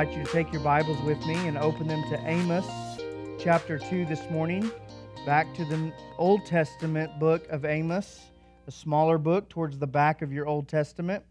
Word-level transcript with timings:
Invite 0.00 0.16
you 0.16 0.24
to 0.24 0.32
take 0.32 0.50
your 0.50 0.62
Bibles 0.62 0.98
with 1.02 1.18
me 1.26 1.34
and 1.46 1.58
open 1.58 1.86
them 1.86 2.02
to 2.08 2.18
Amos 2.26 2.66
chapter 3.38 3.78
2 3.78 4.06
this 4.06 4.30
morning. 4.30 4.72
Back 5.26 5.54
to 5.56 5.64
the 5.66 5.92
Old 6.16 6.46
Testament 6.46 7.20
book 7.20 7.46
of 7.50 7.66
Amos, 7.66 8.18
a 8.66 8.70
smaller 8.70 9.18
book 9.18 9.50
towards 9.50 9.78
the 9.78 9.86
back 9.86 10.22
of 10.22 10.32
your 10.32 10.46
Old 10.46 10.68
Testament. 10.68 11.22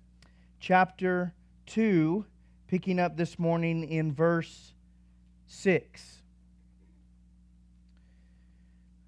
Chapter 0.59 1.33
2, 1.65 2.23
picking 2.67 2.99
up 2.99 3.17
this 3.17 3.39
morning 3.39 3.89
in 3.89 4.13
verse 4.13 4.75
6. 5.47 6.21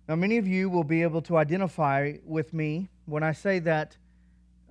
Now, 0.09 0.15
many 0.15 0.39
of 0.39 0.48
you 0.48 0.71
will 0.71 0.84
be 0.84 1.03
able 1.03 1.21
to 1.21 1.37
identify 1.37 2.13
with 2.25 2.51
me 2.51 2.89
when 3.05 3.21
I 3.21 3.34
say 3.34 3.59
that 3.59 3.95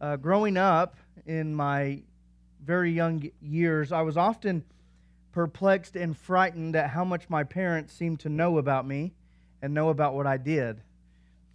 uh, 0.00 0.16
growing 0.16 0.56
up 0.56 0.96
in 1.26 1.54
my 1.54 2.02
very 2.64 2.90
young 2.90 3.30
years, 3.40 3.92
I 3.92 4.02
was 4.02 4.16
often 4.16 4.64
perplexed 5.32 5.96
and 5.96 6.16
frightened 6.16 6.76
at 6.76 6.90
how 6.90 7.04
much 7.04 7.28
my 7.28 7.44
parents 7.44 7.92
seemed 7.92 8.20
to 8.20 8.28
know 8.28 8.58
about 8.58 8.86
me 8.86 9.12
and 9.62 9.74
know 9.74 9.90
about 9.90 10.14
what 10.14 10.26
I 10.26 10.36
did. 10.36 10.80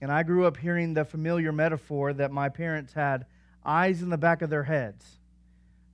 And 0.02 0.12
I 0.12 0.24
grew 0.24 0.46
up 0.46 0.58
hearing 0.58 0.94
the 0.94 1.06
familiar 1.06 1.52
metaphor 1.52 2.14
that 2.14 2.32
my 2.32 2.50
parents 2.50 2.94
had 2.94 3.26
eyes 3.66 4.02
in 4.02 4.10
the 4.10 4.18
back 4.18 4.42
of 4.42 4.50
their 4.50 4.64
heads, 4.64 5.20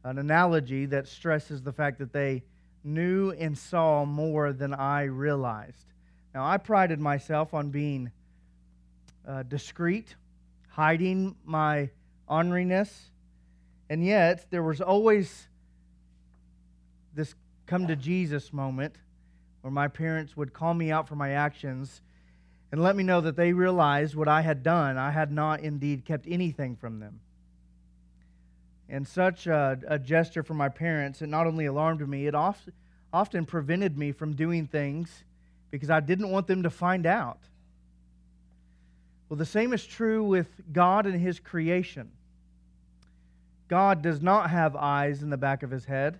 an 0.03 0.17
analogy 0.17 0.86
that 0.88 1.08
stresses 1.08 1.61
the 1.61 1.72
fact 1.72 2.00
that 2.00 2.11
they 2.11 2.44
knew 2.83 3.31
and 3.31 3.58
saw 3.58 4.06
more 4.06 4.53
than 4.53 4.73
I 4.73 5.03
realized. 5.03 5.86
Now, 6.34 6.45
I 6.45 6.58
prided 6.58 7.00
myself 7.00 7.53
on 7.53 7.69
being 7.69 8.11
uh, 9.28 9.44
discreet, 9.44 10.16
hiding 10.69 11.36
my 11.45 11.89
orneriness, 12.30 12.91
and 13.89 14.03
yet 14.03 14.50
there 14.50 14.63
was 14.63 14.81
always 14.81 15.47
this 17.13 17.36
come 17.72 17.88
to 17.88 17.95
Jesus 17.95 18.52
moment 18.52 18.94
where 19.61 19.72
my 19.72 19.88
parents 19.88 20.36
would 20.36 20.52
call 20.52 20.73
me 20.73 20.91
out 20.91 21.08
for 21.08 21.16
my 21.16 21.30
actions 21.30 22.02
and 22.69 22.83
let 22.83 22.97
me 22.97 23.02
know 23.02 23.22
that 23.22 23.38
they 23.38 23.53
realized 23.53 24.13
what 24.13 24.28
I 24.28 24.41
had 24.41 24.61
done. 24.61 24.97
I 24.97 25.09
had 25.11 25.31
not 25.31 25.61
indeed 25.61 26.03
kept 26.03 26.25
anything 26.28 26.75
from 26.75 27.00
them. 27.00 27.22
And 28.89 29.08
such 29.08 29.47
a, 29.47 29.80
a 29.88 29.97
gesture 29.97 30.44
from 30.44 30.58
my 30.58 30.67
parents, 30.67 31.22
it 31.22 31.30
not 31.30 31.47
only 31.47 31.66
alarmed 31.66 32.05
me, 32.09 32.28
it 32.28 32.36
often, 32.36 32.73
often 33.13 33.45
prevented 33.45 33.97
me 33.97 34.11
from 34.11 34.33
doing 34.35 34.67
things 34.67 35.23
because 35.69 35.89
I 35.89 36.02
didn't 36.02 36.30
want 36.30 36.47
them 36.47 36.63
to 36.63 36.69
find 36.69 37.06
out. 37.06 37.39
Well, 39.30 39.38
the 39.38 39.45
same 39.45 39.72
is 39.72 39.85
true 39.85 40.25
with 40.25 40.50
God 40.73 41.06
and 41.06 41.22
His 41.22 41.39
creation. 41.39 42.11
God 43.69 44.02
does 44.02 44.22
not 44.22 44.50
have 44.50 44.75
eyes 44.75 45.23
in 45.23 45.30
the 45.30 45.38
back 45.38 45.63
of 45.63 45.72
His 45.72 45.85
head, 45.85 46.19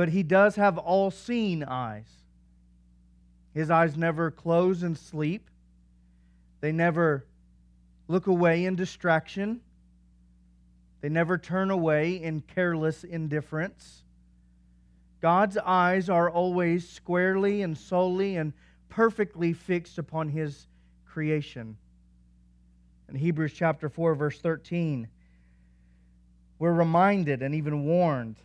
but 0.00 0.08
He 0.08 0.22
does 0.22 0.56
have 0.56 0.78
all 0.78 1.10
seeing 1.10 1.62
eyes. 1.62 2.08
His 3.52 3.70
eyes 3.70 3.98
never 3.98 4.30
close 4.30 4.82
in 4.82 4.96
sleep, 4.96 5.50
they 6.62 6.72
never 6.72 7.26
look 8.08 8.26
away 8.26 8.64
in 8.64 8.76
distraction, 8.76 9.60
they 11.02 11.10
never 11.10 11.36
turn 11.36 11.70
away 11.70 12.14
in 12.14 12.40
careless 12.40 13.04
indifference. 13.04 14.02
God's 15.20 15.58
eyes 15.58 16.08
are 16.08 16.30
always 16.30 16.88
squarely 16.88 17.60
and 17.60 17.76
solely 17.76 18.38
and 18.38 18.54
perfectly 18.88 19.52
fixed 19.52 19.98
upon 19.98 20.30
His 20.30 20.66
creation. 21.04 21.76
In 23.10 23.16
Hebrews 23.16 23.52
chapter 23.52 23.90
4, 23.90 24.14
verse 24.14 24.40
13, 24.40 25.08
we're 26.58 26.72
reminded 26.72 27.42
and 27.42 27.54
even 27.54 27.84
warned 27.84 28.36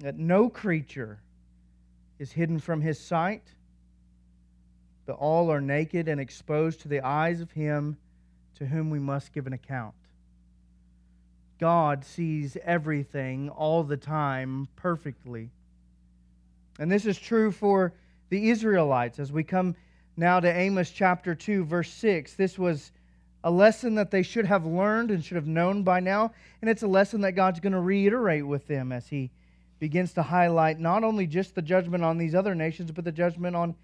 that 0.00 0.18
no 0.18 0.48
creature 0.48 1.18
is 2.18 2.32
hidden 2.32 2.58
from 2.58 2.80
His 2.80 2.98
sight, 2.98 3.42
but 5.06 5.14
all 5.14 5.50
are 5.50 5.60
naked 5.60 6.08
and 6.08 6.20
exposed 6.20 6.80
to 6.80 6.88
the 6.88 7.00
eyes 7.00 7.40
of 7.40 7.50
Him 7.52 7.96
to 8.56 8.66
whom 8.66 8.90
we 8.90 8.98
must 8.98 9.32
give 9.32 9.46
an 9.46 9.52
account. 9.52 9.94
God 11.58 12.04
sees 12.04 12.56
everything 12.64 13.48
all 13.48 13.82
the 13.82 13.96
time 13.96 14.68
perfectly. 14.76 15.50
And 16.78 16.90
this 16.90 17.06
is 17.06 17.18
true 17.18 17.50
for 17.50 17.94
the 18.28 18.50
Israelites. 18.50 19.18
As 19.18 19.32
we 19.32 19.42
come 19.42 19.74
now 20.16 20.40
to 20.40 20.48
Amos 20.48 20.90
chapter 20.90 21.34
2, 21.34 21.64
verse 21.64 21.90
6, 21.90 22.34
this 22.34 22.58
was 22.58 22.92
a 23.44 23.50
lesson 23.50 23.94
that 23.94 24.10
they 24.10 24.22
should 24.22 24.46
have 24.46 24.66
learned 24.66 25.10
and 25.10 25.24
should 25.24 25.36
have 25.36 25.46
known 25.46 25.82
by 25.82 26.00
now. 26.00 26.32
And 26.60 26.68
it's 26.68 26.82
a 26.82 26.88
lesson 26.88 27.22
that 27.22 27.32
God's 27.32 27.60
going 27.60 27.72
to 27.72 27.80
reiterate 27.80 28.46
with 28.46 28.66
them 28.66 28.92
as 28.92 29.06
He 29.06 29.30
begins 29.78 30.12
to 30.14 30.22
highlight 30.22 30.78
not 30.80 31.04
only 31.04 31.26
just 31.26 31.54
the 31.54 31.62
judgment 31.62 32.04
on 32.04 32.18
these 32.18 32.34
other 32.34 32.54
nations, 32.54 32.90
but 32.90 33.04
the 33.04 33.12
judgment 33.12 33.54
on 33.54 33.74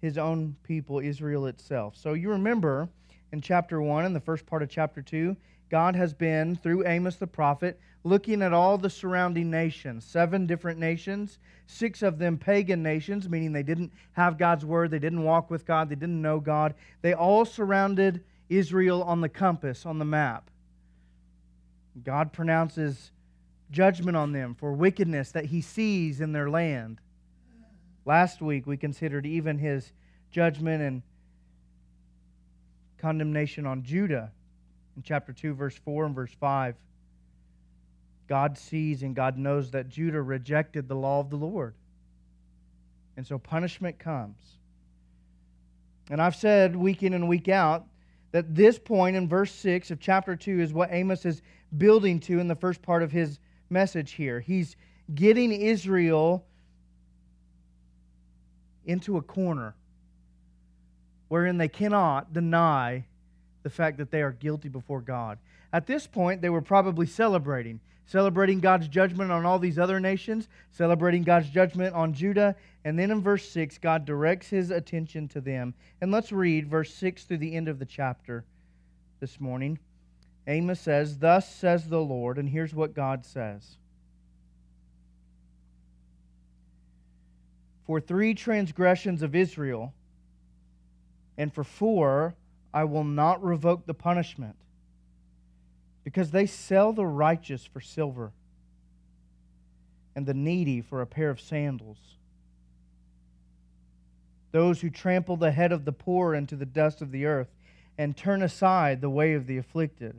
His 0.00 0.18
own 0.18 0.56
people, 0.62 0.98
Israel 0.98 1.46
itself. 1.46 1.96
So 1.96 2.14
you 2.14 2.30
remember 2.30 2.88
in 3.32 3.40
chapter 3.40 3.80
1 3.80 4.04
and 4.04 4.14
the 4.14 4.20
first 4.20 4.46
part 4.46 4.62
of 4.62 4.68
chapter 4.68 5.02
2, 5.02 5.36
God 5.70 5.94
has 5.96 6.14
been, 6.14 6.56
through 6.56 6.86
Amos 6.86 7.16
the 7.16 7.26
prophet, 7.26 7.78
looking 8.04 8.42
at 8.42 8.52
all 8.52 8.78
the 8.78 8.88
surrounding 8.88 9.50
nations, 9.50 10.04
seven 10.04 10.46
different 10.46 10.78
nations, 10.78 11.38
six 11.66 12.02
of 12.02 12.18
them 12.18 12.38
pagan 12.38 12.82
nations, 12.82 13.28
meaning 13.28 13.52
they 13.52 13.62
didn't 13.62 13.92
have 14.12 14.38
God's 14.38 14.64
word, 14.64 14.90
they 14.90 14.98
didn't 14.98 15.24
walk 15.24 15.50
with 15.50 15.66
God, 15.66 15.88
they 15.88 15.94
didn't 15.94 16.22
know 16.22 16.40
God. 16.40 16.74
They 17.02 17.12
all 17.12 17.44
surrounded 17.44 18.24
Israel 18.48 19.02
on 19.02 19.20
the 19.20 19.28
compass, 19.28 19.84
on 19.84 19.98
the 19.98 20.04
map. 20.04 20.50
God 22.02 22.32
pronounces 22.32 23.10
judgment 23.70 24.16
on 24.16 24.32
them 24.32 24.54
for 24.54 24.72
wickedness 24.72 25.32
that 25.32 25.46
he 25.46 25.60
sees 25.60 26.20
in 26.20 26.32
their 26.32 26.48
land. 26.48 27.00
Last 28.04 28.40
week 28.40 28.66
we 28.66 28.76
considered 28.76 29.26
even 29.26 29.58
his 29.58 29.92
judgment 30.30 30.82
and 30.82 31.02
condemnation 32.98 33.66
on 33.66 33.82
Judah 33.82 34.32
in 34.96 35.02
chapter 35.02 35.32
2, 35.32 35.54
verse 35.54 35.76
4 35.76 36.06
and 36.06 36.14
verse 36.14 36.32
5. 36.40 36.74
God 38.28 38.58
sees 38.58 39.02
and 39.02 39.14
God 39.14 39.38
knows 39.38 39.70
that 39.70 39.88
Judah 39.88 40.20
rejected 40.20 40.88
the 40.88 40.94
law 40.94 41.20
of 41.20 41.30
the 41.30 41.36
Lord. 41.36 41.74
And 43.16 43.26
so 43.26 43.38
punishment 43.38 43.98
comes. 43.98 44.38
And 46.10 46.20
I've 46.20 46.36
said 46.36 46.76
week 46.76 47.02
in 47.02 47.14
and 47.14 47.28
week 47.28 47.48
out 47.48 47.86
that 48.32 48.54
this 48.54 48.78
point 48.78 49.16
in 49.16 49.28
verse 49.28 49.52
6 49.52 49.90
of 49.90 50.00
chapter 50.00 50.36
2 50.36 50.60
is 50.60 50.72
what 50.72 50.92
Amos 50.92 51.24
is 51.24 51.42
building 51.76 52.20
to 52.20 52.38
in 52.38 52.48
the 52.48 52.54
first 52.54 52.82
part 52.82 53.02
of 53.02 53.10
his 53.10 53.38
message 53.70 54.12
here. 54.12 54.40
He's 54.40 54.76
getting 55.14 55.52
Israel 55.52 56.44
into 58.84 59.16
a 59.16 59.22
corner 59.22 59.74
wherein 61.28 61.58
they 61.58 61.68
cannot 61.68 62.32
deny 62.32 63.04
the 63.62 63.70
fact 63.70 63.98
that 63.98 64.10
they 64.10 64.22
are 64.22 64.32
guilty 64.32 64.68
before 64.68 65.00
God. 65.00 65.38
At 65.72 65.86
this 65.86 66.06
point, 66.06 66.40
they 66.40 66.48
were 66.48 66.62
probably 66.62 67.06
celebrating, 67.06 67.80
celebrating 68.06 68.60
God's 68.60 68.88
judgment 68.88 69.30
on 69.30 69.44
all 69.44 69.58
these 69.58 69.78
other 69.78 70.00
nations, 70.00 70.48
celebrating 70.72 71.22
God's 71.22 71.50
judgment 71.50 71.94
on 71.94 72.14
Judah. 72.14 72.56
And 72.84 72.98
then 72.98 73.10
in 73.10 73.20
verse 73.20 73.46
6, 73.50 73.76
God 73.78 74.06
directs 74.06 74.48
his 74.48 74.70
attention 74.70 75.28
to 75.28 75.40
them. 75.42 75.74
And 76.00 76.10
let's 76.10 76.32
read 76.32 76.68
verse 76.68 76.94
6 76.94 77.24
through 77.24 77.38
the 77.38 77.54
end 77.54 77.68
of 77.68 77.78
the 77.78 77.84
chapter 77.84 78.44
this 79.20 79.38
morning. 79.38 79.78
Amos 80.48 80.80
says, 80.80 81.18
Thus 81.18 81.46
says 81.46 81.88
the 81.88 82.00
Lord, 82.00 82.38
and 82.38 82.48
here's 82.48 82.74
what 82.74 82.94
God 82.94 83.26
says. 83.26 83.76
For 87.86 88.00
three 88.00 88.32
transgressions 88.32 89.22
of 89.22 89.34
Israel, 89.34 89.92
and 91.36 91.52
for 91.52 91.64
four 91.64 92.34
I 92.72 92.84
will 92.84 93.04
not 93.04 93.44
revoke 93.44 93.84
the 93.86 93.94
punishment, 93.94 94.56
because 96.02 96.30
they 96.30 96.46
sell 96.46 96.94
the 96.94 97.06
righteous 97.06 97.66
for 97.66 97.80
silver 97.80 98.32
and 100.16 100.24
the 100.24 100.34
needy 100.34 100.80
for 100.80 101.02
a 101.02 101.06
pair 101.06 101.28
of 101.28 101.40
sandals. 101.40 101.98
Those 104.50 104.80
who 104.80 104.88
trample 104.88 105.36
the 105.36 105.52
head 105.52 105.72
of 105.72 105.84
the 105.84 105.92
poor 105.92 106.34
into 106.34 106.56
the 106.56 106.64
dust 106.64 107.02
of 107.02 107.12
the 107.12 107.26
earth 107.26 107.48
and 107.98 108.16
turn 108.16 108.42
aside 108.42 109.02
the 109.02 109.10
way 109.10 109.34
of 109.34 109.46
the 109.46 109.58
afflicted. 109.58 110.18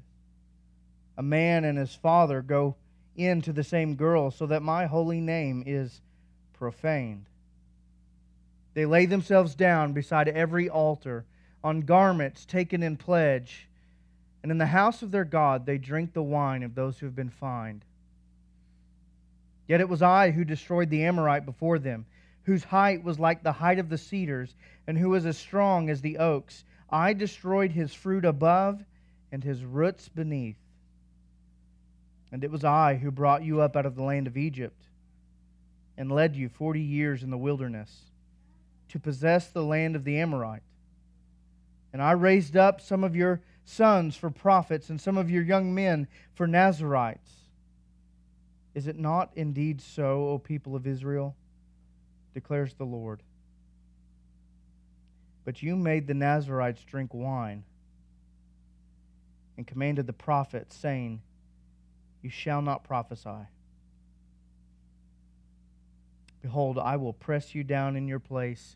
A 1.19 1.21
man 1.21 1.65
and 1.65 1.77
his 1.77 1.93
father 1.93 2.41
go 2.41 2.77
in 3.13 3.41
to 3.41 3.51
the 3.51 3.61
same 3.61 3.95
girl, 3.95 4.31
so 4.31 4.45
that 4.45 4.63
my 4.63 4.85
holy 4.85 5.19
name 5.19 5.63
is 5.65 5.99
profaned. 6.53 7.25
They 8.73 8.85
lay 8.85 9.05
themselves 9.05 9.53
down 9.53 9.91
beside 9.91 10.29
every 10.29 10.69
altar 10.69 11.25
on 11.61 11.81
garments 11.81 12.45
taken 12.45 12.81
in 12.81 12.95
pledge, 12.95 13.67
and 14.41 14.49
in 14.49 14.59
the 14.59 14.67
house 14.67 15.01
of 15.01 15.11
their 15.11 15.25
God 15.25 15.65
they 15.65 15.77
drink 15.77 16.13
the 16.13 16.23
wine 16.23 16.63
of 16.63 16.73
those 16.73 16.97
who 16.97 17.05
have 17.05 17.17
been 17.17 17.29
fined. 17.29 17.83
Yet 19.67 19.81
it 19.81 19.89
was 19.89 20.01
I 20.01 20.31
who 20.31 20.45
destroyed 20.45 20.89
the 20.89 21.03
Amorite 21.03 21.45
before 21.45 21.79
them, 21.79 22.05
whose 22.43 22.63
height 22.63 23.03
was 23.03 23.19
like 23.19 23.43
the 23.43 23.51
height 23.51 23.77
of 23.77 23.89
the 23.89 23.97
cedars, 23.97 24.55
and 24.87 24.97
who 24.97 25.09
was 25.09 25.25
as 25.25 25.37
strong 25.37 25.89
as 25.89 25.99
the 25.99 26.17
oaks. 26.17 26.63
I 26.89 27.11
destroyed 27.11 27.73
his 27.73 27.93
fruit 27.93 28.23
above 28.23 28.85
and 29.33 29.43
his 29.43 29.65
roots 29.65 30.07
beneath. 30.07 30.55
And 32.31 32.43
it 32.43 32.51
was 32.51 32.63
I 32.63 32.95
who 32.95 33.11
brought 33.11 33.43
you 33.43 33.61
up 33.61 33.75
out 33.75 33.85
of 33.85 33.95
the 33.95 34.03
land 34.03 34.27
of 34.27 34.37
Egypt 34.37 34.83
and 35.97 36.11
led 36.11 36.35
you 36.35 36.47
forty 36.49 36.81
years 36.81 37.23
in 37.23 37.29
the 37.29 37.37
wilderness 37.37 38.11
to 38.89 38.99
possess 38.99 39.47
the 39.47 39.63
land 39.63 39.95
of 39.95 40.03
the 40.03 40.19
Amorite. 40.19 40.63
And 41.91 42.01
I 42.01 42.11
raised 42.11 42.55
up 42.55 42.81
some 42.81 43.03
of 43.03 43.15
your 43.15 43.41
sons 43.65 44.15
for 44.15 44.29
prophets 44.29 44.89
and 44.89 44.99
some 44.99 45.17
of 45.17 45.29
your 45.29 45.43
young 45.43 45.73
men 45.73 46.07
for 46.33 46.47
Nazarites. 46.47 47.31
Is 48.75 48.87
it 48.87 48.97
not 48.97 49.31
indeed 49.35 49.81
so, 49.81 50.29
O 50.29 50.37
people 50.37 50.75
of 50.75 50.87
Israel? 50.87 51.35
declares 52.33 52.73
the 52.75 52.85
Lord. 52.85 53.21
But 55.45 55.63
you 55.63 55.75
made 55.75 56.07
the 56.07 56.13
Nazarites 56.13 56.83
drink 56.83 57.13
wine 57.13 57.63
and 59.57 59.65
commanded 59.65 60.07
the 60.07 60.13
prophets, 60.13 60.75
saying, 60.75 61.21
You 62.21 62.29
shall 62.29 62.61
not 62.61 62.83
prophesy. 62.83 63.47
Behold, 66.41 66.77
I 66.77 66.95
will 66.95 67.13
press 67.13 67.53
you 67.53 67.63
down 67.63 67.95
in 67.95 68.07
your 68.07 68.19
place, 68.19 68.75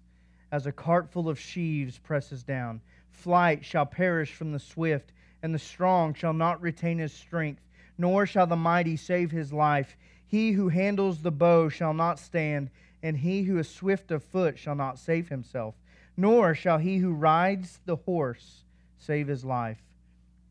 as 0.52 0.66
a 0.66 0.72
cart 0.72 1.10
full 1.10 1.30
of 1.30 1.40
sheaves 1.40 1.98
presses 1.98 2.44
down. 2.44 2.82
Flight 3.10 3.64
shall 3.64 3.86
perish 3.86 4.34
from 4.34 4.52
the 4.52 4.60
swift, 4.60 5.14
and 5.42 5.54
the 5.54 5.60
strong 5.60 6.14
shall 6.14 6.34
not 6.34 6.62
retain 6.62 7.00
his 7.00 7.14
strength, 7.14 7.62
nor 7.98 8.26
shall 8.26 8.48
the 8.48 8.56
mighty 8.56 8.98
save 8.98 9.32
his 9.32 9.54
life. 9.54 9.98
He 10.26 10.54
who 10.54 10.70
handles 10.70 11.22
the 11.22 11.32
bow 11.32 11.70
shall 11.70 11.94
not 11.94 12.20
stand, 12.20 12.70
and 13.02 13.18
he 13.18 13.44
who 13.44 13.58
is 13.58 13.70
swift 13.70 14.12
of 14.12 14.24
foot 14.24 14.58
shall 14.58 14.76
not 14.76 15.00
save 15.00 15.30
himself, 15.30 15.76
nor 16.18 16.56
shall 16.56 16.78
he 16.78 16.98
who 16.98 17.14
rides 17.14 17.80
the 17.86 17.98
horse 17.98 18.64
save 18.98 19.28
his 19.28 19.44
life. 19.44 19.82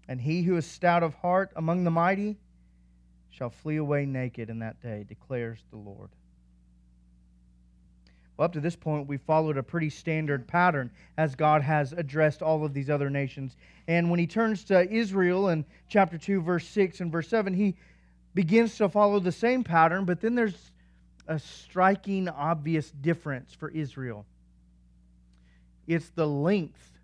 And 0.09 0.21
he 0.21 0.43
who 0.43 0.57
is 0.57 0.67
stout 0.67 1.03
of 1.03 1.15
heart 1.17 1.53
among 1.57 1.85
the 1.85 1.91
mighty 1.91 2.39
shall 3.33 3.51
flee 3.51 3.77
away 3.77 4.07
naked 4.07 4.49
in 4.49 4.61
that 4.61 4.81
day, 4.81 5.05
declares 5.09 5.59
the 5.71 5.79
Lord. 5.79 6.11
Well, 8.37 8.47
up 8.47 8.53
to 8.53 8.61
this 8.61 8.77
point, 8.77 9.09
we 9.09 9.17
followed 9.17 9.59
a 9.59 9.63
pretty 9.63 9.91
standard 9.91 10.47
pattern 10.47 10.91
as 11.19 11.35
God 11.35 11.63
has 11.63 11.93
addressed 11.93 12.43
all 12.43 12.65
of 12.65 12.73
these 12.73 12.89
other 12.89 13.11
nations. 13.11 13.57
And 13.89 14.11
when 14.11 14.21
he 14.21 14.27
turns 14.27 14.65
to 14.65 14.91
Israel 14.91 15.49
in 15.49 15.65
chapter 15.89 16.17
2, 16.19 16.41
verse 16.41 16.67
6 16.69 17.01
and 17.01 17.11
verse 17.11 17.29
7, 17.29 17.53
he 17.53 17.75
begins 18.35 18.77
to 18.79 18.89
follow 18.89 19.19
the 19.19 19.33
same 19.33 19.65
pattern, 19.65 20.05
but 20.05 20.21
then 20.21 20.35
there's 20.35 20.71
a 21.27 21.39
striking, 21.39 22.29
obvious 22.29 22.91
difference 22.91 23.55
for 23.55 23.71
Israel. 23.71 24.27
It's 25.87 26.11
the 26.11 26.27
length 26.27 26.99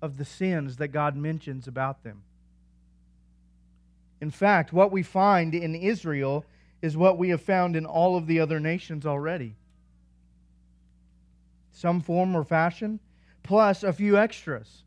of 0.00 0.16
the 0.16 0.24
sins 0.24 0.76
that 0.76 0.88
God 0.88 1.16
mentions 1.16 1.68
about 1.68 2.02
them. 2.04 2.22
In 4.20 4.30
fact, 4.30 4.72
what 4.72 4.92
we 4.92 5.02
find 5.02 5.54
in 5.54 5.74
Israel 5.74 6.44
is 6.82 6.96
what 6.96 7.18
we 7.18 7.30
have 7.30 7.42
found 7.42 7.76
in 7.76 7.86
all 7.86 8.16
of 8.16 8.26
the 8.26 8.40
other 8.40 8.60
nations 8.60 9.06
already 9.06 9.56
some 11.74 12.00
form 12.00 12.36
or 12.36 12.44
fashion, 12.44 13.00
plus 13.42 13.82
a 13.82 13.92
few 13.92 14.16
extras. 14.16 14.84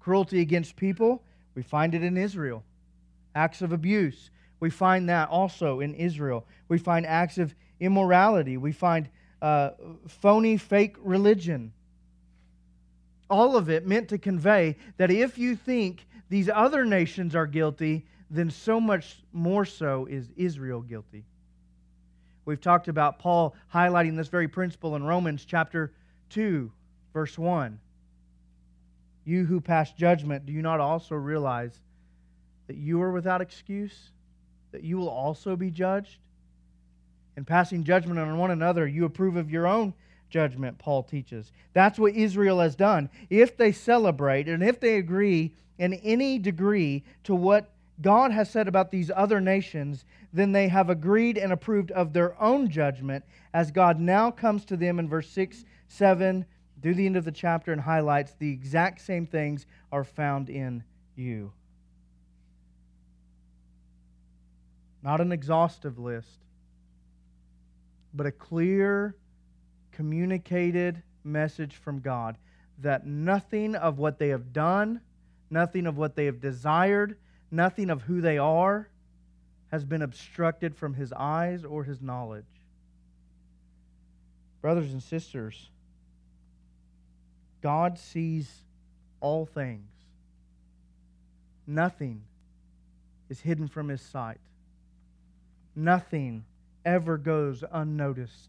Cruelty 0.00 0.40
against 0.40 0.74
people, 0.74 1.22
we 1.54 1.62
find 1.62 1.94
it 1.94 2.02
in 2.02 2.16
Israel. 2.16 2.64
Acts 3.34 3.62
of 3.62 3.72
abuse, 3.72 4.30
we 4.58 4.70
find 4.70 5.08
that 5.08 5.28
also 5.28 5.80
in 5.80 5.94
Israel. 5.94 6.46
We 6.68 6.78
find 6.78 7.06
acts 7.06 7.38
of 7.38 7.54
immorality, 7.78 8.56
we 8.56 8.72
find 8.72 9.08
uh, 9.40 9.70
phony, 10.08 10.56
fake 10.56 10.96
religion. 11.00 11.72
All 13.28 13.56
of 13.56 13.68
it 13.68 13.86
meant 13.86 14.08
to 14.08 14.18
convey 14.18 14.76
that 14.96 15.10
if 15.10 15.38
you 15.38 15.56
think 15.56 16.06
these 16.28 16.48
other 16.48 16.84
nations 16.84 17.34
are 17.34 17.46
guilty, 17.46 18.06
then 18.32 18.50
so 18.50 18.80
much 18.80 19.22
more 19.32 19.64
so 19.64 20.06
is 20.06 20.30
Israel 20.36 20.80
guilty. 20.80 21.24
We've 22.44 22.60
talked 22.60 22.88
about 22.88 23.18
Paul 23.18 23.54
highlighting 23.72 24.16
this 24.16 24.28
very 24.28 24.48
principle 24.48 24.96
in 24.96 25.04
Romans 25.04 25.44
chapter 25.44 25.92
2, 26.30 26.72
verse 27.12 27.38
1. 27.38 27.78
You 29.24 29.44
who 29.44 29.60
pass 29.60 29.92
judgment, 29.92 30.46
do 30.46 30.52
you 30.52 30.62
not 30.62 30.80
also 30.80 31.14
realize 31.14 31.78
that 32.66 32.76
you 32.76 33.00
are 33.02 33.12
without 33.12 33.40
excuse? 33.40 34.10
That 34.72 34.82
you 34.82 34.96
will 34.96 35.10
also 35.10 35.54
be 35.54 35.70
judged? 35.70 36.16
In 37.36 37.44
passing 37.44 37.84
judgment 37.84 38.18
on 38.18 38.38
one 38.38 38.50
another, 38.50 38.86
you 38.86 39.04
approve 39.04 39.36
of 39.36 39.50
your 39.50 39.66
own 39.66 39.94
judgment, 40.30 40.78
Paul 40.78 41.02
teaches. 41.02 41.52
That's 41.74 41.98
what 41.98 42.14
Israel 42.14 42.60
has 42.60 42.74
done. 42.74 43.10
If 43.30 43.56
they 43.56 43.72
celebrate 43.72 44.48
and 44.48 44.62
if 44.62 44.80
they 44.80 44.96
agree 44.96 45.54
in 45.78 45.92
any 45.94 46.38
degree 46.38 47.04
to 47.24 47.34
what 47.34 47.71
God 48.02 48.32
has 48.32 48.50
said 48.50 48.68
about 48.68 48.90
these 48.90 49.10
other 49.14 49.40
nations, 49.40 50.04
then 50.32 50.52
they 50.52 50.68
have 50.68 50.90
agreed 50.90 51.38
and 51.38 51.52
approved 51.52 51.90
of 51.92 52.12
their 52.12 52.40
own 52.42 52.68
judgment 52.68 53.24
as 53.54 53.70
God 53.70 54.00
now 54.00 54.30
comes 54.30 54.64
to 54.66 54.76
them 54.76 54.98
in 54.98 55.08
verse 55.08 55.30
6, 55.30 55.64
7, 55.88 56.44
through 56.82 56.94
the 56.94 57.06
end 57.06 57.16
of 57.16 57.24
the 57.24 57.32
chapter 57.32 57.72
and 57.72 57.80
highlights 57.80 58.34
the 58.34 58.50
exact 58.50 59.00
same 59.00 59.26
things 59.26 59.66
are 59.92 60.04
found 60.04 60.50
in 60.50 60.82
you. 61.14 61.52
Not 65.02 65.20
an 65.20 65.32
exhaustive 65.32 65.98
list, 65.98 66.40
but 68.14 68.26
a 68.26 68.32
clear, 68.32 69.16
communicated 69.92 71.02
message 71.24 71.76
from 71.76 72.00
God 72.00 72.36
that 72.78 73.06
nothing 73.06 73.76
of 73.76 73.98
what 73.98 74.18
they 74.18 74.28
have 74.28 74.52
done, 74.52 75.00
nothing 75.50 75.86
of 75.86 75.96
what 75.96 76.16
they 76.16 76.24
have 76.26 76.40
desired, 76.40 77.16
nothing 77.52 77.90
of 77.90 78.02
who 78.02 78.20
they 78.20 78.38
are 78.38 78.88
has 79.70 79.84
been 79.84 80.02
obstructed 80.02 80.74
from 80.74 80.94
his 80.94 81.12
eyes 81.12 81.64
or 81.64 81.84
his 81.84 82.00
knowledge. 82.00 82.44
Brothers 84.60 84.92
and 84.92 85.02
sisters, 85.02 85.70
God 87.60 87.98
sees 87.98 88.50
all 89.20 89.46
things. 89.46 89.88
Nothing 91.66 92.22
is 93.28 93.40
hidden 93.40 93.68
from 93.68 93.88
his 93.88 94.00
sight. 94.00 94.40
Nothing 95.76 96.44
ever 96.84 97.16
goes 97.18 97.62
unnoticed. 97.70 98.48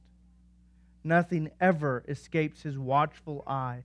Nothing 1.04 1.52
ever 1.60 2.04
escapes 2.08 2.64
his 2.64 2.78
watchful 2.78 3.44
eye. 3.46 3.84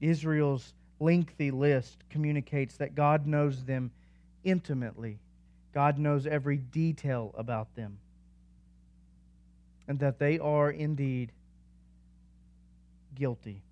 Israel's 0.00 0.74
lengthy 1.02 1.50
list 1.50 1.98
communicates 2.10 2.76
that 2.76 2.94
God 2.94 3.26
knows 3.26 3.64
them 3.64 3.90
intimately. 4.44 5.18
God 5.74 5.98
knows 5.98 6.26
every 6.26 6.58
detail 6.58 7.34
about 7.36 7.74
them. 7.74 7.98
And 9.88 9.98
that 9.98 10.18
they 10.18 10.38
are 10.38 10.70
indeed 10.70 11.32
guilty. 13.14 13.62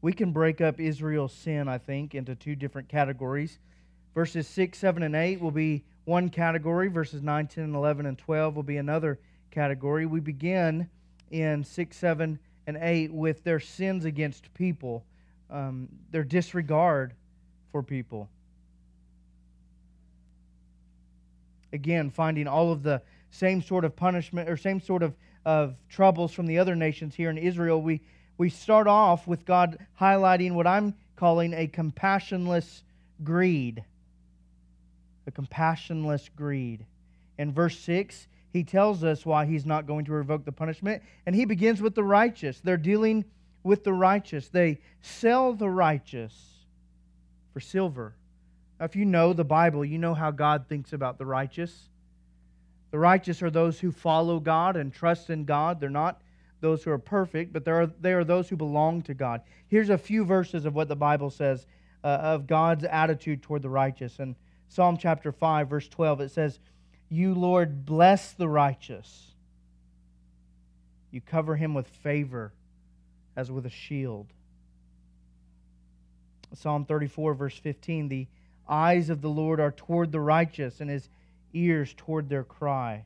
We 0.00 0.12
can 0.12 0.32
break 0.32 0.60
up 0.60 0.80
Israel's 0.80 1.32
sin, 1.32 1.68
I 1.68 1.78
think, 1.78 2.14
into 2.14 2.34
two 2.34 2.56
different 2.56 2.88
categories. 2.88 3.58
Verses 4.14 4.48
6, 4.48 4.76
7, 4.76 5.02
and 5.02 5.14
8 5.14 5.40
will 5.40 5.52
be 5.52 5.84
one 6.04 6.28
category. 6.28 6.88
Verses 6.88 7.22
9, 7.22 7.46
10, 7.46 7.74
11, 7.74 8.06
and 8.06 8.18
12 8.18 8.56
will 8.56 8.62
be 8.64 8.78
another 8.78 9.20
category. 9.52 10.06
We 10.06 10.18
begin 10.18 10.88
in 11.32 11.64
6, 11.64 11.96
7, 11.96 12.38
and 12.66 12.76
8 12.76 13.12
with 13.12 13.42
their 13.42 13.58
sins 13.58 14.04
against 14.04 14.52
people, 14.54 15.04
um, 15.50 15.88
their 16.10 16.22
disregard 16.22 17.14
for 17.72 17.82
people. 17.82 18.28
Again, 21.72 22.10
finding 22.10 22.46
all 22.46 22.70
of 22.70 22.82
the 22.82 23.02
same 23.30 23.62
sort 23.62 23.84
of 23.84 23.96
punishment 23.96 24.48
or 24.48 24.56
same 24.56 24.80
sort 24.80 25.02
of, 25.02 25.14
of 25.44 25.74
troubles 25.88 26.32
from 26.32 26.46
the 26.46 26.58
other 26.58 26.76
nations 26.76 27.14
here 27.14 27.30
in 27.30 27.38
Israel, 27.38 27.80
we, 27.80 28.02
we 28.36 28.50
start 28.50 28.86
off 28.86 29.26
with 29.26 29.46
God 29.46 29.78
highlighting 29.98 30.52
what 30.52 30.66
I'm 30.66 30.94
calling 31.16 31.54
a 31.54 31.66
compassionless 31.66 32.82
greed. 33.24 33.82
A 35.26 35.30
compassionless 35.30 36.28
greed. 36.36 36.84
In 37.38 37.52
verse 37.52 37.78
6, 37.78 38.26
he 38.52 38.64
tells 38.64 39.02
us 39.02 39.24
why 39.24 39.46
he's 39.46 39.64
not 39.64 39.86
going 39.86 40.04
to 40.04 40.12
revoke 40.12 40.44
the 40.44 40.52
punishment. 40.52 41.02
And 41.24 41.34
he 41.34 41.46
begins 41.46 41.80
with 41.80 41.94
the 41.94 42.04
righteous. 42.04 42.60
They're 42.60 42.76
dealing 42.76 43.24
with 43.62 43.82
the 43.82 43.94
righteous. 43.94 44.48
They 44.48 44.78
sell 45.00 45.54
the 45.54 45.70
righteous 45.70 46.34
for 47.52 47.60
silver. 47.60 48.14
Now, 48.78 48.84
if 48.84 48.94
you 48.94 49.06
know 49.06 49.32
the 49.32 49.44
Bible, 49.44 49.84
you 49.84 49.98
know 49.98 50.14
how 50.14 50.30
God 50.30 50.66
thinks 50.68 50.92
about 50.92 51.16
the 51.16 51.24
righteous. 51.24 51.88
The 52.90 52.98
righteous 52.98 53.42
are 53.42 53.50
those 53.50 53.80
who 53.80 53.90
follow 53.90 54.38
God 54.38 54.76
and 54.76 54.92
trust 54.92 55.30
in 55.30 55.44
God. 55.46 55.80
They're 55.80 55.88
not 55.88 56.20
those 56.60 56.84
who 56.84 56.90
are 56.90 56.98
perfect, 56.98 57.52
but 57.52 57.64
they 57.64 57.70
are, 57.70 57.86
they 57.86 58.12
are 58.12 58.24
those 58.24 58.48
who 58.48 58.56
belong 58.56 59.02
to 59.02 59.14
God. 59.14 59.40
Here's 59.68 59.90
a 59.90 59.98
few 59.98 60.24
verses 60.24 60.66
of 60.66 60.74
what 60.74 60.88
the 60.88 60.96
Bible 60.96 61.30
says 61.30 61.66
uh, 62.04 62.08
of 62.08 62.46
God's 62.46 62.84
attitude 62.84 63.42
toward 63.42 63.62
the 63.62 63.70
righteous. 63.70 64.18
In 64.18 64.36
Psalm 64.68 64.98
chapter 64.98 65.32
5, 65.32 65.68
verse 65.68 65.88
12, 65.88 66.20
it 66.20 66.30
says, 66.30 66.60
you, 67.12 67.34
Lord, 67.34 67.84
bless 67.84 68.32
the 68.32 68.48
righteous. 68.48 69.32
You 71.10 71.20
cover 71.20 71.56
him 71.56 71.74
with 71.74 71.86
favor 71.86 72.54
as 73.36 73.50
with 73.50 73.66
a 73.66 73.70
shield. 73.70 74.28
Psalm 76.54 76.86
34, 76.86 77.34
verse 77.34 77.58
15 77.58 78.08
The 78.08 78.26
eyes 78.66 79.10
of 79.10 79.20
the 79.20 79.28
Lord 79.28 79.60
are 79.60 79.72
toward 79.72 80.10
the 80.10 80.20
righteous, 80.20 80.80
and 80.80 80.88
his 80.88 81.10
ears 81.52 81.92
toward 81.94 82.30
their 82.30 82.44
cry. 82.44 83.04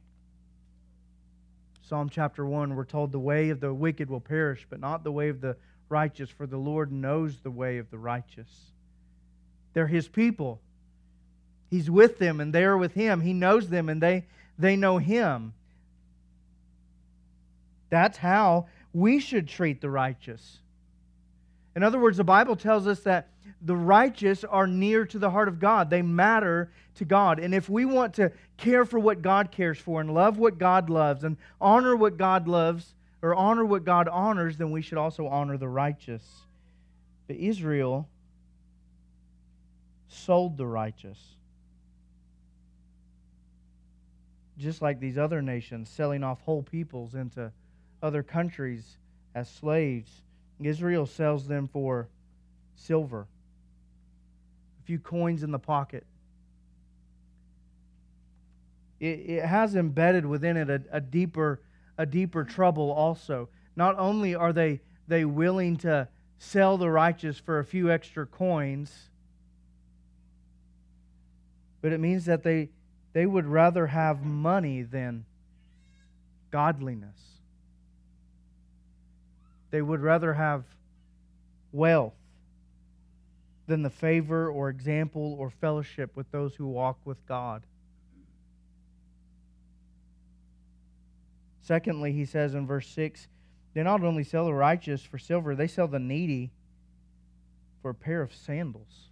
Psalm 1.82 2.08
chapter 2.08 2.46
1, 2.46 2.76
we're 2.76 2.84
told 2.84 3.10
the 3.10 3.18
way 3.18 3.50
of 3.50 3.58
the 3.58 3.74
wicked 3.74 4.08
will 4.08 4.20
perish, 4.20 4.66
but 4.70 4.78
not 4.78 5.02
the 5.02 5.12
way 5.12 5.30
of 5.30 5.40
the 5.40 5.56
righteous, 5.88 6.30
for 6.30 6.46
the 6.46 6.56
Lord 6.56 6.92
knows 6.92 7.40
the 7.40 7.50
way 7.50 7.78
of 7.78 7.90
the 7.90 7.98
righteous. 7.98 8.70
They're 9.72 9.88
his 9.88 10.06
people. 10.06 10.60
He's 11.70 11.90
with 11.90 12.18
them, 12.18 12.40
and 12.40 12.52
they 12.52 12.64
are 12.64 12.76
with 12.76 12.94
him. 12.94 13.20
He 13.20 13.32
knows 13.32 13.68
them, 13.68 13.88
and 13.88 14.00
they, 14.00 14.24
they 14.58 14.76
know 14.76 14.98
him. 14.98 15.52
That's 17.90 18.18
how 18.18 18.66
we 18.92 19.20
should 19.20 19.48
treat 19.48 19.80
the 19.80 19.90
righteous. 19.90 20.58
In 21.74 21.82
other 21.82 21.98
words, 21.98 22.16
the 22.16 22.24
Bible 22.24 22.56
tells 22.56 22.86
us 22.86 23.00
that 23.00 23.28
the 23.60 23.76
righteous 23.76 24.44
are 24.44 24.66
near 24.66 25.04
to 25.06 25.18
the 25.18 25.30
heart 25.30 25.48
of 25.48 25.60
God. 25.60 25.90
They 25.90 26.02
matter 26.02 26.70
to 26.96 27.04
God. 27.04 27.38
And 27.38 27.54
if 27.54 27.68
we 27.68 27.84
want 27.84 28.14
to 28.14 28.32
care 28.56 28.84
for 28.84 28.98
what 28.98 29.22
God 29.22 29.50
cares 29.50 29.78
for 29.78 30.00
and 30.00 30.14
love 30.14 30.38
what 30.38 30.58
God 30.58 30.88
loves 30.88 31.24
and 31.24 31.36
honor 31.60 31.94
what 31.96 32.16
God 32.16 32.48
loves 32.48 32.94
or 33.22 33.34
honor 33.34 33.64
what 33.64 33.84
God 33.84 34.08
honors, 34.08 34.56
then 34.56 34.70
we 34.70 34.82
should 34.82 34.98
also 34.98 35.26
honor 35.26 35.56
the 35.56 35.68
righteous. 35.68 36.22
But 37.26 37.36
Israel 37.36 38.08
sold 40.08 40.56
the 40.56 40.66
righteous. 40.66 41.18
Just 44.58 44.80
like 44.80 45.00
these 45.00 45.18
other 45.18 45.42
nations, 45.42 45.90
selling 45.90 46.24
off 46.24 46.40
whole 46.42 46.62
peoples 46.62 47.14
into 47.14 47.52
other 48.02 48.22
countries 48.22 48.96
as 49.34 49.48
slaves. 49.48 50.22
Israel 50.60 51.04
sells 51.04 51.46
them 51.46 51.68
for 51.68 52.08
silver, 52.74 53.26
a 54.80 54.86
few 54.86 54.98
coins 54.98 55.42
in 55.42 55.50
the 55.50 55.58
pocket. 55.58 56.06
It, 58.98 59.06
it 59.06 59.44
has 59.44 59.76
embedded 59.76 60.24
within 60.24 60.56
it 60.56 60.70
a, 60.70 60.82
a 60.90 61.00
deeper 61.00 61.60
a 61.98 62.06
deeper 62.06 62.44
trouble 62.44 62.90
also. 62.90 63.48
Not 63.74 63.98
only 63.98 64.34
are 64.34 64.52
they 64.52 64.80
they 65.08 65.24
willing 65.24 65.76
to 65.78 66.08
sell 66.38 66.76
the 66.78 66.90
righteous 66.90 67.38
for 67.38 67.58
a 67.58 67.64
few 67.64 67.90
extra 67.90 68.26
coins, 68.26 69.10
but 71.80 71.92
it 71.92 72.00
means 72.00 72.24
that 72.26 72.42
they 72.42 72.70
they 73.16 73.24
would 73.24 73.46
rather 73.46 73.86
have 73.86 74.22
money 74.22 74.82
than 74.82 75.24
godliness. 76.50 77.18
They 79.70 79.80
would 79.80 80.02
rather 80.02 80.34
have 80.34 80.64
wealth 81.72 82.12
than 83.66 83.80
the 83.80 83.88
favor 83.88 84.50
or 84.50 84.68
example 84.68 85.34
or 85.38 85.48
fellowship 85.48 86.14
with 86.14 86.30
those 86.30 86.56
who 86.56 86.66
walk 86.66 86.98
with 87.06 87.16
God. 87.26 87.62
Secondly, 91.62 92.12
he 92.12 92.26
says 92.26 92.54
in 92.54 92.66
verse 92.66 92.88
6 92.90 93.28
they 93.72 93.82
not 93.82 94.04
only 94.04 94.24
sell 94.24 94.44
the 94.44 94.52
righteous 94.52 95.00
for 95.00 95.16
silver, 95.16 95.54
they 95.54 95.68
sell 95.68 95.88
the 95.88 95.98
needy 95.98 96.50
for 97.80 97.92
a 97.92 97.94
pair 97.94 98.20
of 98.20 98.34
sandals. 98.34 99.08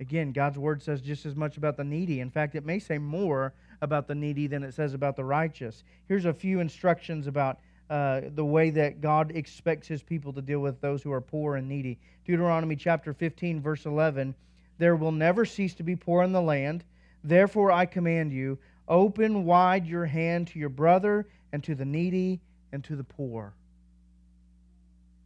Again, 0.00 0.32
God's 0.32 0.58
word 0.58 0.82
says 0.82 1.00
just 1.00 1.26
as 1.26 1.34
much 1.34 1.56
about 1.56 1.76
the 1.76 1.84
needy. 1.84 2.20
In 2.20 2.30
fact, 2.30 2.54
it 2.54 2.64
may 2.64 2.78
say 2.78 2.98
more 2.98 3.52
about 3.82 4.06
the 4.06 4.14
needy 4.14 4.46
than 4.46 4.62
it 4.62 4.74
says 4.74 4.94
about 4.94 5.16
the 5.16 5.24
righteous. 5.24 5.82
Here's 6.06 6.24
a 6.24 6.32
few 6.32 6.60
instructions 6.60 7.26
about 7.26 7.58
uh, 7.90 8.22
the 8.34 8.44
way 8.44 8.70
that 8.70 9.00
God 9.00 9.32
expects 9.34 9.88
his 9.88 10.02
people 10.02 10.32
to 10.34 10.42
deal 10.42 10.60
with 10.60 10.80
those 10.80 11.02
who 11.02 11.12
are 11.12 11.20
poor 11.20 11.56
and 11.56 11.68
needy. 11.68 11.98
Deuteronomy 12.26 12.76
chapter 12.76 13.12
15, 13.12 13.60
verse 13.60 13.86
11 13.86 14.34
There 14.78 14.94
will 14.94 15.12
never 15.12 15.44
cease 15.44 15.74
to 15.74 15.82
be 15.82 15.96
poor 15.96 16.22
in 16.22 16.32
the 16.32 16.42
land. 16.42 16.84
Therefore, 17.24 17.72
I 17.72 17.86
command 17.86 18.32
you, 18.32 18.58
open 18.86 19.44
wide 19.44 19.86
your 19.86 20.06
hand 20.06 20.48
to 20.48 20.58
your 20.58 20.68
brother 20.68 21.26
and 21.52 21.64
to 21.64 21.74
the 21.74 21.84
needy 21.84 22.40
and 22.72 22.84
to 22.84 22.94
the 22.94 23.04
poor. 23.04 23.54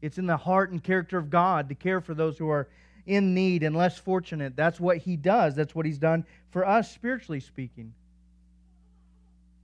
It's 0.00 0.18
in 0.18 0.26
the 0.26 0.36
heart 0.36 0.70
and 0.70 0.82
character 0.82 1.18
of 1.18 1.30
God 1.30 1.68
to 1.68 1.74
care 1.74 2.00
for 2.00 2.14
those 2.14 2.38
who 2.38 2.48
are 2.48 2.68
in 3.06 3.34
need 3.34 3.62
and 3.62 3.76
less 3.76 3.98
fortunate. 3.98 4.56
That's 4.56 4.80
what 4.80 4.98
He 4.98 5.16
does. 5.16 5.54
That's 5.54 5.74
what 5.74 5.86
He's 5.86 5.98
done 5.98 6.24
for 6.50 6.66
us, 6.66 6.90
spiritually 6.90 7.40
speaking. 7.40 7.94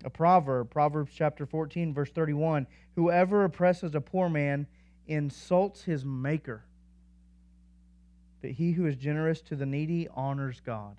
A 0.04 0.10
proverb, 0.10 0.70
Proverbs 0.70 1.12
chapter 1.14 1.44
14, 1.44 1.92
verse 1.92 2.10
31 2.10 2.66
Whoever 2.94 3.44
oppresses 3.44 3.94
a 3.94 4.00
poor 4.00 4.28
man 4.28 4.66
insults 5.06 5.82
his 5.82 6.04
maker, 6.04 6.62
but 8.40 8.50
he 8.50 8.72
who 8.72 8.86
is 8.86 8.96
generous 8.96 9.40
to 9.42 9.56
the 9.56 9.66
needy 9.66 10.08
honors 10.14 10.60
God. 10.60 10.96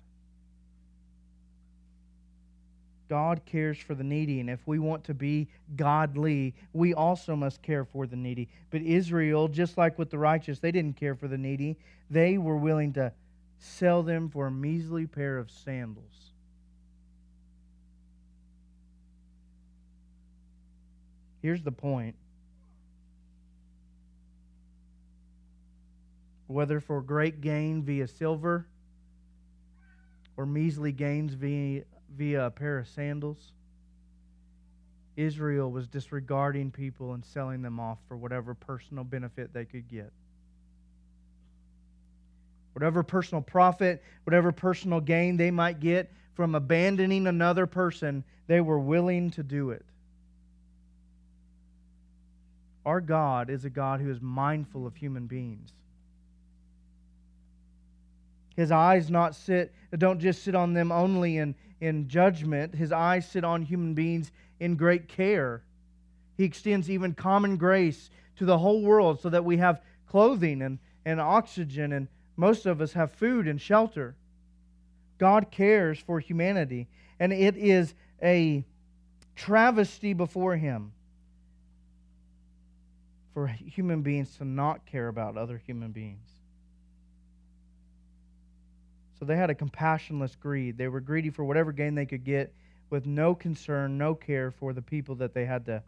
God 3.10 3.44
cares 3.44 3.76
for 3.76 3.96
the 3.96 4.04
needy, 4.04 4.38
and 4.38 4.48
if 4.48 4.64
we 4.68 4.78
want 4.78 5.02
to 5.04 5.14
be 5.14 5.48
godly, 5.74 6.54
we 6.72 6.94
also 6.94 7.34
must 7.34 7.60
care 7.60 7.84
for 7.84 8.06
the 8.06 8.14
needy. 8.14 8.48
But 8.70 8.82
Israel, 8.82 9.48
just 9.48 9.76
like 9.76 9.98
with 9.98 10.10
the 10.10 10.18
righteous, 10.18 10.60
they 10.60 10.70
didn't 10.70 10.96
care 10.96 11.16
for 11.16 11.26
the 11.26 11.36
needy. 11.36 11.76
They 12.08 12.38
were 12.38 12.56
willing 12.56 12.92
to 12.92 13.12
sell 13.58 14.04
them 14.04 14.28
for 14.28 14.46
a 14.46 14.50
measly 14.52 15.08
pair 15.08 15.38
of 15.38 15.50
sandals. 15.50 16.04
Here's 21.42 21.64
the 21.64 21.72
point. 21.72 22.14
Whether 26.46 26.78
for 26.78 27.02
great 27.02 27.40
gain 27.40 27.82
via 27.82 28.06
silver 28.06 28.68
or 30.36 30.46
measly 30.46 30.92
gains 30.92 31.34
via, 31.34 31.82
via 32.16 32.46
a 32.46 32.50
pair 32.50 32.78
of 32.78 32.88
sandals, 32.88 33.52
Israel 35.16 35.70
was 35.70 35.86
disregarding 35.86 36.70
people 36.70 37.14
and 37.14 37.24
selling 37.24 37.62
them 37.62 37.78
off 37.78 37.98
for 38.08 38.16
whatever 38.16 38.54
personal 38.54 39.04
benefit 39.04 39.52
they 39.52 39.64
could 39.64 39.88
get. 39.88 40.12
Whatever 42.72 43.02
personal 43.02 43.42
profit, 43.42 44.02
whatever 44.24 44.52
personal 44.52 45.00
gain 45.00 45.36
they 45.36 45.50
might 45.50 45.80
get 45.80 46.10
from 46.34 46.54
abandoning 46.54 47.26
another 47.26 47.66
person, 47.66 48.24
they 48.46 48.60
were 48.60 48.78
willing 48.78 49.30
to 49.32 49.42
do 49.42 49.70
it. 49.70 49.84
Our 52.86 53.00
God 53.00 53.50
is 53.50 53.64
a 53.64 53.70
God 53.70 54.00
who 54.00 54.10
is 54.10 54.20
mindful 54.20 54.86
of 54.86 54.96
human 54.96 55.26
beings. 55.26 55.72
His 58.56 58.70
eyes 58.70 59.10
not 59.10 59.34
sit 59.34 59.72
don't 59.96 60.20
just 60.20 60.42
sit 60.42 60.54
on 60.54 60.72
them 60.72 60.92
only 60.92 61.38
in, 61.38 61.54
in 61.80 62.08
judgment. 62.08 62.74
His 62.74 62.92
eyes 62.92 63.28
sit 63.28 63.44
on 63.44 63.62
human 63.62 63.94
beings 63.94 64.30
in 64.60 64.76
great 64.76 65.08
care. 65.08 65.62
He 66.36 66.44
extends 66.44 66.88
even 66.90 67.14
common 67.14 67.56
grace 67.56 68.10
to 68.36 68.44
the 68.44 68.58
whole 68.58 68.82
world 68.82 69.20
so 69.20 69.28
that 69.30 69.44
we 69.44 69.56
have 69.56 69.82
clothing 70.06 70.62
and, 70.62 70.78
and 71.04 71.20
oxygen, 71.20 71.92
and 71.92 72.08
most 72.36 72.66
of 72.66 72.80
us 72.80 72.92
have 72.92 73.12
food 73.12 73.48
and 73.48 73.60
shelter. 73.60 74.14
God 75.18 75.50
cares 75.50 75.98
for 75.98 76.20
humanity, 76.20 76.88
and 77.18 77.32
it 77.32 77.56
is 77.56 77.94
a 78.22 78.64
travesty 79.36 80.12
before 80.12 80.56
Him 80.56 80.92
for 83.34 83.46
human 83.46 84.02
beings 84.02 84.36
to 84.36 84.44
not 84.44 84.86
care 84.86 85.08
about 85.08 85.36
other 85.36 85.58
human 85.58 85.92
beings. 85.92 86.39
So 89.20 89.26
they 89.26 89.36
had 89.36 89.50
a 89.50 89.54
compassionless 89.54 90.34
greed. 90.40 90.78
They 90.78 90.88
were 90.88 91.00
greedy 91.00 91.28
for 91.28 91.44
whatever 91.44 91.72
gain 91.72 91.94
they 91.94 92.06
could 92.06 92.24
get 92.24 92.54
with 92.88 93.04
no 93.04 93.34
concern, 93.34 93.98
no 93.98 94.14
care 94.14 94.50
for 94.50 94.72
the 94.72 94.80
people 94.80 95.14
that 95.16 95.34
they 95.34 95.44
had 95.44 95.66
to 95.66 95.82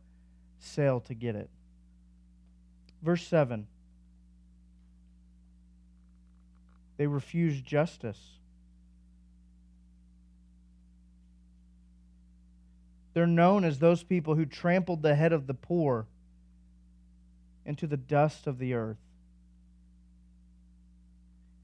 sell 0.58 1.00
to 1.00 1.14
get 1.14 1.34
it. 1.34 1.48
Verse 3.02 3.26
7 3.26 3.66
They 6.98 7.06
refused 7.06 7.64
justice. 7.64 8.20
They're 13.14 13.26
known 13.26 13.64
as 13.64 13.78
those 13.78 14.02
people 14.02 14.34
who 14.34 14.44
trampled 14.44 15.02
the 15.02 15.14
head 15.14 15.32
of 15.32 15.46
the 15.46 15.54
poor 15.54 16.06
into 17.64 17.86
the 17.86 17.96
dust 17.96 18.46
of 18.46 18.58
the 18.58 18.74
earth. 18.74 18.98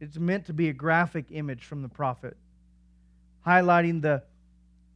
It's 0.00 0.16
meant 0.16 0.46
to 0.46 0.52
be 0.52 0.68
a 0.68 0.72
graphic 0.72 1.26
image 1.30 1.64
from 1.64 1.82
the 1.82 1.88
prophet, 1.88 2.36
highlighting 3.46 4.00
the, 4.00 4.22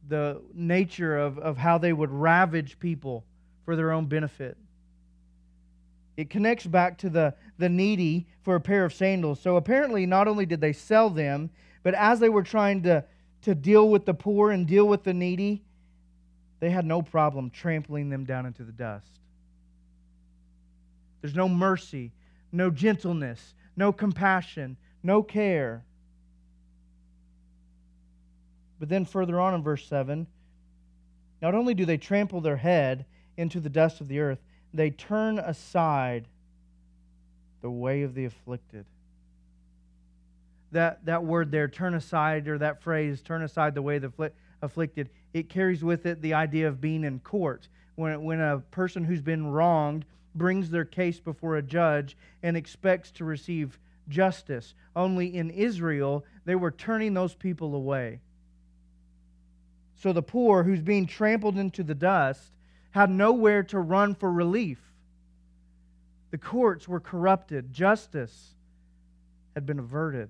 the 0.07 0.41
nature 0.53 1.17
of, 1.17 1.37
of 1.39 1.57
how 1.57 1.77
they 1.77 1.91
would 1.91 2.11
ravage 2.11 2.79
people 2.79 3.25
for 3.65 3.75
their 3.75 3.91
own 3.91 4.05
benefit. 4.05 4.57
It 6.15 6.29
connects 6.29 6.65
back 6.65 6.99
to 6.99 7.09
the, 7.09 7.33
the 7.57 7.69
needy 7.69 8.27
for 8.43 8.55
a 8.55 8.61
pair 8.61 8.85
of 8.85 8.93
sandals. 8.93 9.39
So 9.39 9.55
apparently, 9.55 10.05
not 10.05 10.27
only 10.27 10.45
did 10.45 10.61
they 10.61 10.73
sell 10.73 11.09
them, 11.09 11.49
but 11.81 11.95
as 11.95 12.19
they 12.19 12.29
were 12.29 12.43
trying 12.43 12.83
to, 12.83 13.03
to 13.41 13.55
deal 13.55 13.89
with 13.89 14.05
the 14.05 14.13
poor 14.13 14.51
and 14.51 14.67
deal 14.67 14.87
with 14.87 15.03
the 15.03 15.13
needy, 15.13 15.63
they 16.59 16.69
had 16.69 16.85
no 16.85 17.01
problem 17.01 17.49
trampling 17.49 18.09
them 18.09 18.23
down 18.23 18.45
into 18.45 18.63
the 18.63 18.71
dust. 18.71 19.19
There's 21.21 21.35
no 21.35 21.49
mercy, 21.49 22.11
no 22.51 22.69
gentleness, 22.69 23.55
no 23.75 23.91
compassion, 23.91 24.77
no 25.03 25.21
care. 25.21 25.83
But 28.79 28.89
then 28.89 29.05
further 29.05 29.39
on 29.39 29.53
in 29.53 29.63
verse 29.63 29.85
7, 29.87 30.25
not 31.41 31.53
only 31.53 31.73
do 31.73 31.85
they 31.85 31.97
trample 31.97 32.41
their 32.41 32.57
head 32.57 33.05
into 33.37 33.59
the 33.59 33.69
dust 33.69 34.01
of 34.01 34.07
the 34.07 34.19
earth, 34.19 34.39
they 34.73 34.89
turn 34.89 35.39
aside 35.39 36.27
the 37.61 37.69
way 37.69 38.03
of 38.03 38.13
the 38.13 38.25
afflicted. 38.25 38.85
That, 40.71 41.05
that 41.05 41.23
word 41.23 41.51
there, 41.51 41.67
turn 41.67 41.93
aside, 41.93 42.47
or 42.47 42.57
that 42.57 42.81
phrase, 42.81 43.21
turn 43.21 43.43
aside 43.43 43.75
the 43.75 43.81
way 43.81 43.97
of 43.97 44.01
the 44.01 44.31
afflicted, 44.61 45.09
it 45.33 45.49
carries 45.49 45.83
with 45.83 46.05
it 46.05 46.21
the 46.21 46.33
idea 46.33 46.67
of 46.67 46.81
being 46.81 47.03
in 47.03 47.19
court. 47.19 47.67
When, 47.95 48.23
when 48.23 48.39
a 48.39 48.59
person 48.59 49.03
who's 49.03 49.21
been 49.21 49.47
wronged 49.47 50.05
brings 50.33 50.69
their 50.69 50.85
case 50.85 51.19
before 51.19 51.57
a 51.57 51.61
judge 51.61 52.17
and 52.41 52.57
expects 52.57 53.11
to 53.11 53.25
receive 53.25 53.79
justice. 54.07 54.73
Only 54.95 55.35
in 55.35 55.49
Israel, 55.49 56.25
they 56.45 56.55
were 56.55 56.71
turning 56.71 57.13
those 57.13 57.35
people 57.35 57.75
away. 57.75 58.21
So 59.95 60.11
the 60.11 60.21
poor, 60.21 60.63
who's 60.63 60.81
being 60.81 61.05
trampled 61.05 61.57
into 61.57 61.83
the 61.83 61.95
dust, 61.95 62.51
had 62.91 63.09
nowhere 63.09 63.63
to 63.63 63.79
run 63.79 64.15
for 64.15 64.31
relief. 64.31 64.79
The 66.31 66.37
courts 66.37 66.87
were 66.87 66.99
corrupted, 66.99 67.71
justice 67.71 68.55
had 69.53 69.65
been 69.65 69.79
averted. 69.79 70.29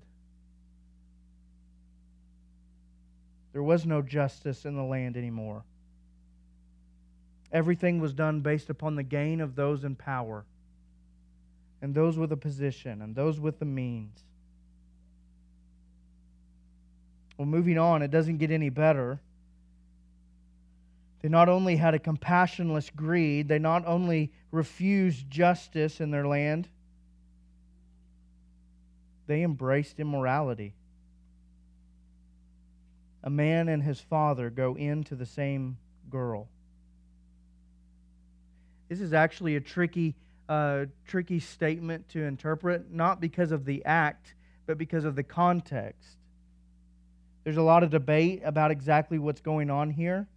There 3.53 3.63
was 3.63 3.86
no 3.86 4.01
justice 4.01 4.65
in 4.65 4.75
the 4.75 4.84
land 4.84 5.15
anymore. 5.15 5.63
Everything 7.51 8.00
was 8.00 8.13
done 8.13 8.42
based 8.42 8.70
upon 8.70 8.96
the 8.96 9.03
gain 9.03 9.39
of 9.39 9.56
those 9.56 9.84
in 9.84 9.96
power, 9.96 10.44
and 11.84 11.94
those 11.94 12.18
with 12.18 12.32
a 12.32 12.38
position, 12.38 13.02
and 13.02 13.13
those 13.13 13.42
with 13.42 13.60
the 13.60 13.66
means. 13.66 14.24
Well, 17.38 17.46
moving 17.46 17.78
on, 17.78 18.02
it 18.02 18.10
doesn't 18.10 18.38
get 18.38 18.52
any 18.52 18.70
better. 18.70 19.20
They 21.22 21.28
not 21.28 21.50
only 21.50 21.75
had 21.75 21.94
a 21.94 22.00
compassionless 22.00 22.90
greed, 22.96 23.50
they 23.50 23.60
not 23.60 23.86
only 23.86 24.32
refused 24.50 25.30
justice 25.30 26.00
in 26.00 26.10
their 26.10 26.25
land, 26.25 26.70
they 29.28 29.44
embraced 29.44 30.00
immorality. 30.00 30.74
A 33.25 33.30
man 33.30 33.68
and 33.68 33.84
his 33.84 34.00
father 34.00 34.50
go 34.50 34.75
into 34.75 35.16
the 35.16 35.25
same 35.25 35.78
girl. 36.10 36.48
This 38.88 39.02
is 39.02 39.12
actually 39.12 39.58
a 39.58 39.62
tricky, 39.62 40.16
uh, 40.50 40.86
tricky 41.08 41.40
statement 41.40 42.10
to 42.10 42.24
interpret, 42.24 42.92
not 42.92 43.22
because 43.22 43.52
of 43.52 43.66
the 43.66 43.84
act, 43.86 44.36
but 44.66 44.78
because 44.78 45.06
of 45.06 45.16
the 45.16 45.24
context. 45.24 46.18
There's 47.44 47.58
a 47.58 47.62
lot 47.62 47.84
of 47.84 47.89
debate 47.89 48.41
about 48.46 48.72
exactly 48.72 49.20
what's 49.20 49.41
going 49.41 49.70
on 49.70 49.89
here 49.89 50.28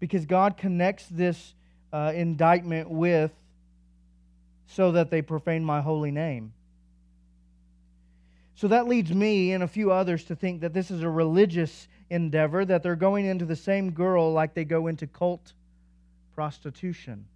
because 0.00 0.26
God 0.26 0.56
connects 0.56 1.06
this 1.06 1.54
uh, 1.92 2.12
indictment 2.14 2.90
with 2.90 3.32
so 4.66 4.92
that 4.92 5.10
they 5.10 5.22
profane 5.22 5.64
my 5.64 5.80
holy 5.80 6.10
name. 6.10 6.52
So 8.56 8.68
that 8.68 8.86
leads 8.86 9.12
me 9.12 9.52
and 9.52 9.62
a 9.62 9.68
few 9.68 9.90
others 9.90 10.24
to 10.24 10.36
think 10.36 10.60
that 10.60 10.72
this 10.72 10.90
is 10.90 11.02
a 11.02 11.08
religious 11.08 11.88
endeavor, 12.08 12.64
that 12.64 12.82
they're 12.82 12.96
going 12.96 13.26
into 13.26 13.44
the 13.44 13.56
same 13.56 13.90
girl 13.90 14.32
like 14.32 14.54
they 14.54 14.64
go 14.64 14.86
into 14.86 15.06
cult 15.06 15.52
prostitution. 16.34 17.26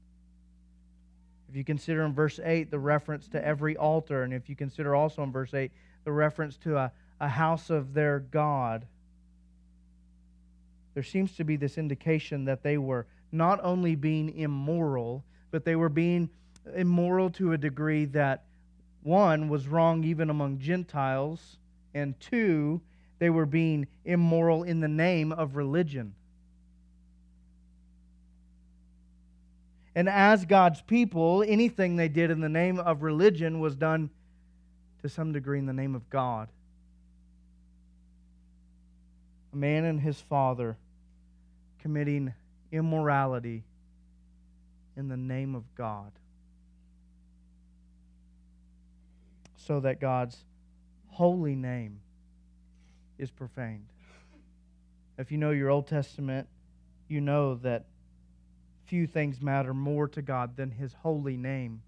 If 1.49 1.57
you 1.57 1.65
consider 1.65 2.05
in 2.05 2.13
verse 2.13 2.39
8 2.43 2.71
the 2.71 2.79
reference 2.79 3.29
to 3.29 3.45
every 3.45 3.77
altar, 3.77 4.23
and 4.23 4.35
if 4.35 4.49
you 4.49 4.57
consider 4.57 4.95
also 4.95 5.23
in 5.23 5.33
verse 5.33 5.55
8 5.55 5.73
the 6.05 6.13
reference 6.13 6.57
to 6.59 6.77
a, 6.77 6.93
a 7.21 7.29
house 7.29 7.71
of 7.71 7.95
their 7.95 8.21
God, 8.21 8.87
there 10.95 11.03
seems 11.03 11.37
to 11.37 11.45
be 11.45 11.57
this 11.57 11.79
indication 11.79 12.45
that 12.47 12.63
they 12.63 12.77
were 12.77 13.07
not 13.33 13.61
only 13.63 13.95
being 13.95 14.37
immoral, 14.37 15.25
but 15.51 15.65
they 15.65 15.77
were 15.77 15.89
being 15.89 16.29
immoral 16.75 17.31
to 17.31 17.53
a 17.53 17.59
degree 17.59 18.05
that, 18.07 18.45
one, 19.03 19.49
was 19.49 19.69
wrong 19.69 20.05
even 20.05 20.29
among 20.29 20.59
Gentiles, 20.59 21.59
and 21.95 22.19
two, 22.21 22.81
they 23.19 23.31
were 23.31 23.47
being 23.47 23.87
immoral 24.05 24.65
in 24.65 24.81
the 24.81 24.89
name 24.89 25.33
of 25.33 25.57
religion. 25.57 26.15
And 29.99 30.09
as 30.09 30.45
God's 30.45 30.81
people, 30.81 31.43
anything 31.45 31.97
they 31.97 32.07
did 32.07 32.31
in 32.31 32.41
the 32.41 32.49
name 32.49 32.79
of 32.79 33.03
religion 33.03 33.59
was 33.59 33.75
done 33.75 34.11
to 35.03 35.09
some 35.09 35.33
degree 35.33 35.59
in 35.59 35.67
the 35.67 35.73
name 35.73 35.97
of 35.97 36.09
God. 36.09 36.49
A 39.53 39.57
man 39.57 39.85
and 39.85 40.01
his 40.01 40.21
father 40.21 40.77
committing 41.81 42.33
immorality 42.71 43.65
in 44.97 45.09
the 45.09 45.17
name 45.17 45.57
of 45.57 45.65
God. 45.75 46.13
So 49.57 49.81
that 49.81 50.01
God's 50.01 50.37
holy 51.09 51.57
name 51.57 51.99
is 53.19 53.33
profaned. 53.33 53.89
If 55.19 55.33
you 55.33 55.39
know 55.39 55.51
your 55.51 55.71
Old 55.71 55.89
Testament, 55.89 56.47
you 57.09 57.21
know 57.21 57.57
that 57.57 57.87
few 58.89 59.07
things 59.07 59.41
matter 59.41 59.75
more 59.75 60.09
to 60.09 60.23
God 60.23 60.57
than 60.57 60.71
His 60.71 60.95
holy 61.03 61.37
name. 61.37 61.83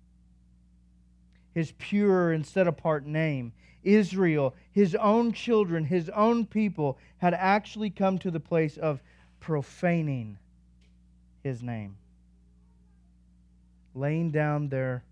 His 1.54 1.72
pure 1.78 2.30
and 2.30 2.46
set 2.46 2.66
apart 2.68 3.06
name. 3.06 3.52
Israel, 3.82 4.54
His 4.70 4.94
own 4.94 5.32
children, 5.32 5.84
His 5.84 6.08
own 6.10 6.46
people, 6.46 6.98
had 7.18 7.34
actually 7.34 7.90
come 7.90 8.18
to 8.18 8.30
the 8.30 8.38
place 8.38 8.76
of 8.76 9.02
profaning 9.40 10.38
His 11.42 11.62
name, 11.62 11.96
laying 13.94 14.30
down 14.30 14.68
their 14.68 15.02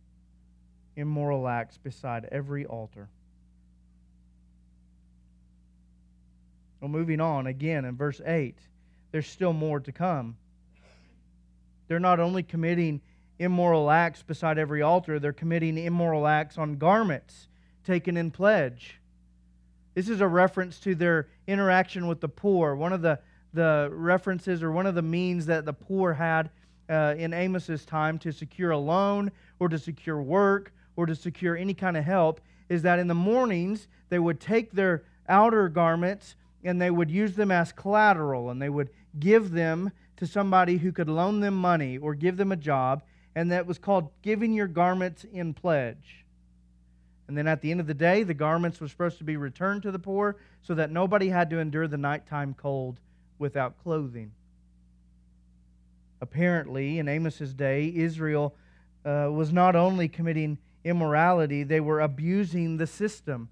immoral 0.95 1.49
acts 1.49 1.79
beside 1.79 2.27
every 2.27 2.67
altar. 2.67 3.09
Well, 6.81 6.91
moving 6.91 7.21
on 7.21 7.47
again 7.47 7.85
in 7.85 7.97
verse 7.97 8.21
8, 8.25 8.57
there's 9.11 9.27
still 9.27 9.53
more 9.53 9.81
to 9.81 9.91
come. 9.91 10.37
They're 11.89 11.99
not 11.99 12.21
only 12.21 12.43
committing 12.43 13.01
immoral 13.39 13.91
acts 13.91 14.23
beside 14.23 14.59
every 14.59 14.83
altar, 14.83 15.19
they're 15.19 15.33
committing 15.33 15.79
immoral 15.79 16.27
acts 16.27 16.59
on 16.59 16.77
garments 16.77 17.49
taken 17.85 18.17
in 18.17 18.31
pledge. 18.31 19.01
This 19.95 20.09
is 20.09 20.21
a 20.21 20.29
reference 20.29 20.79
to 20.81 20.95
their 20.95 21.29
interaction 21.47 22.07
with 22.07 22.21
the 22.21 22.29
poor. 22.29 22.77
One 22.77 22.93
of 22.93 23.03
the, 23.03 23.19
the 23.53 23.89
references 23.93 24.63
or 24.63 24.71
one 24.71 24.87
of 24.87 24.95
the 24.95 25.03
means 25.03 25.47
that 25.47 25.65
the 25.65 25.73
poor 25.73 26.15
had 26.15 26.51
uh, 26.89 27.15
in 27.19 27.33
Amos's 27.33 27.85
time 27.85 28.19
to 28.21 28.33
secure 28.33 28.71
a 28.71 28.79
loan 28.79 29.33
or 29.59 29.69
to 29.69 29.79
secure 29.79 30.23
work 30.23 30.73
or 30.97 31.07
to 31.07 31.15
secure 31.15 31.57
any 31.57 31.75
kind 31.75 31.97
of 31.97 32.05
help 32.05 32.41
is 32.69 32.83
that 32.83 32.99
in 32.99 33.09
the 33.09 33.15
mornings 33.15 33.89
they 34.09 34.19
would 34.19 34.41
take 34.41 34.73
their 34.73 35.05
outer 35.29 35.69
garments 35.69 36.35
and 36.65 36.81
they 36.81 36.91
would 36.91 37.11
use 37.11 37.35
them 37.35 37.51
as 37.51 37.73
collateral 37.73 38.51
and 38.51 38.61
they 38.61 38.69
would 38.69 38.91
give 39.19 39.51
them 39.51 39.91
to 40.19 40.27
somebody 40.27 40.79
who 40.79 40.93
could 40.93 41.09
loan 41.09 41.41
them 41.41 41.55
money 41.55 41.97
or 41.97 42.15
give 42.15 42.37
them 42.37 42.53
a 42.53 42.57
job, 42.57 43.03
and 43.35 43.51
that 43.51 43.67
was 43.67 43.79
called 43.79 44.11
giving 44.23 44.53
your 44.53 44.67
garments 44.67 45.25
in 45.25 45.55
pledge. 45.55 46.25
And 47.29 47.37
then 47.37 47.47
at 47.47 47.61
the 47.61 47.71
end 47.71 47.81
of 47.81 47.87
the 47.87 47.95
day, 47.95 48.23
the 48.23 48.35
garments 48.35 48.81
were 48.81 48.89
supposed 48.89 49.19
to 49.19 49.25
be 49.25 49.37
returned 49.37 49.83
to 49.83 49.93
the 49.93 49.99
poor 49.99 50.37
so 50.63 50.75
that 50.75 50.91
nobody 50.91 51.29
had 51.29 51.51
to 51.51 51.59
endure 51.59 51.87
the 51.87 51.99
nighttime 51.99 52.55
cold 52.55 53.01
without 53.39 53.81
clothing. 53.83 54.33
Apparently, 56.21 56.99
in 56.99 57.09
Amos's 57.09 57.55
day, 57.55 57.93
Israel 57.95 58.57
uh, 59.05 59.29
was 59.31 59.53
not 59.53 59.77
only 59.77 60.09
committing 60.09 60.59
immorality, 60.85 61.63
they 61.63 61.81
were 61.81 62.01
abusing 62.01 62.77
the 62.77 62.87
system. 62.87 63.51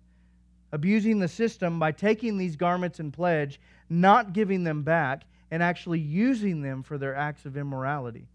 Abusing 0.72 1.20
the 1.20 1.28
system 1.28 1.78
by 1.78 1.92
taking 1.92 2.38
these 2.38 2.56
garments 2.56 2.98
in 2.98 3.12
pledge, 3.12 3.60
not 3.88 4.32
giving 4.32 4.64
them 4.64 4.82
back, 4.82 5.22
and 5.50 5.62
actually 5.62 6.00
using 6.00 6.62
them 6.62 6.82
for 6.82 6.98
their 6.98 7.14
acts 7.14 7.44
of 7.44 7.56
immorality. 7.56 8.26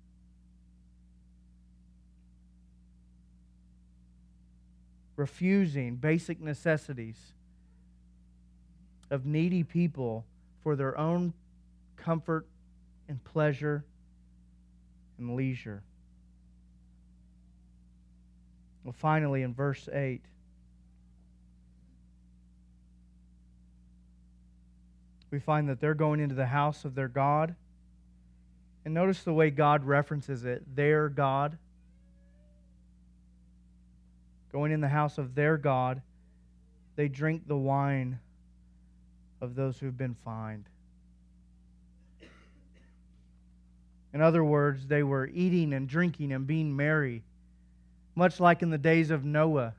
Refusing 5.16 5.98
basic 5.98 6.40
necessities 6.40 7.18
of 9.10 9.26
needy 9.26 9.64
people 9.64 10.26
for 10.64 10.76
their 10.76 10.98
own 10.98 11.34
comfort 11.98 12.48
and 13.08 13.24
pleasure 13.24 13.84
and 15.18 15.36
leisure. 15.36 15.84
Well, 18.84 18.94
finally, 18.94 19.44
in 19.44 19.54
verse 19.54 19.88
8, 19.92 20.22
we 25.32 25.40
find 25.40 25.70
that 25.70 25.80
they're 25.80 25.94
going 25.94 26.20
into 26.20 26.36
the 26.36 26.46
house 26.46 26.86
of 26.86 26.94
their 26.94 27.08
God. 27.08 27.56
And 28.84 28.94
notice 28.94 29.24
the 29.24 29.34
way 29.34 29.50
God 29.50 29.86
references 29.86 30.44
it 30.44 30.64
their 30.76 31.10
God. 31.10 31.58
going 34.52 34.72
in 34.72 34.82
the 34.82 34.88
house 34.88 35.18
of 35.18 35.34
their 35.34 35.58
God, 35.58 36.02
they 36.96 37.08
drink 37.08 37.48
the 37.48 37.56
wine 37.56 38.20
of 39.40 39.56
those 39.56 39.80
who've 39.80 39.98
been 39.98 40.16
fined. 40.26 40.66
In 44.14 44.22
other 44.22 44.44
words, 44.44 44.88
they 44.88 45.04
were 45.04 45.28
eating 45.34 45.72
and 45.74 45.88
drinking 45.88 46.34
and 46.34 46.46
being 46.46 46.76
merry, 46.76 47.24
much 48.14 48.42
like 48.42 48.62
in 48.62 48.70
the 48.70 48.78
days 48.78 49.10
of 49.10 49.24
Noah. 49.24 49.74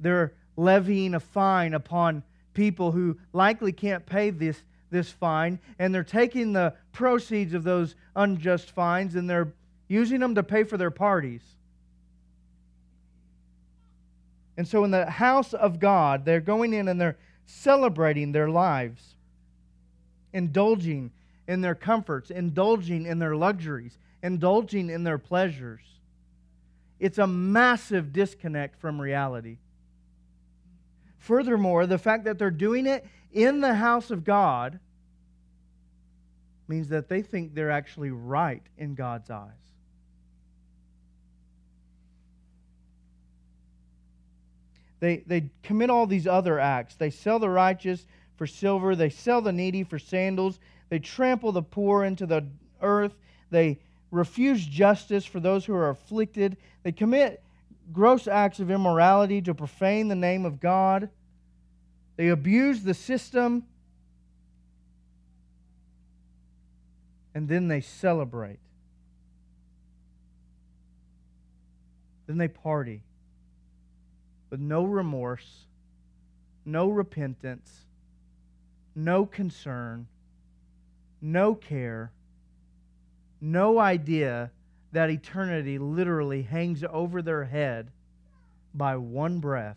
They're 0.00 0.32
levying 0.56 1.14
a 1.14 1.20
fine 1.20 1.74
upon 1.74 2.22
people 2.58 2.90
who 2.90 3.16
likely 3.32 3.70
can't 3.70 4.04
pay 4.04 4.30
this, 4.30 4.60
this 4.90 5.08
fine, 5.12 5.60
and 5.78 5.94
they're 5.94 6.02
taking 6.02 6.52
the 6.52 6.74
proceeds 6.90 7.54
of 7.54 7.62
those 7.62 7.94
unjust 8.16 8.72
fines 8.72 9.14
and 9.14 9.30
they're 9.30 9.52
using 9.86 10.18
them 10.18 10.34
to 10.34 10.42
pay 10.42 10.64
for 10.64 10.76
their 10.76 10.90
parties. 10.90 11.40
And 14.56 14.66
so, 14.66 14.82
in 14.82 14.90
the 14.90 15.08
house 15.08 15.54
of 15.54 15.78
God, 15.78 16.24
they're 16.24 16.40
going 16.40 16.72
in 16.72 16.88
and 16.88 17.00
they're 17.00 17.16
celebrating 17.46 18.32
their 18.32 18.50
lives, 18.50 19.14
indulging 20.32 21.12
in 21.46 21.60
their 21.60 21.76
comforts, 21.76 22.28
indulging 22.28 23.06
in 23.06 23.20
their 23.20 23.36
luxuries, 23.36 23.96
indulging 24.20 24.90
in 24.90 25.04
their 25.04 25.18
pleasures. 25.18 25.82
It's 26.98 27.18
a 27.18 27.26
massive 27.28 28.12
disconnect 28.12 28.80
from 28.80 29.00
reality. 29.00 29.58
Furthermore, 31.18 31.86
the 31.86 31.98
fact 31.98 32.24
that 32.24 32.38
they're 32.38 32.50
doing 32.50 32.86
it 32.86 33.04
in 33.32 33.60
the 33.60 33.74
house 33.74 34.10
of 34.10 34.24
God 34.24 34.78
means 36.66 36.88
that 36.88 37.08
they 37.08 37.22
think 37.22 37.54
they're 37.54 37.70
actually 37.70 38.10
right 38.10 38.62
in 38.76 38.94
God's 38.94 39.30
eyes. 39.30 39.50
They, 45.00 45.18
they 45.26 45.50
commit 45.62 45.90
all 45.90 46.06
these 46.06 46.26
other 46.26 46.58
acts. 46.58 46.96
They 46.96 47.10
sell 47.10 47.38
the 47.38 47.48
righteous 47.48 48.06
for 48.36 48.46
silver, 48.46 48.94
they 48.94 49.10
sell 49.10 49.40
the 49.40 49.52
needy 49.52 49.82
for 49.82 49.98
sandals, 49.98 50.60
they 50.88 50.98
trample 50.98 51.52
the 51.52 51.62
poor 51.62 52.04
into 52.04 52.24
the 52.26 52.46
earth, 52.80 53.16
they 53.50 53.78
refuse 54.10 54.64
justice 54.64 55.24
for 55.24 55.40
those 55.40 55.64
who 55.64 55.74
are 55.74 55.90
afflicted, 55.90 56.56
they 56.82 56.92
commit 56.92 57.42
gross 57.92 58.26
acts 58.26 58.60
of 58.60 58.70
immorality 58.70 59.40
to 59.42 59.54
profane 59.54 60.08
the 60.08 60.14
name 60.14 60.44
of 60.44 60.60
God, 60.60 61.08
they 62.16 62.28
abuse 62.28 62.82
the 62.82 62.94
system, 62.94 63.64
and 67.34 67.48
then 67.48 67.68
they 67.68 67.80
celebrate. 67.80 68.58
Then 72.26 72.38
they 72.38 72.48
party. 72.48 73.02
With 74.50 74.60
no 74.60 74.84
remorse, 74.84 75.66
no 76.64 76.88
repentance, 76.88 77.86
no 78.94 79.24
concern, 79.24 80.08
no 81.20 81.54
care, 81.54 82.10
no 83.40 83.78
idea 83.78 84.50
that 84.92 85.10
eternity 85.10 85.78
literally 85.78 86.42
hangs 86.42 86.82
over 86.88 87.20
their 87.22 87.44
head 87.44 87.90
by 88.74 88.96
one 88.96 89.38
breath. 89.40 89.76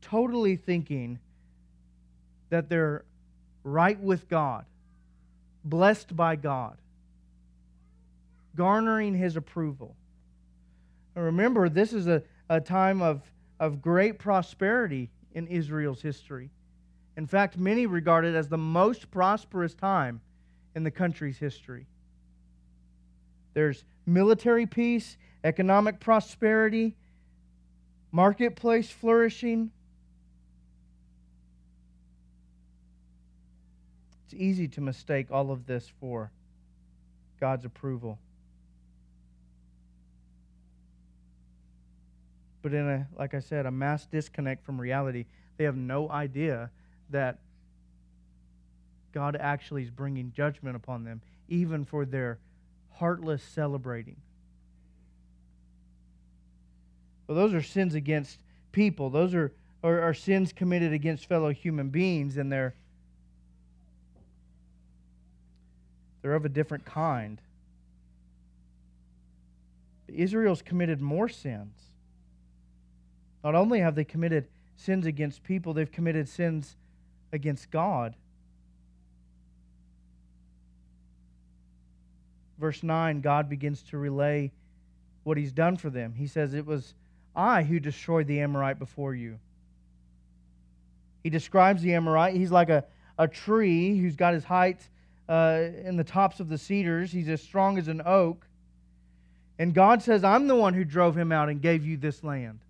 Totally 0.00 0.56
thinking 0.56 1.18
that 2.50 2.68
they're 2.68 3.04
right 3.64 3.98
with 3.98 4.28
God, 4.28 4.64
blessed 5.64 6.14
by 6.14 6.36
God, 6.36 6.76
garnering 8.54 9.14
His 9.14 9.36
approval. 9.36 9.96
Remember, 11.16 11.68
this 11.68 11.92
is 11.92 12.06
a, 12.06 12.22
a 12.48 12.60
time 12.60 13.00
of, 13.02 13.22
of 13.58 13.80
great 13.80 14.18
prosperity 14.18 15.10
in 15.32 15.46
Israel's 15.46 16.02
history. 16.02 16.50
In 17.16 17.26
fact, 17.26 17.56
many 17.56 17.86
regard 17.86 18.24
it 18.24 18.34
as 18.34 18.48
the 18.48 18.58
most 18.58 19.10
prosperous 19.10 19.74
time 19.74 20.20
in 20.74 20.82
the 20.82 20.90
country's 20.90 21.38
history. 21.38 21.86
There's 23.54 23.84
military 24.04 24.66
peace, 24.66 25.16
economic 25.42 26.00
prosperity, 26.00 26.96
marketplace 28.12 28.90
flourishing. 28.90 29.70
It's 34.26 34.34
easy 34.34 34.68
to 34.68 34.80
mistake 34.80 35.28
all 35.30 35.50
of 35.50 35.66
this 35.66 35.90
for 36.00 36.30
God's 37.40 37.64
approval. 37.64 38.18
but 42.64 42.72
in 42.72 42.88
a, 42.88 43.06
like 43.18 43.34
I 43.34 43.40
said, 43.40 43.66
a 43.66 43.70
mass 43.70 44.06
disconnect 44.06 44.64
from 44.64 44.80
reality. 44.80 45.26
They 45.58 45.64
have 45.64 45.76
no 45.76 46.08
idea 46.08 46.70
that 47.10 47.40
God 49.12 49.36
actually 49.38 49.82
is 49.82 49.90
bringing 49.90 50.32
judgment 50.32 50.74
upon 50.74 51.04
them, 51.04 51.20
even 51.46 51.84
for 51.84 52.06
their 52.06 52.38
heartless 52.94 53.42
celebrating. 53.42 54.16
Well, 57.26 57.36
those 57.36 57.54
are 57.54 57.62
sins 57.62 57.94
against 57.94 58.40
people. 58.72 59.10
Those 59.10 59.34
are, 59.34 59.52
are, 59.82 60.00
are 60.00 60.14
sins 60.14 60.52
committed 60.52 60.92
against 60.92 61.26
fellow 61.26 61.50
human 61.50 61.88
beings, 61.88 62.36
and 62.36 62.50
they're 62.50 62.74
they're 66.22 66.34
of 66.34 66.44
a 66.46 66.48
different 66.48 66.86
kind. 66.86 67.38
Israel's 70.08 70.62
committed 70.62 71.00
more 71.00 71.28
sins. 71.28 71.78
Not 73.42 73.54
only 73.54 73.80
have 73.80 73.94
they 73.94 74.04
committed 74.04 74.46
sins 74.76 75.04
against 75.04 75.44
people, 75.44 75.74
they've 75.74 75.90
committed 75.90 76.28
sins 76.28 76.76
against 77.32 77.70
God. 77.70 78.14
Verse 82.64 82.82
9, 82.82 83.20
God 83.20 83.50
begins 83.50 83.82
to 83.90 83.98
relay 83.98 84.50
what 85.24 85.36
he's 85.36 85.52
done 85.52 85.76
for 85.76 85.90
them. 85.90 86.14
He 86.14 86.26
says, 86.26 86.54
It 86.54 86.64
was 86.64 86.94
I 87.36 87.62
who 87.62 87.78
destroyed 87.78 88.26
the 88.26 88.40
Amorite 88.40 88.78
before 88.78 89.14
you. 89.14 89.38
He 91.22 91.28
describes 91.28 91.82
the 91.82 91.92
Amorite. 91.92 92.34
He's 92.34 92.50
like 92.50 92.70
a, 92.70 92.86
a 93.18 93.28
tree 93.28 93.98
who's 93.98 94.16
got 94.16 94.32
his 94.32 94.44
height 94.44 94.80
uh, 95.28 95.60
in 95.84 95.98
the 95.98 96.04
tops 96.04 96.40
of 96.40 96.48
the 96.48 96.56
cedars. 96.56 97.12
He's 97.12 97.28
as 97.28 97.42
strong 97.42 97.76
as 97.76 97.88
an 97.88 98.00
oak. 98.06 98.46
And 99.58 99.74
God 99.74 100.02
says, 100.02 100.24
I'm 100.24 100.46
the 100.46 100.56
one 100.56 100.72
who 100.72 100.84
drove 100.84 101.18
him 101.18 101.32
out 101.32 101.50
and 101.50 101.60
gave 101.60 101.84
you 101.84 101.98
this 101.98 102.24
land. 102.24 102.60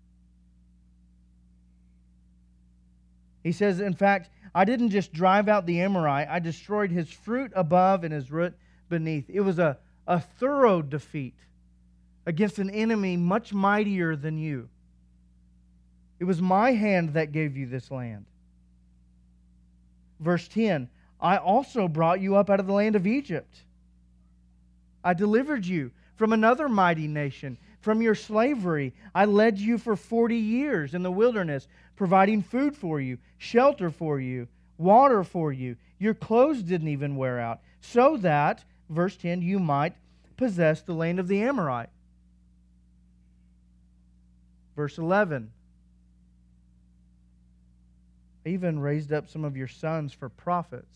He 3.45 3.53
says, 3.53 3.79
in 3.79 3.93
fact, 3.93 4.29
I 4.53 4.65
didn't 4.65 4.89
just 4.89 5.13
drive 5.13 5.47
out 5.47 5.65
the 5.65 5.79
Amorite, 5.79 6.27
I 6.29 6.39
destroyed 6.39 6.91
his 6.91 7.09
fruit 7.09 7.53
above 7.55 8.03
and 8.03 8.13
his 8.13 8.29
root 8.29 8.55
beneath. 8.89 9.29
It 9.29 9.39
was 9.39 9.57
a, 9.57 9.77
a 10.07 10.19
thorough 10.19 10.81
defeat 10.81 11.35
against 12.25 12.59
an 12.59 12.69
enemy 12.69 13.17
much 13.17 13.53
mightier 13.53 14.15
than 14.15 14.37
you. 14.37 14.69
It 16.19 16.25
was 16.25 16.41
my 16.41 16.71
hand 16.71 17.13
that 17.13 17.31
gave 17.31 17.57
you 17.57 17.65
this 17.65 17.91
land. 17.91 18.25
Verse 20.19 20.47
10 20.47 20.89
I 21.19 21.37
also 21.37 21.87
brought 21.87 22.21
you 22.21 22.35
up 22.35 22.49
out 22.49 22.59
of 22.59 22.67
the 22.67 22.73
land 22.73 22.95
of 22.95 23.07
Egypt. 23.07 23.61
I 25.03 25.13
delivered 25.13 25.65
you 25.65 25.91
from 26.15 26.33
another 26.33 26.67
mighty 26.67 27.07
nation, 27.07 27.57
from 27.81 28.01
your 28.01 28.15
slavery. 28.15 28.93
I 29.13 29.25
led 29.25 29.59
you 29.59 29.77
for 29.77 29.95
40 29.95 30.35
years 30.35 30.93
in 30.93 31.03
the 31.03 31.11
wilderness 31.11 31.67
providing 31.95 32.41
food 32.41 32.75
for 32.75 32.99
you, 32.99 33.17
shelter 33.37 33.89
for 33.89 34.19
you, 34.19 34.47
water 34.77 35.23
for 35.23 35.53
you. 35.53 35.77
Your 35.99 36.13
clothes 36.13 36.61
didn't 36.61 36.89
even 36.89 37.15
wear 37.15 37.39
out, 37.39 37.61
so 37.79 38.17
that, 38.17 38.63
verse 38.89 39.15
10, 39.17 39.41
you 39.41 39.59
might 39.59 39.93
possess 40.37 40.81
the 40.81 40.93
land 40.93 41.19
of 41.19 41.27
the 41.27 41.41
Amorite. 41.41 41.89
Verse 44.75 44.97
11, 44.97 45.51
I 48.45 48.49
even 48.49 48.79
raised 48.79 49.13
up 49.13 49.29
some 49.29 49.45
of 49.45 49.55
your 49.55 49.67
sons 49.67 50.13
for 50.13 50.29
prophets. 50.29 50.93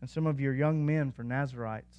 And 0.00 0.08
some 0.08 0.26
of 0.26 0.40
your 0.40 0.54
young 0.54 0.86
men 0.86 1.12
for 1.12 1.22
Nazarites. 1.22 1.94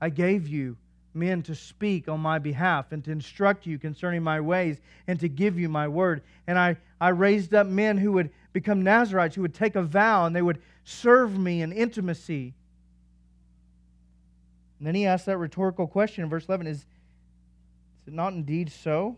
I 0.00 0.08
gave 0.08 0.48
you 0.48 0.76
men 1.12 1.42
to 1.42 1.54
speak 1.54 2.08
on 2.08 2.20
my 2.20 2.38
behalf 2.38 2.92
and 2.92 3.04
to 3.04 3.10
instruct 3.10 3.66
you 3.66 3.78
concerning 3.78 4.22
my 4.22 4.40
ways 4.40 4.80
and 5.06 5.18
to 5.20 5.28
give 5.28 5.58
you 5.58 5.68
my 5.68 5.88
word. 5.88 6.22
And 6.46 6.58
I, 6.58 6.76
I 7.00 7.08
raised 7.08 7.54
up 7.54 7.66
men 7.66 7.96
who 7.96 8.12
would 8.12 8.30
become 8.52 8.82
Nazarites, 8.82 9.34
who 9.34 9.42
would 9.42 9.54
take 9.54 9.76
a 9.76 9.82
vow 9.82 10.26
and 10.26 10.36
they 10.36 10.42
would 10.42 10.60
serve 10.84 11.38
me 11.38 11.62
in 11.62 11.72
intimacy. 11.72 12.54
And 14.78 14.86
then 14.86 14.94
he 14.94 15.06
asks 15.06 15.26
that 15.26 15.38
rhetorical 15.38 15.86
question 15.86 16.24
in 16.24 16.30
verse 16.30 16.46
11 16.46 16.66
is, 16.66 16.78
is 16.78 16.84
it 18.08 18.14
not 18.14 18.32
indeed 18.32 18.70
so? 18.70 19.16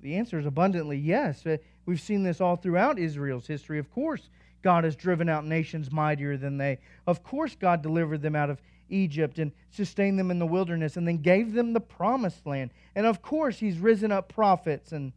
The 0.00 0.16
answer 0.16 0.38
is 0.38 0.46
abundantly 0.46 0.98
yes. 0.98 1.44
Uh, 1.44 1.56
we've 1.84 2.00
seen 2.00 2.22
this 2.22 2.40
all 2.40 2.56
throughout 2.56 2.98
Israel's 2.98 3.46
history, 3.46 3.78
of 3.78 3.90
course. 3.92 4.30
God 4.62 4.84
has 4.84 4.96
driven 4.96 5.28
out 5.28 5.44
nations 5.44 5.92
mightier 5.92 6.36
than 6.36 6.58
they. 6.58 6.78
Of 7.06 7.22
course, 7.22 7.54
God 7.54 7.82
delivered 7.82 8.22
them 8.22 8.34
out 8.34 8.50
of 8.50 8.60
Egypt 8.88 9.38
and 9.38 9.52
sustained 9.70 10.18
them 10.18 10.30
in 10.30 10.38
the 10.38 10.46
wilderness 10.46 10.96
and 10.96 11.06
then 11.06 11.18
gave 11.18 11.52
them 11.52 11.72
the 11.72 11.80
promised 11.80 12.46
land. 12.46 12.70
And 12.94 13.06
of 13.06 13.22
course, 13.22 13.58
He's 13.58 13.78
risen 13.78 14.12
up 14.12 14.28
prophets 14.28 14.92
and 14.92 15.12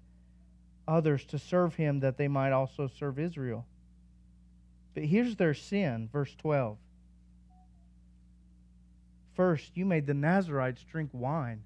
others 0.90 1.24
to 1.26 1.40
serve 1.40 1.76
Him 1.76 2.00
that 2.02 2.18
they 2.18 2.28
might 2.28 2.52
also 2.52 2.90
serve 3.00 3.20
Israel. 3.20 3.66
But 4.94 5.04
here's 5.04 5.36
their 5.36 5.54
sin, 5.54 6.10
verse 6.12 6.34
12. 6.40 6.78
First, 9.36 9.72
you 9.76 9.86
made 9.86 10.08
the 10.08 10.14
Nazarites 10.14 10.84
drink 10.84 11.12
wine. 11.14 11.64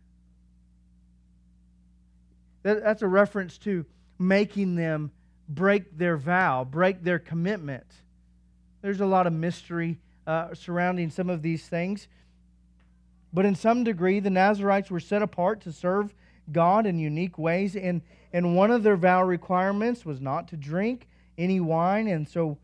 that's 2.61 3.01
a 3.01 3.07
reference 3.07 3.57
to 3.57 3.85
making 4.19 4.75
them 4.75 5.11
break 5.49 5.97
their 5.97 6.15
vow, 6.15 6.63
break 6.63 7.03
their 7.03 7.19
commitment. 7.19 7.85
There's 8.81 9.01
a 9.01 9.05
lot 9.05 9.27
of 9.27 9.33
mystery 9.33 9.97
uh, 10.27 10.53
surrounding 10.53 11.09
some 11.09 11.29
of 11.29 11.41
these 11.41 11.67
things. 11.67 12.07
But 13.33 13.45
in 13.45 13.55
some 13.55 13.83
degree, 13.83 14.19
the 14.19 14.29
Nazarites 14.29 14.91
were 14.91 14.99
set 14.99 15.21
apart 15.21 15.61
to 15.61 15.71
serve 15.71 16.13
God 16.51 16.85
in 16.85 16.99
unique 16.99 17.37
ways. 17.37 17.75
And, 17.75 18.01
and 18.33 18.55
one 18.55 18.71
of 18.71 18.81
their 18.81 18.97
vow 18.97 19.23
requirements 19.23 20.03
was 20.05 20.19
not 20.19 20.47
to 20.49 20.57
drink 20.57 21.07
any 21.37 21.59
wine. 21.59 22.07
And 22.07 22.27
so 22.27 22.57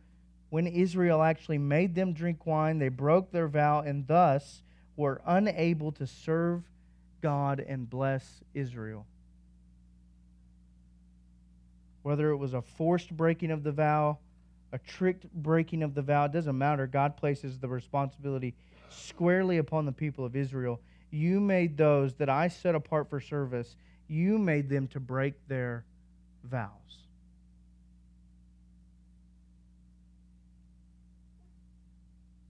when 0.49 0.65
Israel 0.65 1.21
actually 1.21 1.59
made 1.59 1.93
them 1.93 2.11
drink 2.13 2.45
wine, 2.47 2.79
they 2.79 2.89
broke 2.89 3.31
their 3.31 3.47
vow 3.47 3.81
and 3.81 4.07
thus 4.07 4.63
were 4.95 5.21
unable 5.25 5.91
to 5.93 6.07
serve 6.07 6.63
God 7.21 7.59
and 7.59 7.87
bless 7.87 8.41
Israel. 8.55 9.05
Whether 12.01 12.31
it 12.31 12.37
was 12.37 12.53
a 12.55 12.61
forced 12.61 13.15
breaking 13.15 13.51
of 13.51 13.63
the 13.63 13.71
vow, 13.71 14.17
a 14.71 14.79
tricked 14.79 15.31
breaking 15.31 15.83
of 15.83 15.93
the 15.93 16.01
vow, 16.01 16.25
it 16.25 16.31
doesn't 16.31 16.57
matter. 16.57 16.87
God 16.87 17.15
places 17.15 17.59
the 17.59 17.67
responsibility 17.67 18.55
squarely 18.89 19.57
upon 19.57 19.85
the 19.85 19.91
people 19.91 20.25
of 20.25 20.35
Israel. 20.35 20.79
You 21.11 21.39
made 21.39 21.77
those 21.77 22.13
that 22.15 22.29
I 22.29 22.47
set 22.47 22.73
apart 22.75 23.09
for 23.09 23.19
service, 23.19 23.75
you 24.09 24.37
made 24.37 24.69
them 24.69 24.87
to 24.89 24.99
break 24.99 25.35
their 25.47 25.85
vows. 26.43 26.69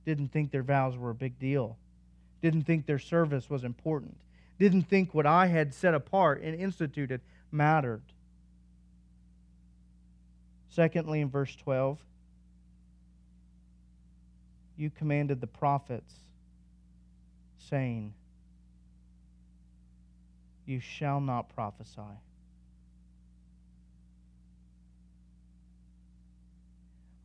Didn't 0.06 0.30
think 0.30 0.52
their 0.52 0.63
vows 0.63 0.98
were 0.98 1.12
a 1.12 1.15
big 1.15 1.38
deal. 1.38 1.78
Didn't 2.41 2.63
think 2.63 2.86
their 2.86 2.98
service 2.98 3.50
was 3.50 3.63
important. 3.63 4.15
Didn't 4.58 4.84
think 4.84 5.13
what 5.13 5.26
I 5.26 5.48
had 5.48 5.74
set 5.74 5.93
apart 5.93 6.41
and 6.41 6.60
instituted 6.60 7.22
mattered. 7.52 8.02
Secondly, 10.69 11.19
in 11.22 11.30
verse 11.30 11.56
12, 11.58 12.00
you 14.78 14.89
commanded 14.89 15.41
the 15.41 15.48
prophets, 15.48 16.13
saying, 17.69 18.13
You 20.69 20.79
shall 20.79 21.19
not 21.19 21.49
prophesy. 21.49 22.01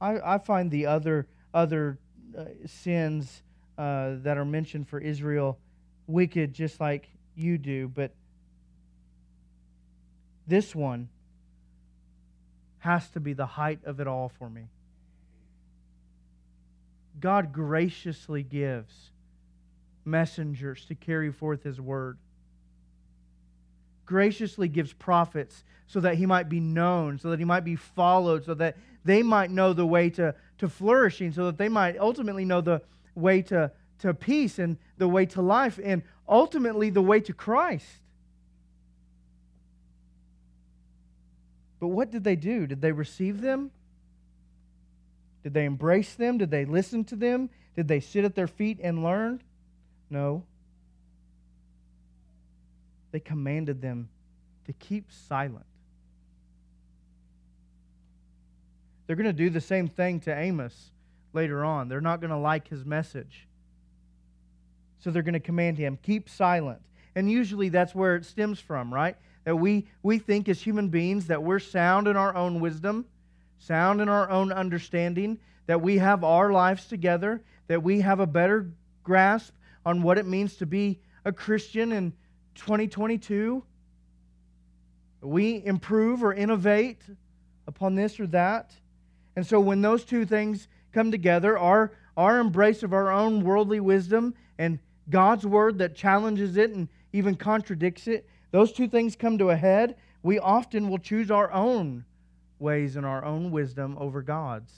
I, 0.00 0.35
I 0.37 0.38
find 0.38 0.70
the 0.70 0.87
other, 0.87 1.28
other 1.52 1.98
uh, 2.37 2.44
sins 2.64 3.42
uh, 3.76 4.12
that 4.22 4.38
are 4.38 4.46
mentioned 4.46 4.88
for 4.88 4.98
Israel 4.98 5.59
wicked 6.07 6.54
just 6.54 6.80
like 6.80 7.11
you 7.37 7.59
do, 7.59 7.87
but 7.87 8.14
this 10.46 10.74
one 10.74 11.11
has 12.78 13.11
to 13.11 13.20
be 13.20 13.35
the 13.35 13.44
height 13.44 13.80
of 13.85 14.00
it 14.00 14.07
all 14.07 14.30
for 14.30 14.48
me. 14.48 14.68
God 17.20 17.52
graciously 17.52 18.42
gives 18.42 19.11
messengers 20.07 20.87
to 20.87 20.94
carry 20.94 21.30
forth 21.30 21.62
his 21.62 21.78
word. 21.78 22.16
Graciously 24.07 24.69
gives 24.69 24.93
prophets 24.93 25.64
so 25.87 26.01
that 26.01 26.17
he 26.17 26.27
might 26.27 26.49
be 26.49 26.61
known, 26.61 27.19
so 27.19 27.31
that 27.31 27.38
he 27.38 27.45
might 27.45 27.64
be 27.64 27.77
followed, 27.77 28.45
so 28.45 28.55
that 28.55 28.77
they 29.05 29.23
might 29.23 29.51
know 29.51 29.73
the 29.73 29.87
way 29.87 30.11
to, 30.11 30.35
to 30.59 30.69
flourishing, 30.69 31.33
so 31.33 31.47
that 31.47 31.59
they 31.59 31.69
might 31.69 31.99
ultimately 31.99 32.45
know 32.45 32.61
the 32.61 32.83
way 33.14 33.43
to, 33.43 33.71
to 34.01 34.14
peace 34.14 34.59
and 34.59 34.77
the 34.99 35.09
way 35.09 35.27
to 35.27 35.43
life, 35.43 35.79
and 35.83 36.03
ultimately 36.29 36.90
the 36.90 37.03
way 37.03 37.21
to 37.21 37.33
Christ. 37.33 37.87
But 41.81 41.88
what 41.88 42.11
did 42.11 42.25
they 42.25 42.37
do? 42.37 42.67
Did 42.67 42.81
they 42.81 42.93
receive 42.93 43.40
them? 43.43 43.71
Did 45.43 45.53
they 45.53 45.67
embrace 45.67 46.14
them? 46.14 46.38
Did 46.38 46.51
they 46.51 46.64
listen 46.64 47.05
to 47.05 47.17
them? 47.17 47.51
Did 47.77 47.88
they 47.88 48.01
sit 48.01 48.25
at 48.25 48.35
their 48.35 48.47
feet 48.47 48.79
and 48.83 49.05
learn? 49.05 49.43
No. 50.09 50.45
They 53.14 53.20
commanded 53.20 53.81
them 53.81 54.09
to 54.66 54.72
keep 54.72 55.12
silent. 55.12 55.66
They're 59.07 59.14
going 59.14 59.29
to 59.29 59.33
do 59.33 59.50
the 59.50 59.61
same 59.61 59.87
thing 59.87 60.18
to 60.22 60.37
Amos 60.37 60.90
later 61.33 61.64
on. 61.64 61.88
They're 61.88 62.00
not 62.00 62.20
going 62.20 62.33
to 62.33 62.37
like 62.37 62.66
his 62.66 62.85
message. 62.85 63.46
So 64.98 65.12
they're 65.12 65.22
going 65.22 65.35
to 65.35 65.38
command 65.38 65.79
him, 65.79 65.96
keep 66.03 66.29
silent. 66.29 66.81
And 67.14 67.31
usually 67.31 67.68
that's 67.68 67.94
where 67.94 68.16
it 68.16 68.24
stems 68.24 68.59
from, 68.59 68.92
right? 68.92 69.14
that 69.44 69.55
we, 69.55 69.87
we 70.03 70.18
think 70.18 70.48
as 70.48 70.61
human 70.61 70.88
beings 70.88 71.29
that 71.29 71.40
we're 71.40 71.61
sound 71.61 72.09
in 72.09 72.16
our 72.16 72.35
own 72.35 72.59
wisdom, 72.59 73.05
sound 73.61 74.00
in 74.00 74.09
our 74.09 74.29
own 74.29 74.50
understanding, 74.50 75.38
that 75.66 75.81
we 75.81 75.98
have 75.98 76.24
our 76.24 76.50
lives 76.50 76.88
together, 76.88 77.40
that 77.68 77.81
we 77.81 78.00
have 78.00 78.18
a 78.18 78.27
better 78.27 78.70
grasp 79.05 79.55
on 79.87 80.03
what 80.03 80.18
it 80.18 80.27
means 80.27 80.57
to 80.57 80.66
be 80.66 80.98
a 81.24 81.33
Christian 81.33 81.92
in 81.92 82.12
2022. 82.55 83.62
We 85.21 85.64
improve 85.64 86.23
or 86.23 86.35
innovate 86.35 87.03
upon 87.67 87.95
this 87.95 88.21
or 88.21 88.27
that. 88.29 88.75
And 89.37 89.47
so 89.47 89.59
when 89.61 89.81
those 89.81 90.05
two 90.05 90.25
things 90.25 90.69
come 90.93 91.11
together, 91.11 91.59
our, 91.59 91.93
our 92.17 92.38
embrace 92.38 92.83
of 92.83 92.93
our 92.93 93.11
own 93.11 93.43
worldly 93.43 93.81
wisdom 93.81 94.35
and 94.59 94.79
God's 95.11 95.45
word 95.45 95.79
that 95.79 95.95
challenges 95.95 96.57
it 96.57 96.71
and 96.71 96.88
even 97.12 97.35
contradicts 97.35 98.07
it, 98.07 98.29
those 98.51 98.73
two 98.73 98.88
things 98.88 99.17
come 99.17 99.38
to 99.38 99.51
a 99.51 99.57
head, 99.57 99.97
we 100.23 100.38
often 100.38 100.88
will 100.88 100.99
choose 100.99 101.31
our 101.31 101.51
own 101.53 102.05
ways 102.59 102.97
and 102.97 103.05
our 103.05 103.25
own 103.25 103.51
wisdom 103.51 103.97
over 103.99 104.23
God's. 104.23 104.73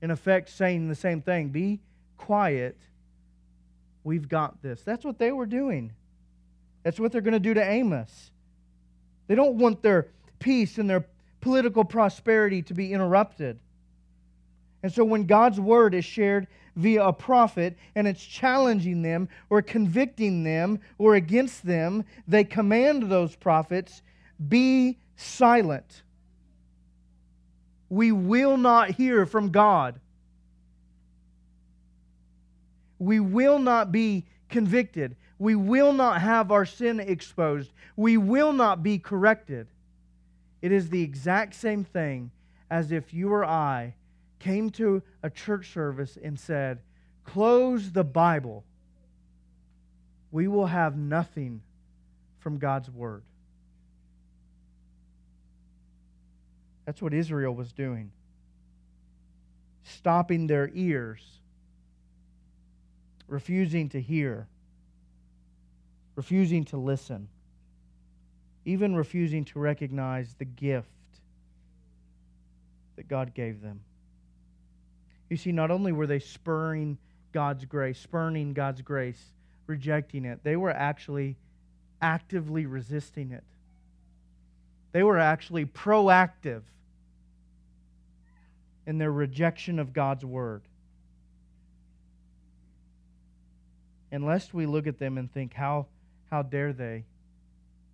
In 0.00 0.10
effect, 0.10 0.48
saying 0.48 0.88
the 0.88 0.94
same 0.94 1.22
thing 1.22 1.48
be 1.48 1.80
quiet, 2.16 2.78
we've 4.02 4.28
got 4.28 4.62
this. 4.62 4.82
That's 4.82 5.04
what 5.04 5.18
they 5.18 5.32
were 5.32 5.46
doing. 5.46 5.92
That's 6.84 7.00
what 7.00 7.10
they're 7.10 7.20
going 7.20 7.32
to 7.32 7.40
do 7.40 7.54
to 7.54 7.62
Amos. 7.62 8.30
They 9.26 9.34
don't 9.34 9.56
want 9.56 9.82
their 9.82 10.08
peace 10.38 10.78
and 10.78 10.88
their 10.88 11.06
political 11.40 11.84
prosperity 11.84 12.62
to 12.62 12.74
be 12.74 12.92
interrupted. 12.92 13.58
And 14.82 14.92
so 14.92 15.02
when 15.02 15.24
God's 15.24 15.58
word 15.58 15.94
is 15.94 16.04
shared 16.04 16.46
via 16.76 17.04
a 17.04 17.12
prophet 17.12 17.76
and 17.94 18.06
it's 18.06 18.22
challenging 18.22 19.00
them 19.00 19.28
or 19.48 19.62
convicting 19.62 20.42
them 20.42 20.78
or 20.98 21.14
against 21.14 21.64
them, 21.66 22.04
they 22.28 22.44
command 22.44 23.04
those 23.04 23.34
prophets 23.34 24.02
be 24.48 24.98
silent. 25.16 26.02
We 27.88 28.12
will 28.12 28.56
not 28.56 28.90
hear 28.90 29.24
from 29.24 29.50
God. 29.50 30.00
We 32.98 33.20
will 33.20 33.58
not 33.58 33.92
be 33.92 34.26
convicted. 34.48 35.16
We 35.38 35.54
will 35.54 35.92
not 35.92 36.20
have 36.20 36.52
our 36.52 36.64
sin 36.64 37.00
exposed. 37.00 37.72
We 37.96 38.16
will 38.16 38.52
not 38.52 38.82
be 38.82 38.98
corrected. 38.98 39.66
It 40.62 40.72
is 40.72 40.90
the 40.90 41.02
exact 41.02 41.54
same 41.54 41.84
thing 41.84 42.30
as 42.70 42.92
if 42.92 43.12
you 43.12 43.32
or 43.32 43.44
I 43.44 43.94
came 44.38 44.70
to 44.70 45.02
a 45.22 45.30
church 45.30 45.72
service 45.72 46.16
and 46.22 46.38
said, 46.38 46.80
Close 47.24 47.92
the 47.92 48.04
Bible, 48.04 48.64
we 50.30 50.48
will 50.48 50.66
have 50.66 50.96
nothing 50.96 51.62
from 52.38 52.58
God's 52.58 52.90
Word. 52.90 53.22
That's 56.84 57.00
what 57.00 57.14
Israel 57.14 57.54
was 57.54 57.72
doing. 57.72 58.10
Stopping 59.84 60.46
their 60.46 60.70
ears, 60.74 61.20
refusing 63.26 63.88
to 63.90 64.00
hear, 64.00 64.46
refusing 66.16 66.64
to 66.66 66.76
listen, 66.76 67.28
even 68.64 68.94
refusing 68.94 69.44
to 69.46 69.58
recognize 69.58 70.34
the 70.34 70.44
gift 70.44 70.88
that 72.96 73.08
God 73.08 73.34
gave 73.34 73.60
them. 73.60 73.80
You 75.28 75.36
see, 75.36 75.52
not 75.52 75.70
only 75.70 75.92
were 75.92 76.06
they 76.06 76.20
spurring 76.20 76.98
God's 77.32 77.64
grace, 77.64 77.98
spurning 77.98 78.52
God's 78.52 78.82
grace, 78.82 79.20
rejecting 79.66 80.24
it, 80.24 80.40
they 80.44 80.56
were 80.56 80.70
actually 80.70 81.36
actively 82.00 82.66
resisting 82.66 83.32
it. 83.32 83.44
They 84.92 85.02
were 85.02 85.18
actually 85.18 85.66
proactive 85.66 86.62
in 88.86 88.98
their 88.98 89.10
rejection 89.10 89.78
of 89.78 89.92
God's 89.92 90.24
word. 90.24 90.62
And 94.12 94.24
lest 94.24 94.54
we 94.54 94.66
look 94.66 94.86
at 94.86 95.00
them 95.00 95.18
and 95.18 95.32
think, 95.32 95.54
how, 95.54 95.86
how 96.34 96.42
dare 96.42 96.72
they? 96.72 97.04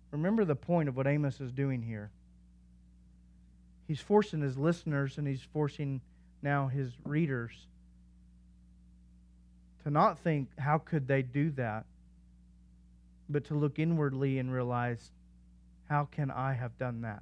Remember 0.09 0.45
the 0.45 0.55
point 0.55 0.89
of 0.89 0.97
what 0.97 1.05
Amos 1.05 1.39
is 1.39 1.51
doing 1.51 1.79
here. 1.79 2.09
He's 3.87 3.99
forcing 3.99 4.41
his 4.41 4.57
listeners 4.57 5.19
and 5.19 5.27
he's 5.27 5.43
forcing 5.53 6.01
now 6.41 6.67
his 6.67 6.89
readers 7.05 7.51
to 9.83 9.91
not 9.91 10.17
think, 10.17 10.47
how 10.57 10.79
could 10.79 11.07
they 11.07 11.21
do 11.21 11.51
that? 11.51 11.85
But 13.29 13.45
to 13.45 13.53
look 13.53 13.77
inwardly 13.77 14.39
and 14.39 14.51
realize, 14.51 15.11
how 15.87 16.05
can 16.05 16.31
I 16.31 16.53
have 16.53 16.75
done 16.79 17.01
that? 17.01 17.21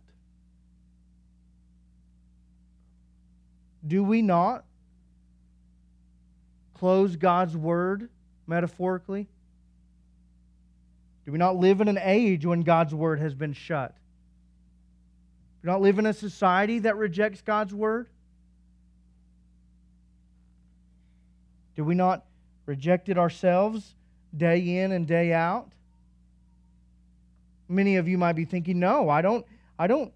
Do 3.86 4.06
we 4.06 4.22
not 4.22 4.64
close 6.76 7.18
God's 7.18 7.58
word 7.58 8.08
metaphorically? 8.48 9.28
Do 11.30 11.34
we 11.34 11.38
not 11.38 11.58
live 11.58 11.80
in 11.80 11.88
an 11.88 12.00
age 12.02 12.44
when 12.44 12.62
God's 12.62 12.96
word 12.96 13.20
has 13.20 13.36
been 13.36 13.54
shut? 13.54 13.92
Do 13.92 15.68
we 15.68 15.72
not 15.72 15.80
live 15.80 16.00
in 16.00 16.08
a 16.08 16.14
society 16.14 16.80
that 16.80 16.98
rejects 16.98 17.44
God's 17.44 17.72
word? 17.72 18.10
Do 21.76 21.84
we 21.84 21.94
not 21.94 22.26
reject 22.66 23.10
it 23.10 23.20
ourselves 23.20 23.94
day 24.36 24.80
in 24.80 24.92
and 24.92 25.06
day 25.06 25.32
out? 25.32 25.72
Many 27.68 27.98
of 27.98 28.08
you 28.08 28.18
might 28.18 28.34
be 28.34 28.46
thinking, 28.46 28.80
no, 28.80 29.08
I 29.08 29.22
don't, 29.22 29.46
I 29.78 29.86
don't 29.86 30.12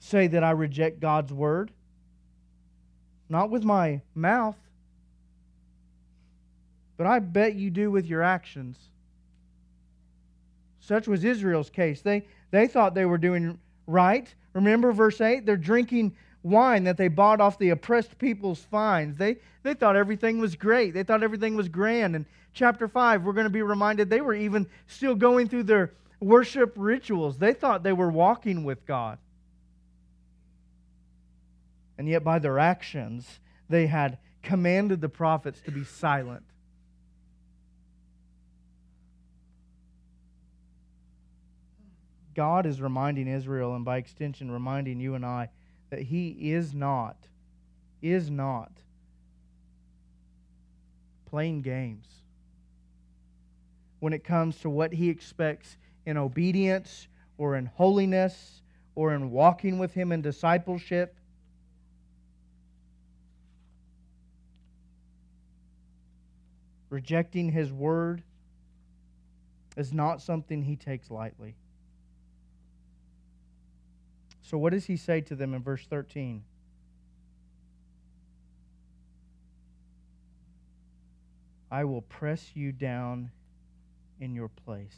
say 0.00 0.26
that 0.26 0.42
I 0.42 0.50
reject 0.50 0.98
God's 0.98 1.32
word. 1.32 1.70
Not 3.28 3.48
with 3.48 3.62
my 3.62 4.00
mouth, 4.12 4.58
but 6.96 7.06
I 7.06 7.20
bet 7.20 7.54
you 7.54 7.70
do 7.70 7.92
with 7.92 8.06
your 8.06 8.24
actions. 8.24 8.76
Such 10.88 11.06
was 11.06 11.22
Israel's 11.22 11.68
case. 11.68 12.00
They, 12.00 12.24
they 12.50 12.66
thought 12.66 12.94
they 12.94 13.04
were 13.04 13.18
doing 13.18 13.58
right. 13.86 14.34
Remember 14.54 14.90
verse 14.90 15.20
8? 15.20 15.44
They're 15.44 15.58
drinking 15.58 16.16
wine 16.42 16.84
that 16.84 16.96
they 16.96 17.08
bought 17.08 17.42
off 17.42 17.58
the 17.58 17.68
oppressed 17.68 18.18
people's 18.18 18.60
fines. 18.70 19.18
They, 19.18 19.36
they 19.64 19.74
thought 19.74 19.96
everything 19.96 20.38
was 20.38 20.56
great. 20.56 20.94
They 20.94 21.02
thought 21.02 21.22
everything 21.22 21.56
was 21.56 21.68
grand. 21.68 22.16
And 22.16 22.24
chapter 22.54 22.88
5, 22.88 23.22
we're 23.22 23.34
going 23.34 23.44
to 23.44 23.50
be 23.50 23.60
reminded 23.60 24.08
they 24.08 24.22
were 24.22 24.32
even 24.32 24.66
still 24.86 25.14
going 25.14 25.50
through 25.50 25.64
their 25.64 25.92
worship 26.20 26.72
rituals. 26.74 27.36
They 27.36 27.52
thought 27.52 27.82
they 27.82 27.92
were 27.92 28.10
walking 28.10 28.64
with 28.64 28.86
God. 28.86 29.18
And 31.98 32.08
yet, 32.08 32.24
by 32.24 32.38
their 32.38 32.58
actions, 32.58 33.40
they 33.68 33.88
had 33.88 34.16
commanded 34.42 35.02
the 35.02 35.10
prophets 35.10 35.60
to 35.66 35.70
be 35.70 35.84
silent. 35.84 36.44
God 42.38 42.66
is 42.66 42.80
reminding 42.80 43.26
Israel, 43.26 43.74
and 43.74 43.84
by 43.84 43.96
extension, 43.96 44.48
reminding 44.48 45.00
you 45.00 45.16
and 45.16 45.26
I, 45.26 45.48
that 45.90 46.02
He 46.02 46.52
is 46.52 46.72
not, 46.72 47.16
is 48.00 48.30
not 48.30 48.70
playing 51.26 51.62
games 51.62 52.06
when 53.98 54.12
it 54.12 54.22
comes 54.22 54.60
to 54.60 54.70
what 54.70 54.92
He 54.92 55.08
expects 55.08 55.76
in 56.06 56.16
obedience 56.16 57.08
or 57.38 57.56
in 57.56 57.66
holiness 57.66 58.62
or 58.94 59.12
in 59.14 59.32
walking 59.32 59.80
with 59.80 59.92
Him 59.92 60.12
in 60.12 60.22
discipleship. 60.22 61.16
Rejecting 66.88 67.50
His 67.50 67.72
word 67.72 68.22
is 69.76 69.92
not 69.92 70.22
something 70.22 70.62
He 70.62 70.76
takes 70.76 71.10
lightly. 71.10 71.56
So, 74.48 74.56
what 74.56 74.72
does 74.72 74.86
he 74.86 74.96
say 74.96 75.20
to 75.20 75.36
them 75.36 75.52
in 75.52 75.62
verse 75.62 75.84
13? 75.90 76.42
I 81.70 81.84
will 81.84 82.00
press 82.00 82.52
you 82.54 82.72
down 82.72 83.30
in 84.18 84.34
your 84.34 84.48
place. 84.48 84.96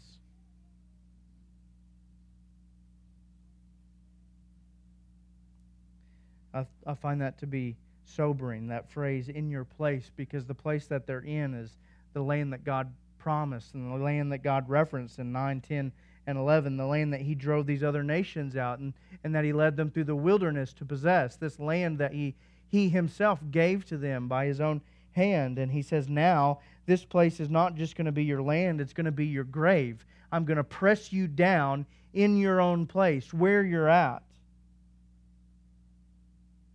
I, 6.54 6.64
I 6.86 6.94
find 6.94 7.20
that 7.20 7.38
to 7.40 7.48
be 7.48 7.76
sobering, 8.04 8.68
that 8.68 8.88
phrase, 8.88 9.28
in 9.28 9.50
your 9.50 9.64
place, 9.64 10.12
because 10.14 10.46
the 10.46 10.54
place 10.54 10.86
that 10.86 11.08
they're 11.08 11.18
in 11.18 11.54
is 11.54 11.76
the 12.12 12.22
land 12.22 12.52
that 12.52 12.62
God 12.62 12.92
promised 13.18 13.74
and 13.74 13.92
the 13.92 14.04
land 14.04 14.30
that 14.30 14.44
God 14.44 14.68
referenced 14.68 15.18
in 15.18 15.32
9, 15.32 15.60
10, 15.60 15.90
and 16.26 16.38
11, 16.38 16.76
the 16.76 16.86
land 16.86 17.12
that 17.12 17.22
he 17.22 17.34
drove 17.34 17.66
these 17.66 17.82
other 17.82 18.02
nations 18.02 18.56
out 18.56 18.78
and, 18.78 18.92
and 19.24 19.34
that 19.34 19.44
he 19.44 19.52
led 19.52 19.76
them 19.76 19.90
through 19.90 20.04
the 20.04 20.14
wilderness 20.14 20.72
to 20.74 20.84
possess, 20.84 21.36
this 21.36 21.58
land 21.58 21.98
that 21.98 22.12
he, 22.12 22.34
he 22.68 22.88
himself 22.88 23.40
gave 23.50 23.84
to 23.86 23.96
them 23.96 24.28
by 24.28 24.46
his 24.46 24.60
own 24.60 24.80
hand. 25.12 25.58
And 25.58 25.72
he 25.72 25.82
says, 25.82 26.08
Now, 26.08 26.60
this 26.86 27.04
place 27.04 27.40
is 27.40 27.50
not 27.50 27.74
just 27.74 27.96
going 27.96 28.06
to 28.06 28.12
be 28.12 28.24
your 28.24 28.42
land, 28.42 28.80
it's 28.80 28.92
going 28.92 29.06
to 29.06 29.12
be 29.12 29.26
your 29.26 29.44
grave. 29.44 30.04
I'm 30.32 30.44
going 30.44 30.58
to 30.58 30.64
press 30.64 31.12
you 31.12 31.26
down 31.26 31.86
in 32.12 32.36
your 32.36 32.60
own 32.60 32.86
place, 32.86 33.32
where 33.32 33.62
you're 33.62 33.88
at. 33.88 34.22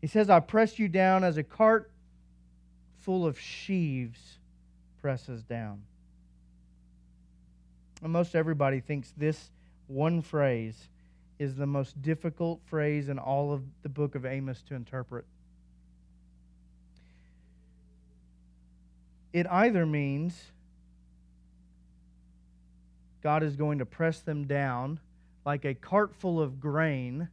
He 0.02 0.08
says, 0.08 0.30
I 0.30 0.40
press 0.40 0.78
you 0.78 0.88
down 0.88 1.24
as 1.24 1.38
a 1.38 1.44
cart 1.44 1.92
full 3.00 3.26
of 3.26 3.40
sheaves 3.40 4.38
presses 5.02 5.44
down. 5.44 5.84
Most 8.08 8.36
everybody 8.36 8.80
thinks 8.80 9.14
this 9.18 9.50
one 9.88 10.22
phrase 10.22 10.90
is 11.40 11.56
the 11.56 11.66
most 11.66 12.02
difficult 12.02 12.62
phrase 12.66 13.10
in 13.10 13.20
all 13.20 13.52
of 13.52 13.64
the 13.82 13.90
book 13.90 14.16
of 14.16 14.26
Amos 14.26 14.62
to 14.64 14.76
interpret. 14.76 15.26
It 19.34 19.48
either 19.48 19.86
means 19.86 20.52
God 23.22 23.44
is 23.44 23.56
going 23.56 23.80
to 23.80 23.86
press 23.86 24.20
them 24.20 24.46
down 24.46 25.00
like 25.46 25.66
a 25.66 25.74
cart 25.74 26.16
full 26.16 26.40
of 26.40 26.60
grain 26.60 27.28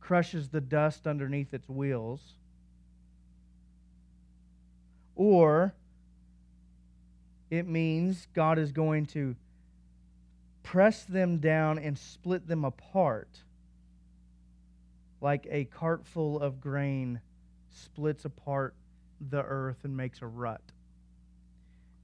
crushes 0.00 0.50
the 0.50 0.60
dust 0.60 1.06
underneath 1.06 1.54
its 1.54 1.68
wheels, 1.68 2.20
or 5.16 5.74
it 7.50 7.66
means 7.66 8.28
God 8.34 8.58
is 8.58 8.72
going 8.72 9.06
to 9.06 9.34
press 10.62 11.04
them 11.04 11.38
down 11.38 11.78
and 11.78 11.98
split 11.98 12.46
them 12.46 12.64
apart 12.64 13.28
like 15.20 15.46
a 15.50 15.64
cart 15.64 16.04
full 16.04 16.40
of 16.40 16.60
grain 16.60 17.20
splits 17.70 18.24
apart 18.24 18.74
the 19.30 19.42
earth 19.42 19.78
and 19.84 19.96
makes 19.96 20.20
a 20.20 20.26
rut. 20.26 20.60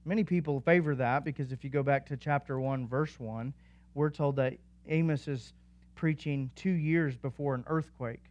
Many 0.05 0.23
people 0.23 0.61
favor 0.61 0.95
that 0.95 1.25
because 1.25 1.51
if 1.51 1.63
you 1.63 1.69
go 1.69 1.83
back 1.83 2.05
to 2.07 2.17
chapter 2.17 2.59
1, 2.59 2.87
verse 2.87 3.19
1, 3.19 3.53
we're 3.93 4.09
told 4.09 4.37
that 4.37 4.53
Amos 4.87 5.27
is 5.27 5.53
preaching 5.95 6.49
two 6.55 6.71
years 6.71 7.17
before 7.17 7.55
an 7.55 7.65
earthquake. 7.67 8.23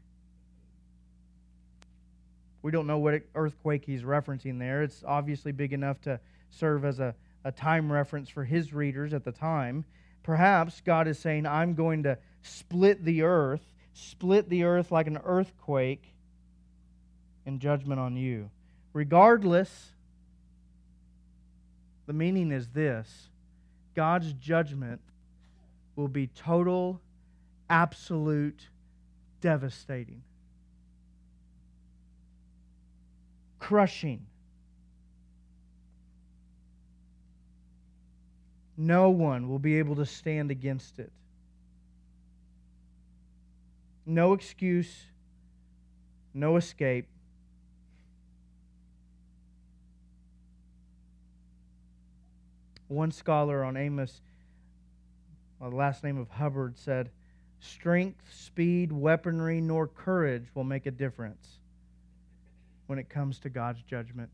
We 2.62 2.72
don't 2.72 2.87
know 2.87 2.99
what 2.99 3.22
earthquake 3.35 3.85
he's 3.85 4.03
referencing 4.03 4.59
there. 4.59 4.83
It's 4.83 5.05
obviously 5.07 5.53
big 5.53 5.72
enough 5.72 6.01
to 6.03 6.18
serve 6.51 6.85
as 6.85 6.99
a, 6.99 7.14
a 7.45 7.53
time 7.53 7.93
reference 7.93 8.29
for 8.29 8.45
his 8.45 8.72
readers 8.72 9.12
at 9.12 9.24
the 9.24 9.33
time. 9.33 9.85
Perhaps 10.23 10.83
God 10.83 11.09
is 11.09 11.19
saying, 11.19 11.47
I'm 11.47 11.75
going 11.75 12.03
to 12.03 12.19
split 12.43 13.05
the 13.05 13.23
earth, 13.23 13.62
split 13.95 14.49
the 14.49 14.64
earth 14.64 14.93
like 14.93 15.07
an 15.07 15.19
earthquake 15.25 16.12
in 17.47 17.59
judgment 17.59 18.01
on 18.01 18.16
you. 18.16 18.51
Regardless, 18.93 19.93
the 22.07 22.12
meaning 22.12 22.53
is 22.53 22.69
this. 22.69 23.29
God's 23.95 24.33
judgment 24.35 25.01
will 25.97 26.09
be 26.09 26.27
total, 26.29 27.01
absolute, 27.69 28.69
devastating, 29.41 30.23
crushing 33.59 34.27
No 38.81 39.11
one 39.11 39.49
will 39.49 39.59
be 39.59 39.79
able 39.81 39.97
to 39.97 40.07
stand 40.07 40.53
against 40.53 41.01
it. 41.01 41.12
No 44.07 44.33
excuse, 44.33 45.05
no 46.33 46.57
escape. 46.57 47.09
One 52.87 53.11
scholar 53.11 53.64
on 53.64 53.76
Amos, 53.76 54.22
well, 55.59 55.70
the 55.70 55.76
last 55.76 56.05
name 56.05 56.16
of 56.16 56.31
Hubbard, 56.31 56.79
said, 56.79 57.11
Strength, 57.61 58.33
speed, 58.33 58.93
weaponry, 58.93 59.61
nor 59.61 59.89
courage 59.89 60.47
will 60.55 60.64
make 60.64 60.87
a 60.87 60.93
difference. 60.93 61.59
when 62.87 62.99
it 62.99 63.09
comes 63.11 63.39
to 63.41 63.51
God's 63.51 63.83
judgment. 63.83 64.31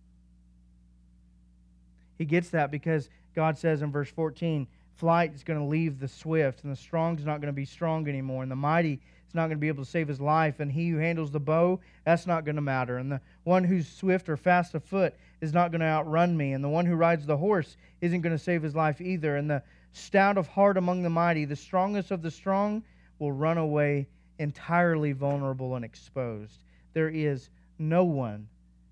He 2.19 2.25
gets 2.25 2.51
that 2.51 2.71
because 2.71 3.09
God 3.35 3.59
says 3.59 3.83
in 3.83 3.91
verse 3.91 4.09
14, 4.11 4.67
flight 4.97 5.35
is 5.35 5.43
going 5.43 5.59
to 5.59 5.65
leave 5.65 5.99
the 5.99 6.09
swift, 6.09 6.63
and 6.63 6.73
the 6.73 6.77
strong 6.77 7.19
is 7.19 7.25
not 7.25 7.41
going 7.41 7.53
to 7.53 7.53
be 7.53 7.65
strong 7.65 8.09
anymore, 8.09 8.43
and 8.43 8.51
the 8.51 8.57
mighty 8.57 9.01
is 9.29 9.35
not 9.35 9.47
going 9.47 9.57
to 9.57 9.61
be 9.61 9.69
able 9.69 9.85
to 9.85 9.91
save 9.91 10.07
his 10.07 10.21
life, 10.21 10.61
and 10.61 10.71
he 10.71 10.89
who 10.89 10.99
handles 10.99 11.31
the 11.31 11.41
bow, 11.41 11.81
that's 12.05 12.27
not 12.27 12.45
going 12.45 12.57
to 12.57 12.63
matter. 12.63 12.99
And 12.99 13.11
the 13.11 13.21
one 13.43 13.65
who's 13.65 13.89
swift 13.89 14.29
or 14.29 14.37
fast 14.37 14.75
of 14.75 14.85
foot 14.85 15.15
is 15.41 15.53
not 15.53 15.73
going 15.73 15.81
to 15.81 15.87
outrun 15.87 16.37
me, 16.37 16.53
and 16.53 16.63
the 16.63 16.69
one 16.69 16.87
who 16.87 16.95
rides 16.95 17.27
the 17.27 17.37
horse 17.37 17.77
isn't 18.01 18.21
going 18.21 18.37
to 18.37 18.43
save 18.43 18.63
his 18.63 18.77
life 18.77 19.01
either. 19.01 19.37
And 19.37 19.51
the 19.51 19.63
stout 19.93 20.39
of 20.39 20.47
heart 20.47 20.77
among 20.77 21.03
the 21.03 21.11
mighty, 21.11 21.45
the 21.45 21.57
strongest 21.57 22.11
of 22.11 22.23
the 22.23 22.31
strong, 22.31 22.85
will 23.19 23.33
run 23.33 23.59
away 23.59 24.07
entirely 24.39 25.13
vulnerable 25.13 25.75
and 25.77 25.85
exposed. 25.85 26.63
There 26.93 27.09
is 27.09 27.51
no 27.79 28.05
one 28.05 28.49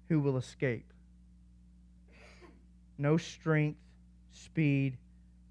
who 0.09 0.20
will 0.20 0.37
escape. 0.37 0.91
No 3.03 3.16
strength, 3.16 3.80
speed, 4.30 4.96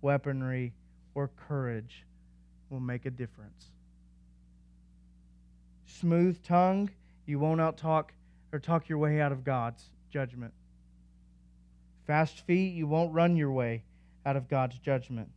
weaponry, 0.02 0.72
or 1.16 1.30
courage 1.50 2.06
will 2.70 2.80
make 2.80 3.06
a 3.06 3.10
difference. 3.10 3.66
Smooth 5.86 6.42
tongue, 6.44 6.90
you 7.26 7.40
won't 7.40 7.60
outtalk 7.60 8.12
or 8.54 8.60
talk 8.60 8.88
your 8.88 9.00
way 9.00 9.20
out 9.20 9.34
of 9.34 9.44
God's 9.44 9.84
judgment. 10.10 10.54
Fast 12.08 12.40
feet, 12.46 12.74
you 12.74 12.88
won't 12.88 13.14
run 13.14 13.36
your 13.36 13.52
way 13.52 13.84
out 14.26 14.38
of 14.38 14.48
God's 14.48 14.80
judgment. 14.80 15.28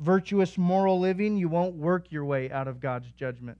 Virtuous 0.00 0.58
moral 0.58 1.00
living, 1.00 1.38
you 1.38 1.48
won't 1.48 1.76
work 1.76 2.12
your 2.12 2.26
way 2.26 2.50
out 2.50 2.68
of 2.68 2.78
God's 2.78 3.10
judgment. 3.12 3.56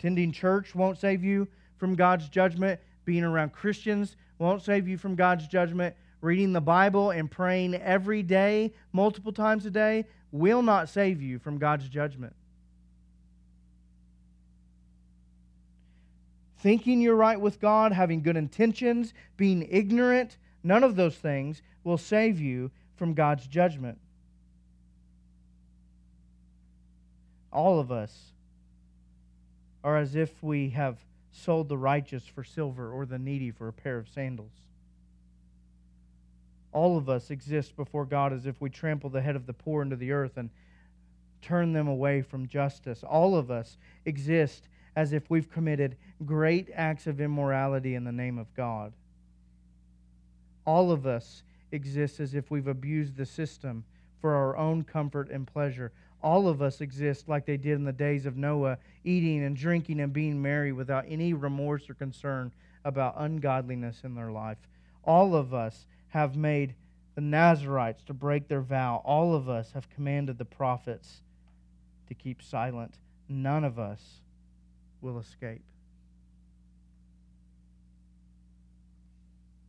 Attending 0.00 0.32
church 0.32 0.74
won't 0.74 0.98
save 0.98 1.22
you 1.22 1.46
from 1.76 1.94
God's 1.94 2.28
judgment. 2.28 2.80
Being 3.04 3.24
around 3.24 3.52
Christians 3.52 4.16
won't 4.38 4.62
save 4.62 4.88
you 4.88 4.98
from 4.98 5.14
God's 5.14 5.46
judgment. 5.46 5.94
Reading 6.20 6.52
the 6.52 6.60
Bible 6.60 7.10
and 7.10 7.30
praying 7.30 7.74
every 7.74 8.22
day, 8.22 8.72
multiple 8.92 9.32
times 9.32 9.66
a 9.66 9.70
day, 9.70 10.06
will 10.32 10.62
not 10.62 10.88
save 10.88 11.20
you 11.20 11.38
from 11.38 11.58
God's 11.58 11.88
judgment. 11.88 12.34
Thinking 16.58 17.02
you're 17.02 17.14
right 17.14 17.38
with 17.38 17.60
God, 17.60 17.92
having 17.92 18.22
good 18.22 18.38
intentions, 18.38 19.12
being 19.36 19.68
ignorant, 19.70 20.38
none 20.62 20.82
of 20.82 20.96
those 20.96 21.14
things 21.14 21.60
will 21.84 21.98
save 21.98 22.40
you 22.40 22.70
from 22.96 23.12
God's 23.12 23.46
judgment. 23.46 23.98
All 27.52 27.78
of 27.78 27.92
us 27.92 28.32
are 29.84 29.98
as 29.98 30.16
if 30.16 30.42
we 30.42 30.70
have 30.70 30.96
sold 31.34 31.68
the 31.68 31.76
righteous 31.76 32.24
for 32.26 32.44
silver 32.44 32.92
or 32.92 33.04
the 33.04 33.18
needy 33.18 33.50
for 33.50 33.68
a 33.68 33.72
pair 33.72 33.98
of 33.98 34.08
sandals. 34.08 34.52
All 36.72 36.96
of 36.96 37.08
us 37.08 37.30
exist 37.30 37.76
before 37.76 38.04
God 38.04 38.32
as 38.32 38.46
if 38.46 38.60
we 38.60 38.70
trample 38.70 39.10
the 39.10 39.20
head 39.20 39.36
of 39.36 39.46
the 39.46 39.52
poor 39.52 39.82
into 39.82 39.96
the 39.96 40.12
earth 40.12 40.36
and 40.36 40.50
turn 41.42 41.72
them 41.72 41.88
away 41.88 42.22
from 42.22 42.48
justice. 42.48 43.02
All 43.02 43.36
of 43.36 43.50
us 43.50 43.76
exist 44.04 44.68
as 44.96 45.12
if 45.12 45.28
we've 45.28 45.50
committed 45.50 45.96
great 46.24 46.70
acts 46.74 47.06
of 47.06 47.20
immorality 47.20 47.94
in 47.94 48.04
the 48.04 48.12
name 48.12 48.38
of 48.38 48.52
God. 48.54 48.92
All 50.64 50.90
of 50.92 51.06
us 51.06 51.42
exist 51.72 52.20
as 52.20 52.34
if 52.34 52.50
we've 52.50 52.68
abused 52.68 53.16
the 53.16 53.26
system 53.26 53.84
for 54.20 54.34
our 54.34 54.56
own 54.56 54.84
comfort 54.84 55.30
and 55.30 55.46
pleasure 55.46 55.92
all 56.24 56.48
of 56.48 56.62
us 56.62 56.80
exist 56.80 57.28
like 57.28 57.44
they 57.44 57.58
did 57.58 57.74
in 57.74 57.84
the 57.84 57.92
days 57.92 58.24
of 58.24 58.36
Noah, 58.36 58.78
eating 59.04 59.44
and 59.44 59.54
drinking 59.54 60.00
and 60.00 60.12
being 60.12 60.40
merry 60.40 60.72
without 60.72 61.04
any 61.06 61.34
remorse 61.34 61.88
or 61.90 61.94
concern 61.94 62.50
about 62.82 63.14
ungodliness 63.18 64.00
in 64.04 64.14
their 64.14 64.32
life. 64.32 64.56
All 65.04 65.36
of 65.36 65.52
us 65.52 65.86
have 66.08 66.34
made 66.34 66.74
the 67.14 67.20
Nazarites 67.20 68.02
to 68.04 68.14
break 68.14 68.48
their 68.48 68.62
vow. 68.62 69.02
All 69.04 69.34
of 69.34 69.50
us 69.50 69.72
have 69.72 69.90
commanded 69.90 70.38
the 70.38 70.46
prophets 70.46 71.20
to 72.08 72.14
keep 72.14 72.42
silent. 72.42 72.94
None 73.28 73.62
of 73.62 73.78
us 73.78 74.00
will 75.02 75.18
escape. 75.18 75.62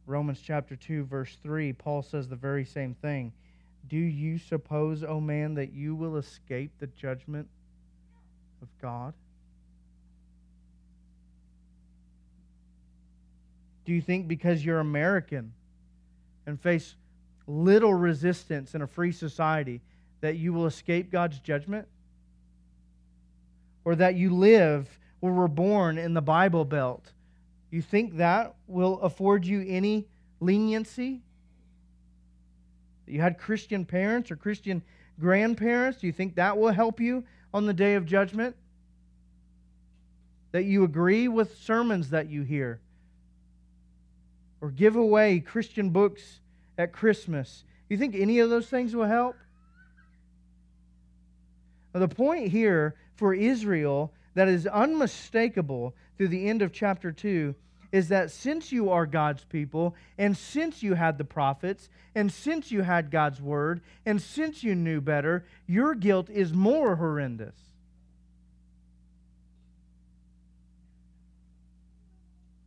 Romans 0.08 0.40
chapter 0.42 0.78
2, 0.78 1.04
verse 1.04 1.36
3, 1.44 1.74
Paul 1.74 2.02
says 2.02 2.30
the 2.30 2.36
very 2.36 2.64
same 2.64 2.94
thing. 2.94 3.34
Do 3.88 3.98
you 3.98 4.38
suppose, 4.38 5.04
O 5.04 5.08
oh 5.08 5.22
man, 5.22 5.56
that 5.56 5.74
you 5.74 5.96
will 5.96 6.18
escape 6.18 6.72
the 6.80 6.88
judgment 6.88 7.48
of 8.62 8.68
God? 8.82 9.14
Do 13.86 13.94
you 13.94 14.02
think 14.02 14.28
because 14.28 14.66
you're 14.66 14.80
American 14.80 15.54
and 16.48 16.60
face 16.60 16.96
little 17.48 17.94
resistance 17.94 18.74
in 18.74 18.82
a 18.82 18.88
free 18.88 19.12
society 19.12 19.82
that 20.22 20.38
you 20.38 20.54
will 20.54 20.66
escape 20.66 21.12
God's 21.12 21.40
judgment? 21.40 21.88
Or 23.84 23.96
that 23.96 24.16
you 24.16 24.34
live 24.34 24.98
where 25.20 25.32
we're 25.32 25.48
born 25.48 26.00
in 26.00 26.16
the 26.16 26.22
Bible 26.22 26.66
Belt? 26.66 27.12
You 27.70 27.84
think 27.84 28.18
that 28.18 28.56
will 28.68 29.00
afford 29.02 29.46
you 29.46 29.64
any 29.68 30.08
leniency? 30.40 31.22
That 33.06 33.12
you 33.12 33.22
had 33.22 33.38
Christian 33.38 33.86
parents 33.86 34.32
or 34.32 34.36
Christian 34.36 34.82
grandparents? 35.20 36.00
Do 36.00 36.08
you 36.08 36.14
think 36.14 36.36
that 36.36 36.58
will 36.58 36.72
help 36.72 37.00
you 37.00 37.24
on 37.54 37.66
the 37.66 37.74
day 37.74 37.96
of 37.96 38.06
judgment? 38.06 38.56
That 40.52 40.66
you 40.66 40.84
agree 40.84 41.28
with 41.28 41.58
sermons 41.60 42.10
that 42.12 42.30
you 42.30 42.44
hear? 42.44 42.80
Or 44.62 44.72
give 44.72 44.96
away 44.96 45.40
Christian 45.40 45.90
books 45.90 46.40
at 46.78 46.92
Christmas? 46.94 47.64
Do 47.88 47.94
you 47.94 48.00
think 48.00 48.16
any 48.16 48.40
of 48.40 48.50
those 48.50 48.68
things 48.68 48.96
will 48.96 49.06
help? 49.06 49.36
Now, 51.94 52.00
the 52.02 52.08
point 52.08 52.50
here 52.50 52.96
for 53.16 53.34
Israel 53.34 54.12
that 54.34 54.48
is 54.48 54.68
unmistakable 54.68 55.96
through 56.18 56.28
the 56.30 56.50
end 56.50 56.62
of 56.62 56.74
chapter 56.74 57.12
2 57.12 57.56
is 57.92 58.10
that 58.10 58.32
since 58.32 58.72
you 58.72 58.90
are 58.90 59.06
God's 59.06 59.44
people, 59.46 59.96
and 60.18 60.36
since 60.38 60.84
you 60.84 60.94
had 60.94 61.18
the 61.18 61.24
prophets, 61.24 61.90
and 62.14 62.32
since 62.32 62.72
you 62.72 62.82
had 62.82 63.12
God's 63.12 63.42
word, 63.42 63.82
and 64.06 64.22
since 64.22 64.64
you 64.64 64.76
knew 64.76 65.02
better, 65.02 65.46
your 65.68 65.96
guilt 65.96 66.30
is 66.30 66.54
more 66.54 66.96
horrendous. 66.96 67.56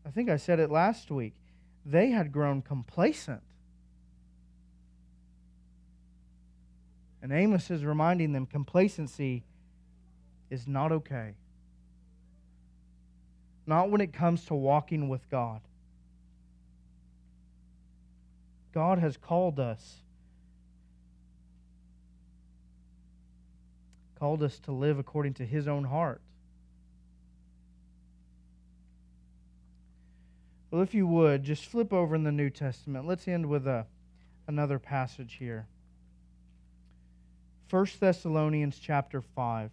I 0.06 0.10
think 0.10 0.30
I 0.30 0.36
said 0.36 0.58
it 0.58 0.70
last 0.70 1.10
week. 1.10 1.34
They 1.84 2.10
had 2.10 2.32
grown 2.32 2.62
complacent. 2.62 3.42
And 7.20 7.32
Amos 7.32 7.70
is 7.70 7.84
reminding 7.84 8.32
them 8.32 8.46
complacency 8.46 9.44
is 10.50 10.66
not 10.66 10.92
okay 10.92 11.34
not 13.68 13.90
when 13.90 14.00
it 14.00 14.14
comes 14.14 14.46
to 14.46 14.54
walking 14.54 15.10
with 15.10 15.28
God. 15.28 15.60
God 18.72 18.98
has 18.98 19.18
called 19.18 19.60
us, 19.60 19.96
called 24.18 24.42
us 24.42 24.58
to 24.60 24.72
live 24.72 24.98
according 24.98 25.34
to 25.34 25.44
His 25.44 25.68
own 25.68 25.84
heart. 25.84 26.22
Well, 30.70 30.80
if 30.80 30.94
you 30.94 31.06
would, 31.06 31.44
just 31.44 31.66
flip 31.66 31.92
over 31.92 32.14
in 32.14 32.24
the 32.24 32.32
New 32.32 32.48
Testament. 32.48 33.06
Let's 33.06 33.28
end 33.28 33.44
with 33.44 33.66
a, 33.66 33.84
another 34.46 34.78
passage 34.78 35.34
here. 35.38 35.66
1 37.68 37.86
Thessalonians 38.00 38.78
chapter 38.78 39.20
5. 39.20 39.70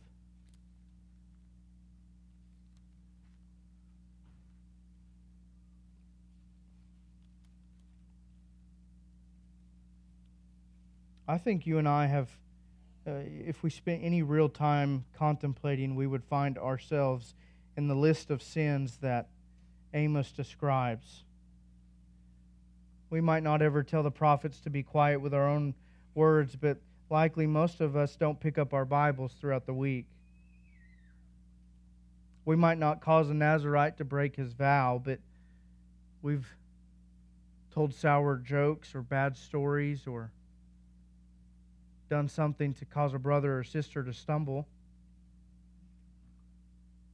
I 11.28 11.39
think 11.39 11.65
you 11.65 11.80
and 11.80 11.88
I 11.88 12.05
have, 12.05 12.30
uh, 13.07 13.13
if 13.26 13.63
we 13.63 13.71
spent 13.71 14.03
any 14.03 14.21
real 14.21 14.47
time 14.47 15.05
contemplating, 15.17 15.95
we 15.95 16.05
would 16.05 16.23
find 16.23 16.57
ourselves 16.57 17.34
in 17.76 17.88
the 17.88 17.95
list 17.95 18.30
of 18.30 18.43
sins 18.43 18.97
that 18.97 19.30
Amos 19.93 20.32
describes. 20.32 21.23
We 23.09 23.21
might 23.21 23.41
not 23.41 23.63
ever 23.63 23.82
tell 23.82 24.03
the 24.03 24.11
prophets 24.11 24.59
to 24.61 24.69
be 24.69 24.84
quiet 24.84 25.19
with 25.19 25.34
our 25.34 25.47
own 25.47 25.73
words, 26.13 26.55
but 26.55 26.78
likely 27.09 27.47
most 27.47 27.82
of 27.82 27.95
us 27.95 28.15
don't 28.15 28.39
pick 28.39 28.59
up 28.59 28.73
our 28.73 28.86
Bibles 28.86 29.34
throughout 29.39 29.65
the 29.65 29.73
week. 29.73 30.05
We 32.45 32.55
might 32.55 32.78
not 32.78 33.01
cause 33.01 33.30
a 33.32 33.34
Nazarite 33.34 33.97
to 33.97 34.05
break 34.05 34.36
his 34.36 34.53
vow, 34.53 35.01
but 35.03 35.19
we've 36.21 36.47
told 37.71 37.95
sour 37.95 38.38
jokes 38.38 38.93
or 38.93 39.01
bad 39.01 39.36
stories 39.36 40.05
or 40.05 40.32
done 42.10 42.28
something 42.28 42.74
to 42.76 42.86
cause 42.86 43.14
a 43.14 43.20
brother 43.20 43.58
or 43.58 43.64
sister 43.64 44.03
to 44.03 44.14
stumble. 44.14 44.68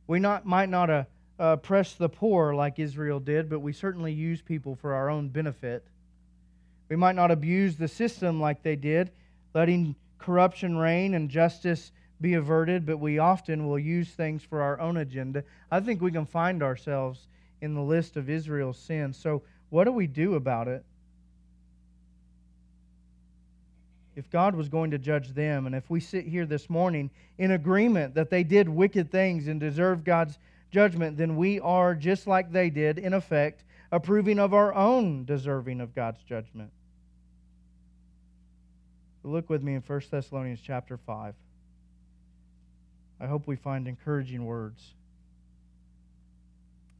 We 0.08 0.20
not, 0.20 0.46
might 0.46 0.70
not 0.70 0.90
uh, 0.90 1.04
oppress 1.40 1.94
the 1.94 2.10
poor 2.10 2.54
like 2.54 2.80
Israel 2.80 3.20
did, 3.20 3.50
but 3.50 3.60
we 3.60 3.74
certainly 3.74 4.14
use 4.14 4.42
people 4.42 4.76
for 4.76 4.94
our 4.94 5.10
own 5.10 5.30
benefit. 5.30 5.86
We 6.90 6.96
might 6.96 7.16
not 7.16 7.32
abuse 7.32 7.78
the 7.78 7.88
system 7.88 8.42
like 8.42 8.64
they 8.64 8.76
did, 8.76 9.12
letting 9.54 9.96
corruption 10.18 10.78
reign 10.78 11.14
and 11.14 11.30
justice 11.30 11.92
be 12.20 12.36
averted, 12.36 12.86
but 12.86 12.98
we 12.98 13.18
often 13.18 13.68
will 13.68 13.80
use 13.80 14.10
things 14.10 14.44
for 14.44 14.62
our 14.62 14.80
own 14.80 14.98
agenda. 14.98 15.44
I 15.72 15.80
think 15.80 16.02
we 16.02 16.12
can 16.12 16.26
find 16.26 16.62
ourselves 16.62 17.28
in 17.62 17.74
the 17.74 17.82
list 17.82 18.18
of 18.18 18.30
Israel's 18.30 18.78
sins. 18.78 19.18
So, 19.18 19.42
what 19.70 19.86
do 19.86 19.92
we 19.92 20.06
do 20.06 20.36
about 20.36 20.68
it? 20.68 20.84
If 24.16 24.30
God 24.30 24.56
was 24.56 24.68
going 24.68 24.92
to 24.92 24.98
judge 24.98 25.30
them, 25.30 25.66
and 25.66 25.74
if 25.74 25.90
we 25.90 26.00
sit 26.00 26.26
here 26.26 26.46
this 26.46 26.70
morning 26.70 27.10
in 27.38 27.52
agreement 27.52 28.14
that 28.16 28.30
they 28.30 28.44
did 28.44 28.68
wicked 28.68 29.10
things 29.10 29.48
and 29.48 29.60
deserve 29.60 30.04
God's 30.04 30.38
judgment, 30.70 31.18
then 31.18 31.36
we 31.38 31.60
are, 31.60 31.96
just 31.96 32.28
like 32.28 32.52
they 32.52 32.70
did, 32.70 32.98
in 32.98 33.14
effect, 33.14 33.64
approving 33.92 34.40
of 34.40 34.54
our 34.54 34.74
own 34.74 35.24
deserving 35.26 35.80
of 35.80 35.96
God's 35.96 36.22
judgment. 36.24 36.72
Look 39.24 39.50
with 39.50 39.62
me 39.62 39.76
in 39.76 39.82
1 39.82 40.02
Thessalonians 40.10 40.60
chapter 40.62 40.98
5. 40.98 41.36
I 43.20 43.28
hope 43.28 43.48
we 43.48 43.56
find 43.56 43.88
encouraging 43.88 44.46
words. 44.46 44.96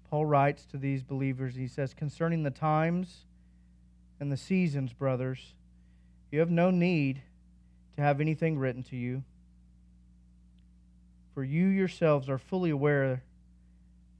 Paul 0.10 0.26
writes 0.26 0.66
to 0.66 0.78
these 0.78 1.02
believers, 1.02 1.56
he 1.56 1.68
says, 1.68 1.94
Concerning 1.94 2.44
the 2.44 2.52
times 2.52 3.26
and 4.20 4.32
the 4.32 4.38
seasons, 4.38 4.94
brothers, 4.94 5.54
you 6.32 6.40
have 6.40 6.50
no 6.50 6.72
need 6.72 7.22
to 7.96 8.02
have 8.02 8.22
anything 8.22 8.58
written 8.58 8.84
to 8.84 8.96
you, 8.96 9.24
for 11.34 11.44
you 11.44 11.68
yourselves 11.68 12.30
are 12.30 12.38
fully 12.38 12.70
aware 12.70 13.22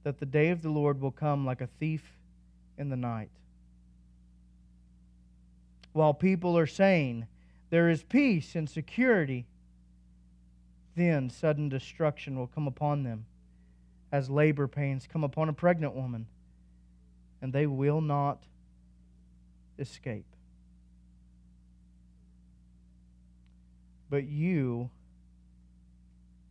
that 0.02 0.20
the 0.20 0.26
day 0.26 0.50
of 0.50 0.62
the 0.62 0.68
Lord 0.68 1.00
will 1.00 1.10
come 1.10 1.46
like 1.46 1.60
a 1.60 1.66
thief 1.66 2.02
in 2.76 2.90
the 2.90 2.96
night. 2.96 3.30
While 5.92 6.14
people 6.14 6.56
are 6.56 6.66
saying 6.66 7.26
there 7.70 7.88
is 7.88 8.02
peace 8.02 8.54
and 8.54 8.68
security, 8.68 9.46
then 10.94 11.30
sudden 11.30 11.68
destruction 11.68 12.38
will 12.38 12.46
come 12.46 12.66
upon 12.66 13.02
them 13.02 13.26
as 14.10 14.28
labor 14.28 14.68
pains 14.68 15.08
come 15.10 15.24
upon 15.24 15.48
a 15.48 15.54
pregnant 15.54 15.94
woman, 15.94 16.26
and 17.40 17.52
they 17.52 17.66
will 17.66 18.02
not 18.02 18.42
escape. 19.78 20.26
But 24.12 24.28
you 24.28 24.90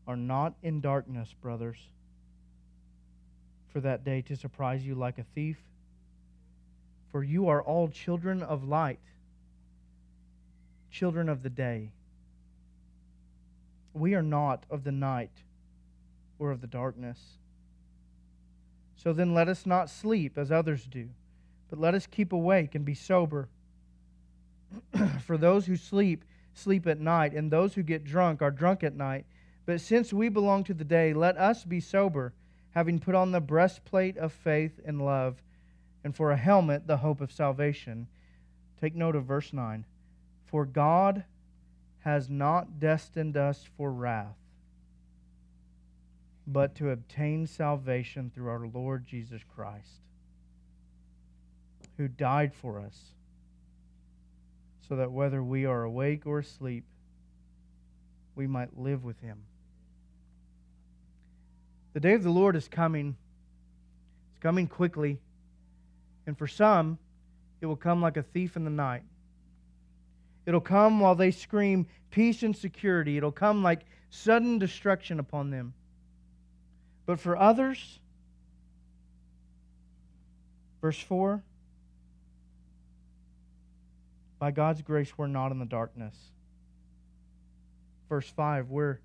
are 0.08 0.16
not 0.16 0.56
in 0.64 0.82
darkness, 0.82 1.32
brothers, 1.44 1.78
for 3.72 3.80
that 3.82 4.04
day 4.04 4.24
to 4.24 4.36
surprise 4.36 4.84
you 4.84 4.96
like 4.96 5.20
a 5.20 5.24
thief. 5.36 5.58
For 7.12 7.24
you 7.24 7.50
are 7.50 7.62
all 7.62 7.88
children 7.90 8.42
of 8.42 8.64
light, 8.64 8.98
children 10.90 11.30
of 11.30 11.44
the 11.44 11.52
day. 11.52 11.92
We 13.94 14.16
are 14.16 14.24
not 14.24 14.64
of 14.72 14.84
the 14.84 14.92
night 14.92 15.44
or 16.40 16.50
of 16.50 16.62
the 16.62 16.68
darkness. 16.68 17.20
So 18.96 19.14
then 19.14 19.36
let 19.36 19.48
us 19.48 19.68
not 19.68 19.88
sleep 19.88 20.36
as 20.36 20.52
others 20.52 20.88
do, 20.88 21.10
but 21.70 21.78
let 21.78 21.94
us 21.94 22.08
keep 22.08 22.34
awake 22.34 22.74
and 22.74 22.84
be 22.84 22.96
sober. 22.96 23.50
For 25.28 25.38
those 25.38 25.68
who 25.68 25.76
sleep, 25.76 26.24
sleep 26.54 26.88
at 26.88 27.00
night, 27.00 27.34
and 27.34 27.52
those 27.52 27.74
who 27.74 27.84
get 27.84 28.04
drunk 28.04 28.42
are 28.42 28.52
drunk 28.52 28.84
at 28.84 28.96
night. 28.96 29.26
But 29.66 29.82
since 29.82 30.12
we 30.12 30.30
belong 30.30 30.64
to 30.66 30.74
the 30.74 30.84
day, 30.84 31.14
let 31.14 31.38
us 31.38 31.64
be 31.64 31.80
sober, 31.80 32.34
having 32.72 33.00
put 33.00 33.16
on 33.16 33.32
the 33.32 33.42
breastplate 33.42 34.18
of 34.18 34.32
faith 34.32 34.80
and 34.86 35.04
love, 35.04 35.42
and 36.04 36.16
for 36.16 36.32
a 36.32 36.38
helmet, 36.38 36.88
the 36.88 36.98
hope 36.98 37.22
of 37.22 37.32
salvation. 37.32 38.08
Take 38.80 38.96
note 38.96 39.16
of 39.16 39.26
verse 39.26 39.54
9. 39.54 39.86
For 40.46 40.66
God 40.66 41.24
has 42.00 42.30
not 42.30 42.80
destined 42.80 43.38
us 43.38 43.70
for 43.78 43.92
wrath, 43.92 44.36
but 46.48 46.76
to 46.76 46.90
obtain 46.90 47.46
salvation 47.46 48.32
through 48.34 48.50
our 48.50 48.66
Lord 48.68 49.06
Jesus 49.06 49.42
Christ, 49.56 50.02
who 51.98 52.08
died 52.08 52.54
for 52.54 52.80
us, 52.80 53.14
so 54.92 54.98
that 54.98 55.10
whether 55.10 55.42
we 55.42 55.66
are 55.66 55.84
awake 55.84 56.26
or 56.26 56.40
asleep, 56.40 56.84
we 58.36 58.46
might 58.46 58.78
live 58.78 59.06
with 59.06 59.18
him. 59.22 59.38
The 61.94 62.02
day 62.02 62.12
of 62.12 62.24
the 62.24 62.30
Lord 62.30 62.58
is 62.58 62.68
coming. 62.68 63.16
It's 64.34 64.40
coming 64.44 64.68
quickly. 64.68 65.18
And 66.28 66.38
for 66.38 66.46
some, 66.46 66.98
it 67.62 67.68
will 67.68 67.78
come 67.78 68.02
like 68.02 68.18
a 68.18 68.22
thief 68.22 68.58
in 68.58 68.66
the 68.66 68.70
night. 68.70 69.04
It'll 70.46 70.60
come 70.60 71.00
while 71.00 71.16
they 71.16 71.32
scream 71.32 71.88
peace 72.10 72.44
and 72.44 72.54
security. 72.54 73.16
It'll 73.16 73.32
come 73.32 73.64
like 73.64 73.86
sudden 74.10 74.60
destruction 74.60 75.22
upon 75.22 75.52
them. 75.52 75.74
But 77.06 77.22
for 77.22 77.38
others, 77.38 78.00
verse 80.82 81.00
4 81.00 81.42
by 84.42 84.50
God's 84.50 84.82
grace, 84.82 85.20
we're 85.20 85.28
not 85.28 85.52
in 85.52 85.60
the 85.60 85.66
darkness. 85.66 86.16
Verse 88.10 88.28
5 88.28 88.72
we're 88.72 89.00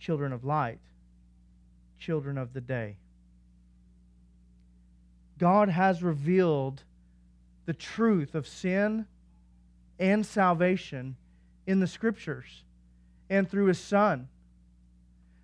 children 0.00 0.32
of 0.32 0.44
light, 0.44 0.80
children 2.00 2.36
of 2.36 2.52
the 2.52 2.60
day. 2.60 2.96
God 5.38 5.68
has 5.68 6.02
revealed 6.02 6.82
the 7.66 7.72
truth 7.72 8.34
of 8.34 8.48
sin 8.48 9.06
and 10.00 10.26
salvation 10.26 11.14
in 11.64 11.78
the 11.78 11.86
scriptures 11.86 12.64
and 13.30 13.48
through 13.48 13.66
his 13.66 13.78
son 13.78 14.26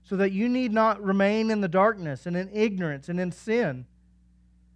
so 0.03 0.17
that 0.17 0.33
you 0.33 0.49
need 0.49 0.73
not 0.73 1.01
remain 1.01 1.53
in 1.53 1.61
the 1.61 1.69
darkness 1.69 2.27
and 2.27 2.37
in 2.37 2.51
ignorance 2.53 3.09
and 3.09 3.21
in 3.21 3.31
sin 3.31 3.87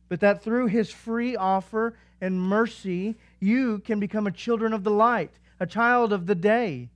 but 0.09 0.21
that 0.21 0.43
through 0.43 0.67
his 0.67 0.91
free 0.91 1.35
offer 1.35 1.95
and 2.21 2.41
mercy 2.41 3.17
you 3.41 3.79
can 3.81 4.01
become 4.01 4.27
a 4.27 4.33
children 4.33 4.73
of 4.73 4.85
the 4.85 4.91
light 4.91 5.33
a 5.61 5.67
child 5.67 6.13
of 6.13 6.27
the 6.27 6.35
day 6.35 6.89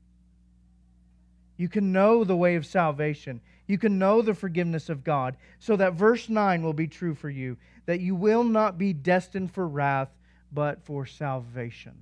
you 1.57 1.68
can 1.68 1.93
know 1.93 2.24
the 2.24 2.36
way 2.36 2.55
of 2.57 2.66
salvation 2.66 3.40
you 3.66 3.78
can 3.78 3.99
know 3.99 4.22
the 4.22 4.34
forgiveness 4.34 4.88
of 4.88 5.05
God 5.05 5.36
so 5.59 5.76
that 5.76 5.95
verse 5.95 6.28
9 6.28 6.62
will 6.62 6.72
be 6.72 6.88
true 6.88 7.14
for 7.14 7.30
you 7.30 7.57
that 7.86 8.01
you 8.01 8.14
will 8.14 8.45
not 8.45 8.78
be 8.78 8.93
destined 8.93 9.53
for 9.53 9.66
wrath 9.66 10.11
but 10.53 10.82
for 10.84 11.07
salvation 11.07 11.95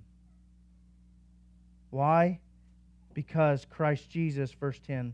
why? 1.91 2.38
Because 3.12 3.66
Christ 3.68 4.09
Jesus, 4.09 4.53
verse 4.53 4.78
10, 4.86 5.12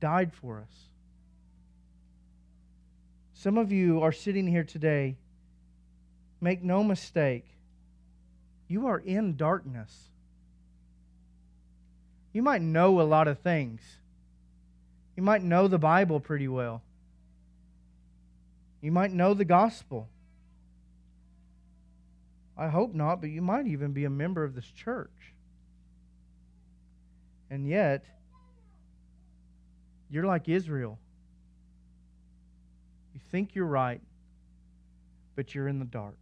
died 0.00 0.32
for 0.32 0.58
us. 0.58 0.88
Some 3.34 3.58
of 3.58 3.70
you 3.70 4.02
are 4.02 4.12
sitting 4.12 4.46
here 4.46 4.64
today. 4.64 5.16
Make 6.40 6.62
no 6.62 6.82
mistake, 6.82 7.46
you 8.68 8.86
are 8.86 8.98
in 8.98 9.36
darkness. 9.36 10.10
You 12.32 12.42
might 12.42 12.62
know 12.62 13.00
a 13.00 13.02
lot 13.02 13.28
of 13.28 13.38
things. 13.38 13.80
You 15.16 15.22
might 15.22 15.42
know 15.42 15.68
the 15.68 15.78
Bible 15.78 16.20
pretty 16.20 16.48
well. 16.48 16.82
You 18.82 18.92
might 18.92 19.12
know 19.12 19.34
the 19.34 19.44
gospel. 19.44 20.08
I 22.58 22.68
hope 22.68 22.94
not, 22.94 23.20
but 23.20 23.30
you 23.30 23.42
might 23.42 23.66
even 23.66 23.92
be 23.92 24.04
a 24.04 24.10
member 24.10 24.44
of 24.44 24.54
this 24.54 24.66
church. 24.66 25.34
And 27.50 27.66
yet, 27.68 28.04
you're 30.10 30.26
like 30.26 30.48
Israel. 30.48 30.98
You 33.14 33.20
think 33.30 33.54
you're 33.54 33.66
right, 33.66 34.00
but 35.34 35.54
you're 35.54 35.68
in 35.68 35.78
the 35.78 35.84
dark. 35.84 36.18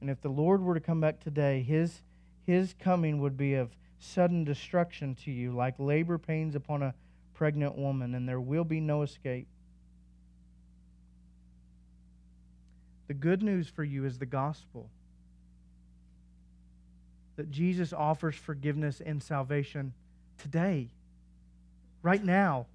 And 0.00 0.08
if 0.08 0.20
the 0.20 0.28
Lord 0.28 0.62
were 0.62 0.74
to 0.74 0.80
come 0.80 1.00
back 1.00 1.20
today, 1.20 1.62
his, 1.62 2.02
his 2.46 2.74
coming 2.78 3.20
would 3.20 3.36
be 3.36 3.54
of 3.54 3.70
sudden 3.98 4.44
destruction 4.44 5.14
to 5.24 5.30
you, 5.30 5.52
like 5.52 5.74
labor 5.78 6.18
pains 6.18 6.54
upon 6.54 6.82
a 6.82 6.94
pregnant 7.34 7.76
woman, 7.76 8.14
and 8.14 8.28
there 8.28 8.40
will 8.40 8.64
be 8.64 8.80
no 8.80 9.02
escape. 9.02 9.46
The 13.08 13.14
good 13.14 13.42
news 13.42 13.68
for 13.68 13.84
you 13.84 14.04
is 14.04 14.18
the 14.18 14.26
gospel 14.26 14.88
that 17.36 17.50
Jesus 17.50 17.92
offers 17.92 18.34
forgiveness 18.34 19.00
and 19.04 19.22
salvation 19.22 19.94
today, 20.38 20.88
right 22.02 22.22
now. 22.22 22.66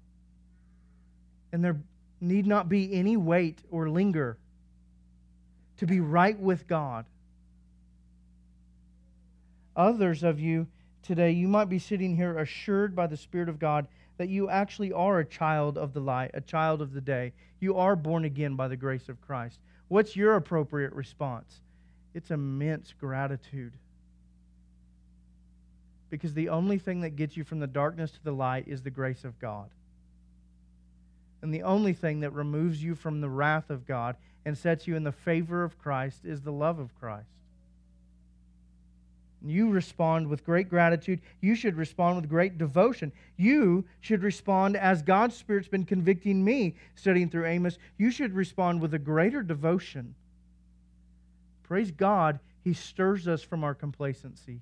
And 1.52 1.64
there 1.64 1.76
need 2.20 2.46
not 2.46 2.68
be 2.68 2.92
any 2.92 3.16
wait 3.16 3.60
or 3.70 3.88
linger 3.88 4.36
to 5.78 5.86
be 5.86 6.00
right 6.00 6.38
with 6.38 6.66
God. 6.66 7.06
Others 9.76 10.22
of 10.22 10.40
you 10.40 10.66
today, 11.02 11.30
you 11.30 11.46
might 11.46 11.68
be 11.68 11.78
sitting 11.78 12.16
here 12.16 12.38
assured 12.38 12.96
by 12.96 13.06
the 13.06 13.16
Spirit 13.16 13.48
of 13.48 13.58
God 13.58 13.86
that 14.16 14.28
you 14.28 14.48
actually 14.48 14.92
are 14.92 15.18
a 15.18 15.24
child 15.24 15.76
of 15.76 15.92
the 15.92 16.00
light, 16.00 16.30
a 16.34 16.40
child 16.40 16.80
of 16.80 16.94
the 16.94 17.00
day. 17.00 17.32
You 17.60 17.76
are 17.76 17.94
born 17.94 18.24
again 18.24 18.56
by 18.56 18.68
the 18.68 18.76
grace 18.76 19.08
of 19.08 19.20
Christ. 19.20 19.60
What's 19.88 20.16
your 20.16 20.36
appropriate 20.36 20.92
response? 20.92 21.60
It's 22.14 22.30
immense 22.30 22.94
gratitude. 22.98 23.74
Because 26.08 26.32
the 26.32 26.48
only 26.48 26.78
thing 26.78 27.02
that 27.02 27.16
gets 27.16 27.36
you 27.36 27.44
from 27.44 27.60
the 27.60 27.66
darkness 27.66 28.12
to 28.12 28.24
the 28.24 28.32
light 28.32 28.66
is 28.66 28.82
the 28.82 28.90
grace 28.90 29.24
of 29.24 29.38
God. 29.38 29.68
And 31.42 31.52
the 31.52 31.62
only 31.62 31.92
thing 31.92 32.20
that 32.20 32.32
removes 32.32 32.82
you 32.82 32.94
from 32.94 33.20
the 33.20 33.28
wrath 33.28 33.68
of 33.68 33.86
God 33.86 34.16
and 34.44 34.56
sets 34.56 34.86
you 34.86 34.96
in 34.96 35.04
the 35.04 35.12
favor 35.12 35.62
of 35.62 35.78
Christ 35.78 36.24
is 36.24 36.40
the 36.40 36.52
love 36.52 36.78
of 36.78 36.98
Christ. 36.98 37.35
You 39.48 39.70
respond 39.70 40.28
with 40.28 40.44
great 40.44 40.68
gratitude. 40.68 41.20
You 41.40 41.54
should 41.54 41.76
respond 41.76 42.16
with 42.16 42.28
great 42.28 42.58
devotion. 42.58 43.12
You 43.36 43.84
should 44.00 44.22
respond 44.22 44.76
as 44.76 45.02
God's 45.02 45.36
Spirit's 45.36 45.68
been 45.68 45.84
convicting 45.84 46.44
me 46.44 46.76
studying 46.94 47.28
through 47.28 47.46
Amos. 47.46 47.78
You 47.98 48.10
should 48.10 48.34
respond 48.34 48.80
with 48.80 48.94
a 48.94 48.98
greater 48.98 49.42
devotion. 49.42 50.14
Praise 51.62 51.90
God, 51.90 52.38
He 52.62 52.72
stirs 52.72 53.26
us 53.26 53.42
from 53.42 53.64
our 53.64 53.74
complacency. 53.74 54.60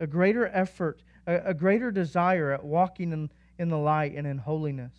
A 0.00 0.06
greater 0.06 0.46
effort, 0.48 1.02
a, 1.26 1.36
a 1.46 1.54
greater 1.54 1.90
desire 1.90 2.52
at 2.52 2.64
walking 2.64 3.12
in, 3.12 3.30
in 3.58 3.68
the 3.68 3.78
light 3.78 4.14
and 4.14 4.26
in 4.26 4.38
holiness. 4.38 4.94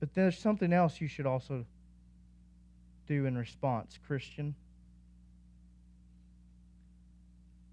But 0.00 0.14
there's 0.14 0.38
something 0.38 0.72
else 0.72 1.00
you 1.00 1.08
should 1.08 1.26
also 1.26 1.66
do 3.06 3.26
in 3.26 3.36
response, 3.36 3.98
Christian. 4.06 4.54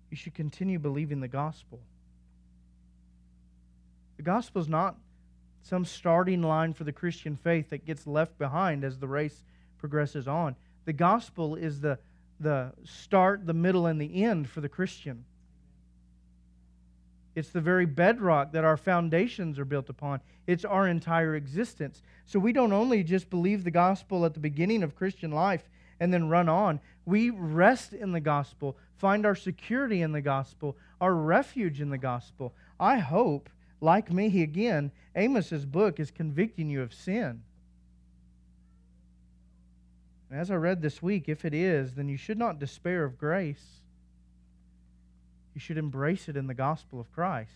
You 0.09 0.17
should 0.17 0.33
continue 0.33 0.79
believing 0.79 1.19
the 1.19 1.27
gospel. 1.27 1.79
The 4.17 4.23
gospel 4.23 4.61
is 4.61 4.67
not 4.67 4.95
some 5.61 5.85
starting 5.85 6.41
line 6.41 6.73
for 6.73 6.83
the 6.83 6.91
Christian 6.91 7.35
faith 7.35 7.69
that 7.69 7.85
gets 7.85 8.07
left 8.07 8.37
behind 8.37 8.83
as 8.83 8.97
the 8.97 9.07
race 9.07 9.43
progresses 9.77 10.27
on. 10.27 10.55
The 10.85 10.93
gospel 10.93 11.55
is 11.55 11.81
the, 11.81 11.99
the 12.39 12.71
start, 12.85 13.45
the 13.45 13.53
middle, 13.53 13.85
and 13.85 13.99
the 13.99 14.23
end 14.23 14.49
for 14.49 14.61
the 14.61 14.69
Christian. 14.69 15.25
It's 17.35 17.49
the 17.49 17.61
very 17.61 17.85
bedrock 17.85 18.53
that 18.53 18.63
our 18.63 18.77
foundations 18.77 19.59
are 19.59 19.65
built 19.65 19.89
upon. 19.89 20.21
It's 20.47 20.65
our 20.65 20.87
entire 20.87 21.35
existence. 21.35 22.01
So 22.25 22.39
we 22.39 22.51
don't 22.51 22.73
only 22.73 23.03
just 23.03 23.29
believe 23.29 23.63
the 23.63 23.69
gospel 23.69 24.25
at 24.25 24.33
the 24.33 24.39
beginning 24.39 24.81
of 24.81 24.95
Christian 24.95 25.31
life 25.31 25.69
and 25.99 26.13
then 26.13 26.29
run 26.29 26.49
on. 26.49 26.79
We 27.05 27.29
rest 27.29 27.93
in 27.93 28.11
the 28.11 28.19
gospel, 28.19 28.77
find 28.97 29.25
our 29.25 29.35
security 29.35 30.01
in 30.01 30.11
the 30.11 30.21
gospel, 30.21 30.75
our 30.99 31.13
refuge 31.13 31.81
in 31.81 31.89
the 31.89 31.97
gospel. 31.97 32.53
I 32.79 32.97
hope, 32.99 33.49
like 33.81 34.11
me 34.11 34.41
again, 34.41 34.91
Amos's 35.15 35.65
book 35.65 35.99
is 35.99 36.11
convicting 36.11 36.69
you 36.69 36.81
of 36.81 36.93
sin. 36.93 37.43
And 40.29 40.39
as 40.39 40.51
I 40.51 40.55
read 40.55 40.81
this 40.81 41.01
week, 41.01 41.29
if 41.29 41.45
it 41.45 41.53
is, 41.53 41.93
then 41.93 42.09
you 42.09 42.17
should 42.17 42.37
not 42.37 42.59
despair 42.59 43.03
of 43.03 43.17
grace. 43.17 43.81
You 45.53 45.61
should 45.61 45.77
embrace 45.77 46.27
it 46.27 46.35
in 46.35 46.47
the 46.47 46.53
gospel 46.53 46.99
of 46.99 47.11
Christ. 47.13 47.51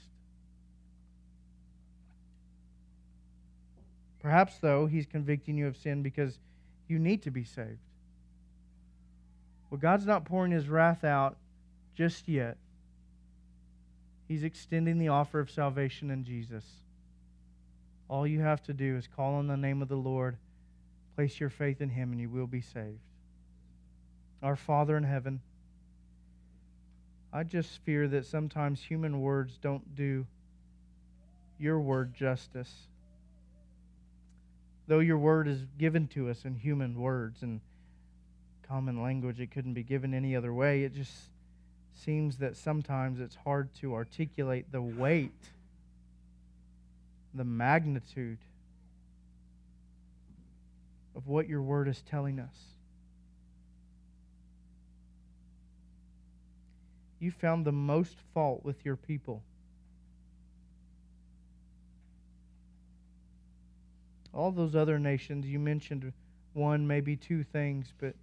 Perhaps, 4.21 4.59
though, 4.59 4.85
he's 4.85 5.05
convicting 5.05 5.57
you 5.57 5.67
of 5.67 5.75
sin 5.75 6.01
because 6.01 6.39
you 6.87 6.99
need 6.99 7.23
to 7.23 7.31
be 7.31 7.43
saved. 7.43 7.79
Well, 9.71 9.79
God's 9.79 10.05
not 10.05 10.25
pouring 10.25 10.51
his 10.51 10.67
wrath 10.67 11.05
out 11.05 11.37
just 11.95 12.27
yet. 12.27 12.57
He's 14.27 14.43
extending 14.43 14.97
the 14.97 15.07
offer 15.07 15.39
of 15.39 15.49
salvation 15.49 16.11
in 16.11 16.25
Jesus. 16.25 16.65
All 18.09 18.27
you 18.27 18.41
have 18.41 18.61
to 18.63 18.73
do 18.73 18.97
is 18.97 19.07
call 19.07 19.35
on 19.35 19.47
the 19.47 19.55
name 19.55 19.81
of 19.81 19.87
the 19.87 19.95
Lord, 19.95 20.35
place 21.15 21.39
your 21.39 21.49
faith 21.49 21.79
in 21.79 21.89
him, 21.89 22.11
and 22.11 22.19
you 22.19 22.29
will 22.29 22.47
be 22.47 22.59
saved. 22.59 22.99
Our 24.43 24.57
Father 24.57 24.97
in 24.97 25.03
heaven, 25.03 25.39
I 27.31 27.43
just 27.43 27.79
fear 27.85 28.09
that 28.09 28.25
sometimes 28.25 28.81
human 28.81 29.21
words 29.21 29.57
don't 29.61 29.95
do 29.95 30.25
your 31.57 31.79
word 31.79 32.13
justice. 32.13 32.87
Though 34.87 34.99
your 34.99 35.17
word 35.17 35.47
is 35.47 35.65
given 35.77 36.07
to 36.09 36.29
us 36.29 36.43
in 36.43 36.55
human 36.55 36.99
words 36.99 37.41
and 37.41 37.61
common 38.71 39.03
language. 39.03 39.41
It 39.41 39.51
couldn't 39.51 39.73
be 39.73 39.83
given 39.83 40.13
any 40.13 40.33
other 40.33 40.53
way. 40.53 40.83
It 40.83 40.95
just 40.95 41.11
seems 41.93 42.37
that 42.37 42.55
sometimes 42.55 43.19
it's 43.19 43.35
hard 43.35 43.67
to 43.81 43.93
articulate 43.93 44.71
the 44.71 44.81
weight, 44.81 45.49
the 47.33 47.43
magnitude 47.43 48.37
of 51.17 51.27
what 51.27 51.49
your 51.49 51.61
word 51.61 51.89
is 51.89 52.01
telling 52.09 52.39
us. 52.39 52.55
You 57.19 57.29
found 57.29 57.65
the 57.65 57.73
most 57.73 58.15
fault 58.33 58.63
with 58.63 58.85
your 58.85 58.95
people. 58.95 59.43
All 64.33 64.51
those 64.51 64.77
other 64.77 64.97
nations, 64.97 65.45
you 65.45 65.59
mentioned 65.59 66.13
one, 66.53 66.87
maybe 66.87 67.17
two 67.17 67.43
things, 67.43 67.91
but 67.99 68.15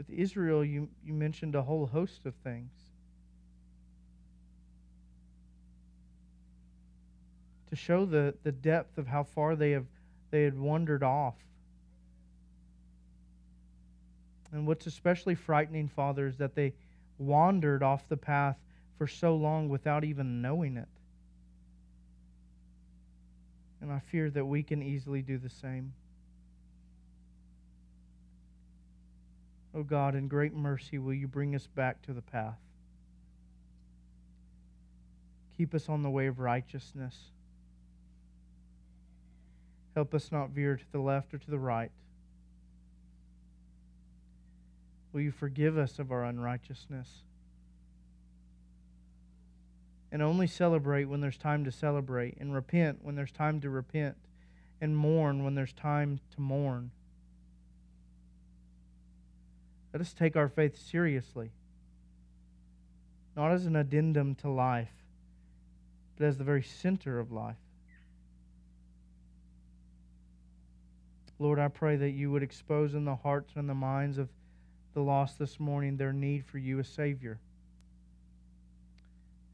with 0.00 0.18
Israel, 0.18 0.64
you, 0.64 0.88
you 1.04 1.12
mentioned 1.12 1.54
a 1.54 1.60
whole 1.60 1.84
host 1.84 2.24
of 2.24 2.34
things. 2.36 2.72
To 7.68 7.76
show 7.76 8.06
the, 8.06 8.32
the 8.42 8.50
depth 8.50 8.96
of 8.96 9.06
how 9.06 9.24
far 9.24 9.56
they 9.56 9.72
have 9.72 9.84
they 10.30 10.44
had 10.44 10.58
wandered 10.58 11.02
off. 11.02 11.34
And 14.52 14.66
what's 14.66 14.86
especially 14.86 15.34
frightening, 15.34 15.88
Father, 15.88 16.26
is 16.26 16.38
that 16.38 16.54
they 16.54 16.72
wandered 17.18 17.82
off 17.82 18.08
the 18.08 18.16
path 18.16 18.56
for 18.96 19.06
so 19.06 19.36
long 19.36 19.68
without 19.68 20.02
even 20.02 20.40
knowing 20.40 20.78
it. 20.78 20.88
And 23.82 23.92
I 23.92 23.98
fear 23.98 24.30
that 24.30 24.46
we 24.46 24.62
can 24.62 24.82
easily 24.82 25.20
do 25.20 25.36
the 25.36 25.50
same. 25.50 25.92
O 29.74 29.80
oh 29.80 29.82
God, 29.82 30.14
in 30.14 30.26
great 30.26 30.54
mercy, 30.54 30.98
will 30.98 31.14
you 31.14 31.28
bring 31.28 31.54
us 31.54 31.68
back 31.68 32.02
to 32.02 32.12
the 32.12 32.22
path? 32.22 32.58
Keep 35.56 35.74
us 35.74 35.88
on 35.88 36.02
the 36.02 36.10
way 36.10 36.26
of 36.26 36.40
righteousness. 36.40 37.16
Help 39.94 40.14
us 40.14 40.32
not 40.32 40.50
veer 40.50 40.76
to 40.76 40.92
the 40.92 40.98
left 40.98 41.34
or 41.34 41.38
to 41.38 41.50
the 41.50 41.58
right. 41.58 41.90
Will 45.12 45.20
you 45.20 45.30
forgive 45.30 45.76
us 45.76 45.98
of 45.98 46.10
our 46.10 46.24
unrighteousness? 46.24 47.08
And 50.12 50.22
only 50.22 50.46
celebrate 50.46 51.04
when 51.04 51.20
there's 51.20 51.36
time 51.36 51.64
to 51.64 51.72
celebrate, 51.72 52.36
and 52.40 52.52
repent 52.52 53.00
when 53.02 53.14
there's 53.14 53.30
time 53.30 53.60
to 53.60 53.70
repent, 53.70 54.16
and 54.80 54.96
mourn 54.96 55.44
when 55.44 55.54
there's 55.54 55.72
time 55.72 56.20
to 56.34 56.40
mourn. 56.40 56.90
Let 59.92 60.00
us 60.00 60.12
take 60.12 60.36
our 60.36 60.48
faith 60.48 60.78
seriously, 60.78 61.50
not 63.36 63.50
as 63.50 63.66
an 63.66 63.76
addendum 63.76 64.36
to 64.36 64.48
life, 64.48 64.92
but 66.16 66.26
as 66.26 66.38
the 66.38 66.44
very 66.44 66.62
center 66.62 67.18
of 67.18 67.32
life. 67.32 67.56
Lord, 71.40 71.58
I 71.58 71.68
pray 71.68 71.96
that 71.96 72.10
you 72.10 72.30
would 72.30 72.42
expose 72.42 72.94
in 72.94 73.06
the 73.06 73.16
hearts 73.16 73.52
and 73.56 73.68
the 73.68 73.74
minds 73.74 74.18
of 74.18 74.28
the 74.92 75.00
lost 75.00 75.38
this 75.38 75.58
morning 75.58 75.96
their 75.96 76.12
need 76.12 76.44
for 76.44 76.58
you 76.58 76.78
as 76.78 76.88
Savior. 76.88 77.38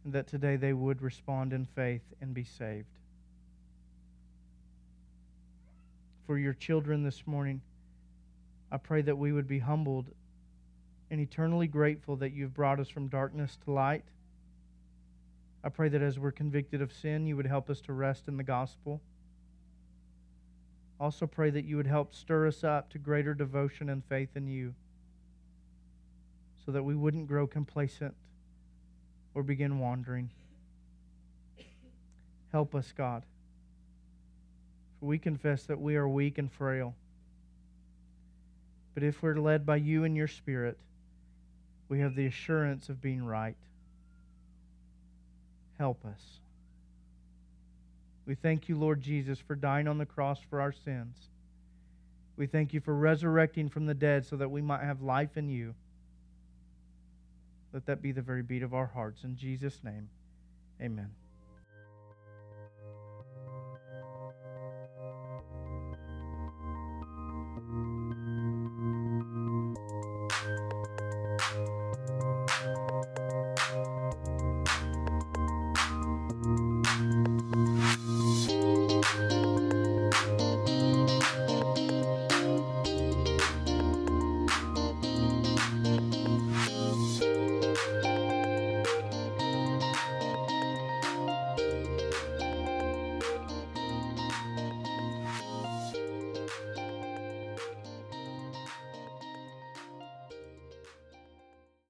And 0.05 0.13
that 0.13 0.27
today 0.27 0.57
they 0.57 0.73
would 0.73 1.01
respond 1.01 1.53
in 1.53 1.65
faith 1.65 2.03
and 2.21 2.35
be 2.35 2.43
saved. 2.43 2.87
For 6.27 6.37
your 6.37 6.55
children 6.55 7.05
this 7.05 7.25
morning, 7.25 7.61
I 8.73 8.79
pray 8.79 9.03
that 9.03 9.17
we 9.17 9.31
would 9.31 9.47
be 9.47 9.61
humbled 9.61 10.07
and 11.11 11.21
eternally 11.21 11.67
grateful 11.67 12.17
that 12.17 12.33
you've 12.33 12.55
brought 12.55 12.81
us 12.81 12.89
from 12.89 13.09
darkness 13.09 13.59
to 13.65 13.71
light. 13.71 14.05
I 15.63 15.69
pray 15.69 15.89
that 15.89 16.03
as 16.03 16.19
we're 16.19 16.33
convicted 16.33 16.83
of 16.83 16.93
sin, 16.93 17.27
you 17.27 17.37
would 17.37 17.47
help 17.47 17.71
us 17.71 17.81
to 17.83 17.93
rest 17.93 18.29
in 18.29 18.37
the 18.37 18.43
gospel. 18.43 19.01
Also, 20.99 21.27
pray 21.27 21.51
that 21.51 21.65
you 21.65 21.77
would 21.77 21.87
help 21.87 22.15
stir 22.15 22.47
us 22.47 22.65
up 22.65 22.91
to 22.91 22.99
greater 22.99 23.35
devotion 23.35 23.89
and 23.91 24.05
faith 24.05 24.31
in 24.35 24.47
you 24.47 24.75
so 26.65 26.73
that 26.73 26.83
we 26.83 26.95
wouldn't 26.95 27.29
grow 27.29 27.47
complacent 27.47 28.15
or 29.35 29.43
begin 29.43 29.79
wandering. 29.79 30.31
Help 32.53 32.75
us, 32.75 32.93
God. 32.97 33.23
For 34.99 35.07
we 35.07 35.19
confess 35.19 35.65
that 35.65 35.81
we 35.81 35.97
are 35.97 36.09
weak 36.09 36.39
and 36.39 36.51
frail. 36.51 36.95
But 38.95 39.03
if 39.03 39.23
we're 39.23 39.37
led 39.37 39.67
by 39.67 39.77
you 39.77 40.05
and 40.05 40.17
your 40.17 40.29
Spirit, 40.29 40.79
we 41.89 42.01
have 42.01 42.15
the 42.15 42.27
assurance 42.27 42.89
of 42.89 43.01
being 43.01 43.25
right. 43.25 43.57
help 45.79 46.05
us. 46.07 46.41
We 48.27 48.35
thank 48.35 48.69
you, 48.69 48.77
Lord 48.77 49.01
Jesus, 49.01 49.39
for 49.39 49.55
dying 49.55 49.87
on 49.87 49.99
the 49.99 50.07
cross 50.07 50.41
for 50.51 50.61
our 50.61 50.73
sins. 50.73 51.17
We 52.37 52.47
thank 52.47 52.75
you 52.75 52.81
for 52.81 52.95
resurrecting 52.95 53.69
from 53.69 53.87
the 53.87 53.95
dead 53.95 54.27
so 54.27 54.37
that 54.37 54.51
we 54.51 54.63
might 54.63 54.83
have 54.83 55.03
life 55.03 55.37
in 55.37 55.49
you. 55.49 55.75
Let 57.73 57.87
that 57.87 58.03
be 58.03 58.13
the 58.13 58.23
very 58.23 58.43
beat 58.43 58.63
of 58.63 58.75
our 58.75 58.87
hearts. 58.87 59.23
In 59.23 59.37
Jesus' 59.37 59.81
name, 59.85 60.09
amen. 60.81 61.11